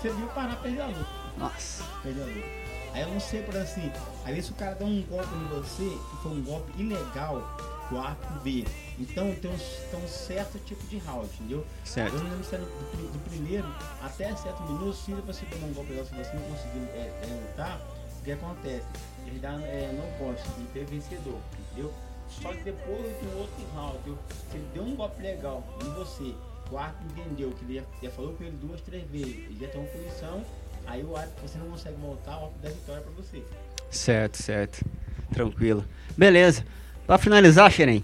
Você 0.01 0.09
viu 0.09 0.27
parar, 0.27 0.55
perdeu 0.57 0.83
a 0.83 0.87
luta. 0.87 1.05
Nossa. 1.37 1.83
Perdeu 2.03 2.23
a 2.23 2.27
luta. 2.27 2.63
Aí 2.93 3.01
eu 3.01 3.07
não 3.07 3.19
sei, 3.19 3.41
por 3.41 3.55
assim, 3.57 3.91
às 4.25 4.35
vezes 4.35 4.49
o 4.49 4.53
cara 4.55 4.75
dá 4.75 4.85
um 4.85 5.01
golpe 5.09 5.27
em 5.33 5.55
você, 5.55 5.83
que 5.83 6.17
foi 6.21 6.31
um 6.33 6.41
golpe 6.43 6.71
ilegal, 6.79 7.57
que 7.87 7.93
o 7.93 7.99
árbitro 7.99 8.39
vê. 8.41 8.65
Então 8.99 9.33
tem 9.35 9.51
um, 9.51 9.57
tem 9.57 9.99
um 10.03 10.07
certo 10.07 10.59
tipo 10.59 10.85
de 10.87 10.97
round, 10.99 11.29
entendeu? 11.35 11.65
Certo. 11.83 12.15
Eu 12.15 12.23
não 12.23 12.29
lembro 12.29 12.45
se 12.45 12.55
era 12.55 12.63
do, 12.63 13.11
do 13.11 13.29
primeiro 13.29 13.67
até 14.01 14.35
certo 14.35 14.63
minuto, 14.63 14.93
se 14.93 15.11
você 15.13 15.45
tomar 15.45 15.67
um 15.67 15.73
golpe 15.73 15.91
legal, 15.91 16.05
se 16.05 16.15
você 16.15 16.33
não 16.33 16.43
conseguir 16.43 16.79
é, 16.93 17.21
é, 17.21 17.49
lutar, 17.49 17.81
o 18.19 18.23
que 18.23 18.31
acontece? 18.31 18.85
Ele 19.25 19.39
dá 19.39 19.53
é, 19.61 19.91
não 19.93 20.17
poste, 20.17 20.47
ele 20.57 20.67
tem 20.73 20.85
vencedor, 20.85 21.39
entendeu? 21.59 21.93
Só 22.29 22.49
que 22.53 22.63
depois 22.63 23.19
de 23.19 23.27
um 23.27 23.39
outro 23.39 23.65
round, 23.75 23.97
entendeu? 23.97 24.17
se 24.49 24.57
ele 24.57 24.67
deu 24.73 24.83
um 24.83 24.95
golpe 24.95 25.21
legal 25.21 25.63
em 25.83 25.89
você, 25.93 26.35
o 26.71 26.77
árbitro 26.77 27.21
entendeu 27.21 27.51
que 27.51 27.65
ele 27.65 27.75
já, 27.75 27.83
já 28.01 28.09
falou 28.11 28.33
com 28.33 28.43
ele 28.43 28.57
duas, 28.57 28.81
três 28.81 29.07
vezes, 29.09 29.27
ele 29.27 29.57
já 29.59 29.67
tem 29.67 29.81
uma 29.81 29.89
punição, 29.89 30.45
aí 30.85 31.03
o 31.03 31.15
árbitro, 31.15 31.47
você 31.47 31.57
não 31.57 31.69
consegue 31.69 31.97
voltar, 31.97 32.39
o 32.39 32.45
árbitro 32.45 32.61
dá 32.61 32.69
vitória 32.69 33.01
pra 33.01 33.11
você. 33.11 33.43
Certo, 33.91 34.41
certo. 34.41 34.83
Tranquilo. 35.31 35.85
Beleza. 36.17 36.65
Pra 37.05 37.17
finalizar, 37.17 37.69
Xerém, 37.69 38.03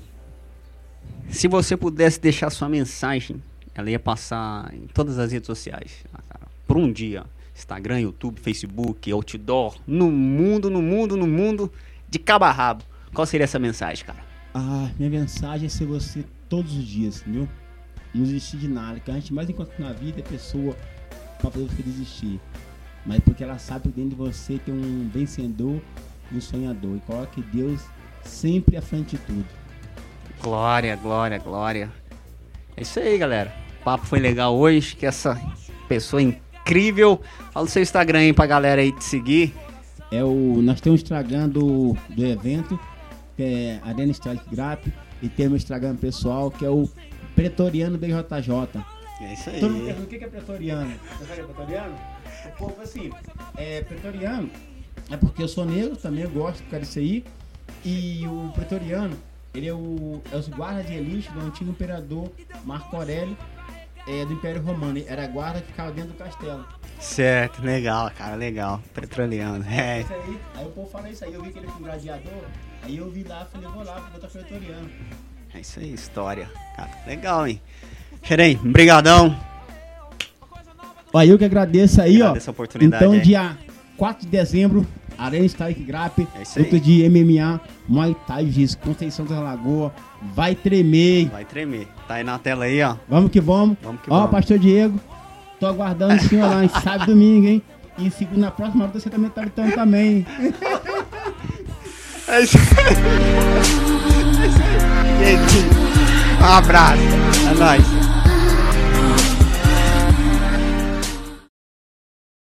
se 1.29 1.47
você 1.47 1.77
pudesse 1.77 2.19
deixar 2.19 2.49
sua 2.49 2.67
mensagem, 2.67 3.41
ela 3.73 3.89
ia 3.89 3.99
passar 3.99 4.73
em 4.73 4.87
todas 4.87 5.17
as 5.17 5.31
redes 5.31 5.47
sociais, 5.47 6.03
ah, 6.13 6.21
cara, 6.27 6.47
por 6.67 6.77
um 6.77 6.91
dia. 6.91 7.25
Instagram, 7.55 7.99
YouTube, 7.99 8.39
Facebook, 8.39 9.11
outdoor, 9.11 9.75
no 9.85 10.09
mundo, 10.09 10.69
no 10.69 10.81
mundo, 10.81 11.17
no 11.17 11.27
mundo, 11.27 11.71
de 12.09 12.17
cabo 12.17 12.45
a 12.45 12.51
rabo. 12.51 12.83
Qual 13.13 13.25
seria 13.25 13.43
essa 13.43 13.59
mensagem, 13.59 14.05
cara? 14.05 14.19
Ah, 14.53 14.89
minha 14.97 15.09
mensagem 15.09 15.67
é 15.67 15.69
ser 15.69 15.85
você 15.85 16.23
todos 16.47 16.75
os 16.75 16.85
dias, 16.85 17.21
entendeu? 17.21 17.47
Não 18.13 18.23
desistir 18.23 18.57
de 18.57 18.67
nada. 18.67 18.99
Que 18.99 19.11
a 19.11 19.13
gente 19.13 19.33
mais 19.33 19.49
encontra 19.49 19.75
na 19.77 19.91
vida 19.91 20.19
é 20.19 20.23
pessoa 20.23 20.75
pra 21.39 21.51
poder 21.51 21.67
você 21.67 21.83
desistir. 21.83 22.39
Mas 23.05 23.19
porque 23.19 23.43
ela 23.43 23.57
sabe 23.57 23.89
que 23.89 23.89
dentro 23.89 24.11
de 24.11 24.15
você 24.15 24.57
tem 24.57 24.73
um 24.73 25.09
vencedor 25.13 25.81
e 26.31 26.37
um 26.37 26.41
sonhador. 26.41 26.95
E 26.95 26.99
coloque 27.01 27.41
Deus 27.41 27.81
sempre 28.29 28.77
à 28.77 28.81
frente 28.81 29.17
de 29.17 29.23
tudo. 29.23 29.45
Glória, 30.41 30.95
glória, 30.95 31.37
glória. 31.37 31.91
É 32.77 32.81
isso 32.81 32.99
aí, 32.99 33.17
galera. 33.17 33.53
O 33.81 33.83
papo 33.83 34.05
foi 34.05 34.19
legal 34.19 34.55
hoje, 34.55 34.95
que 34.95 35.05
essa 35.05 35.39
pessoa 35.87 36.21
incrível. 36.21 37.21
Fala 37.51 37.65
o 37.65 37.69
seu 37.69 37.81
Instagram 37.81 38.19
aí 38.19 38.33
pra 38.33 38.45
galera 38.45 38.81
aí 38.81 38.91
te 38.91 39.03
seguir. 39.03 39.53
É 40.11 40.23
o, 40.23 40.61
nós 40.61 40.79
temos 40.79 41.01
o 41.01 41.03
Instagram 41.03 41.49
do, 41.49 41.95
do 42.09 42.25
evento, 42.25 42.79
que 43.35 43.43
é 43.43 43.79
Arena 43.83 44.11
Strike 44.11 44.49
Grap, 44.49 44.85
e 45.21 45.27
temos 45.27 45.53
o 45.53 45.57
Instagram 45.57 45.95
pessoal, 45.97 46.49
que 46.49 46.65
é 46.65 46.69
o 46.69 46.89
Pretoriano 47.35 47.97
BJJ. 47.97 48.83
É 49.21 49.33
isso 49.33 49.51
Todo 49.59 49.71
mundo 49.71 49.81
aí. 49.81 49.85
pergunta 49.87 50.15
o 50.15 50.19
que 50.19 50.23
é 50.23 50.27
pretoriano. 50.27 50.93
Você 51.17 51.25
sabe 51.25 51.41
é 51.41 51.43
pretoriano? 51.43 51.95
O 52.45 52.57
povo 52.57 52.81
assim, 52.81 53.11
é 53.57 53.81
pretoriano 53.81 54.49
é 55.09 55.17
porque 55.17 55.41
eu 55.41 55.47
sou 55.47 55.65
negro, 55.65 55.95
também 55.95 56.23
eu 56.23 56.29
gosto 56.29 56.61
por 56.63 56.71
causa 56.71 56.85
disso 56.85 56.99
aí. 56.99 57.23
E 57.83 58.25
o 58.27 58.51
pretoriano, 58.53 59.15
ele 59.53 59.67
é, 59.67 59.73
o, 59.73 60.21
é 60.31 60.35
os 60.35 60.47
guardas 60.47 60.85
de 60.85 60.93
elite 60.93 61.31
do 61.31 61.39
antigo 61.41 61.69
imperador 61.71 62.31
Marco 62.65 62.95
Aurélio 62.95 63.35
é, 64.07 64.25
do 64.25 64.33
Império 64.33 64.61
Romano. 64.61 65.01
Era 65.07 65.23
a 65.23 65.27
guarda 65.27 65.61
que 65.61 65.67
ficava 65.67 65.91
dentro 65.91 66.11
do 66.11 66.17
castelo. 66.17 66.65
Certo, 66.99 67.61
legal, 67.63 68.11
cara, 68.17 68.35
legal. 68.35 68.81
Petroliano. 68.93 69.63
É, 69.69 70.01
Isso 70.01 70.13
aí, 70.13 70.39
aí 70.55 70.65
o 70.65 70.69
povo 70.71 70.89
fala 70.89 71.09
isso 71.09 71.23
aí, 71.23 71.33
eu 71.33 71.41
vi 71.41 71.51
que 71.51 71.59
ele 71.59 71.67
foi 71.67 71.77
um 71.77 71.83
gladiador, 71.85 72.43
aí 72.83 72.97
eu 72.97 73.09
vi 73.09 73.23
lá, 73.23 73.45
falei, 73.51 73.67
vou 73.69 73.83
lá, 73.85 73.95
vou 73.99 74.11
botar 74.11 74.27
pretoriano. 74.27 74.89
é 75.53 75.59
isso 75.61 75.79
aí, 75.79 75.93
história. 75.93 76.49
Cara, 76.75 76.89
legal, 77.07 77.47
hein? 77.47 77.61
Xerém, 78.21 78.57
brigadão. 78.57 79.33
Ó, 81.13 81.21
eu 81.23 81.37
que 81.37 81.45
agradeço 81.45 82.01
aí, 82.01 82.21
Agradeço 82.21 82.49
a 82.49 82.51
ó. 82.51 82.53
oportunidade, 82.53 83.03
Então, 83.03 83.15
é. 83.15 83.19
dia 83.19 83.57
4 83.97 84.25
de 84.25 84.27
dezembro, 84.29 84.85
Arena 85.19 85.45
Strike 85.45 85.83
Grap, 85.83 86.19
É 86.19 86.59
luta 86.59 86.79
de 86.79 87.07
MMA, 87.09 87.59
Muay 87.87 88.15
Thai, 88.25 88.47
Jiu 88.49 88.67
Conceição 88.83 89.25
da 89.25 89.39
Lagoa, 89.39 89.93
vai 90.33 90.55
tremer. 90.55 91.29
Vai 91.29 91.45
tremer. 91.45 91.87
Tá 92.07 92.15
aí 92.15 92.23
na 92.23 92.39
tela 92.39 92.65
aí, 92.65 92.81
ó. 92.81 92.95
Vamos 93.07 93.29
que 93.31 93.41
vamos. 93.41 93.77
Vamos 93.83 94.01
que 94.01 94.09
ó, 94.09 94.15
vamos. 94.15 94.31
pastor 94.31 94.57
Diego, 94.57 94.99
tô 95.59 95.67
aguardando 95.67 96.15
o 96.15 96.19
senhor 96.19 96.49
lá 96.49 96.63
em 96.63 96.69
sábado 96.81 97.03
e 97.03 97.07
domingo, 97.07 97.47
hein? 97.47 97.61
E 97.97 98.11
na 98.37 98.49
próxima 98.49 98.85
luta 98.85 98.99
você 98.99 99.09
também 99.09 99.29
tá 99.29 99.41
lutando 99.41 99.73
também. 99.73 100.25
É 102.31 102.41
isso 102.43 102.57
aí. 102.59 102.63
Um 106.39 106.45
abraço. 106.45 107.01
É 107.49 107.53
nóis. 107.55 108.08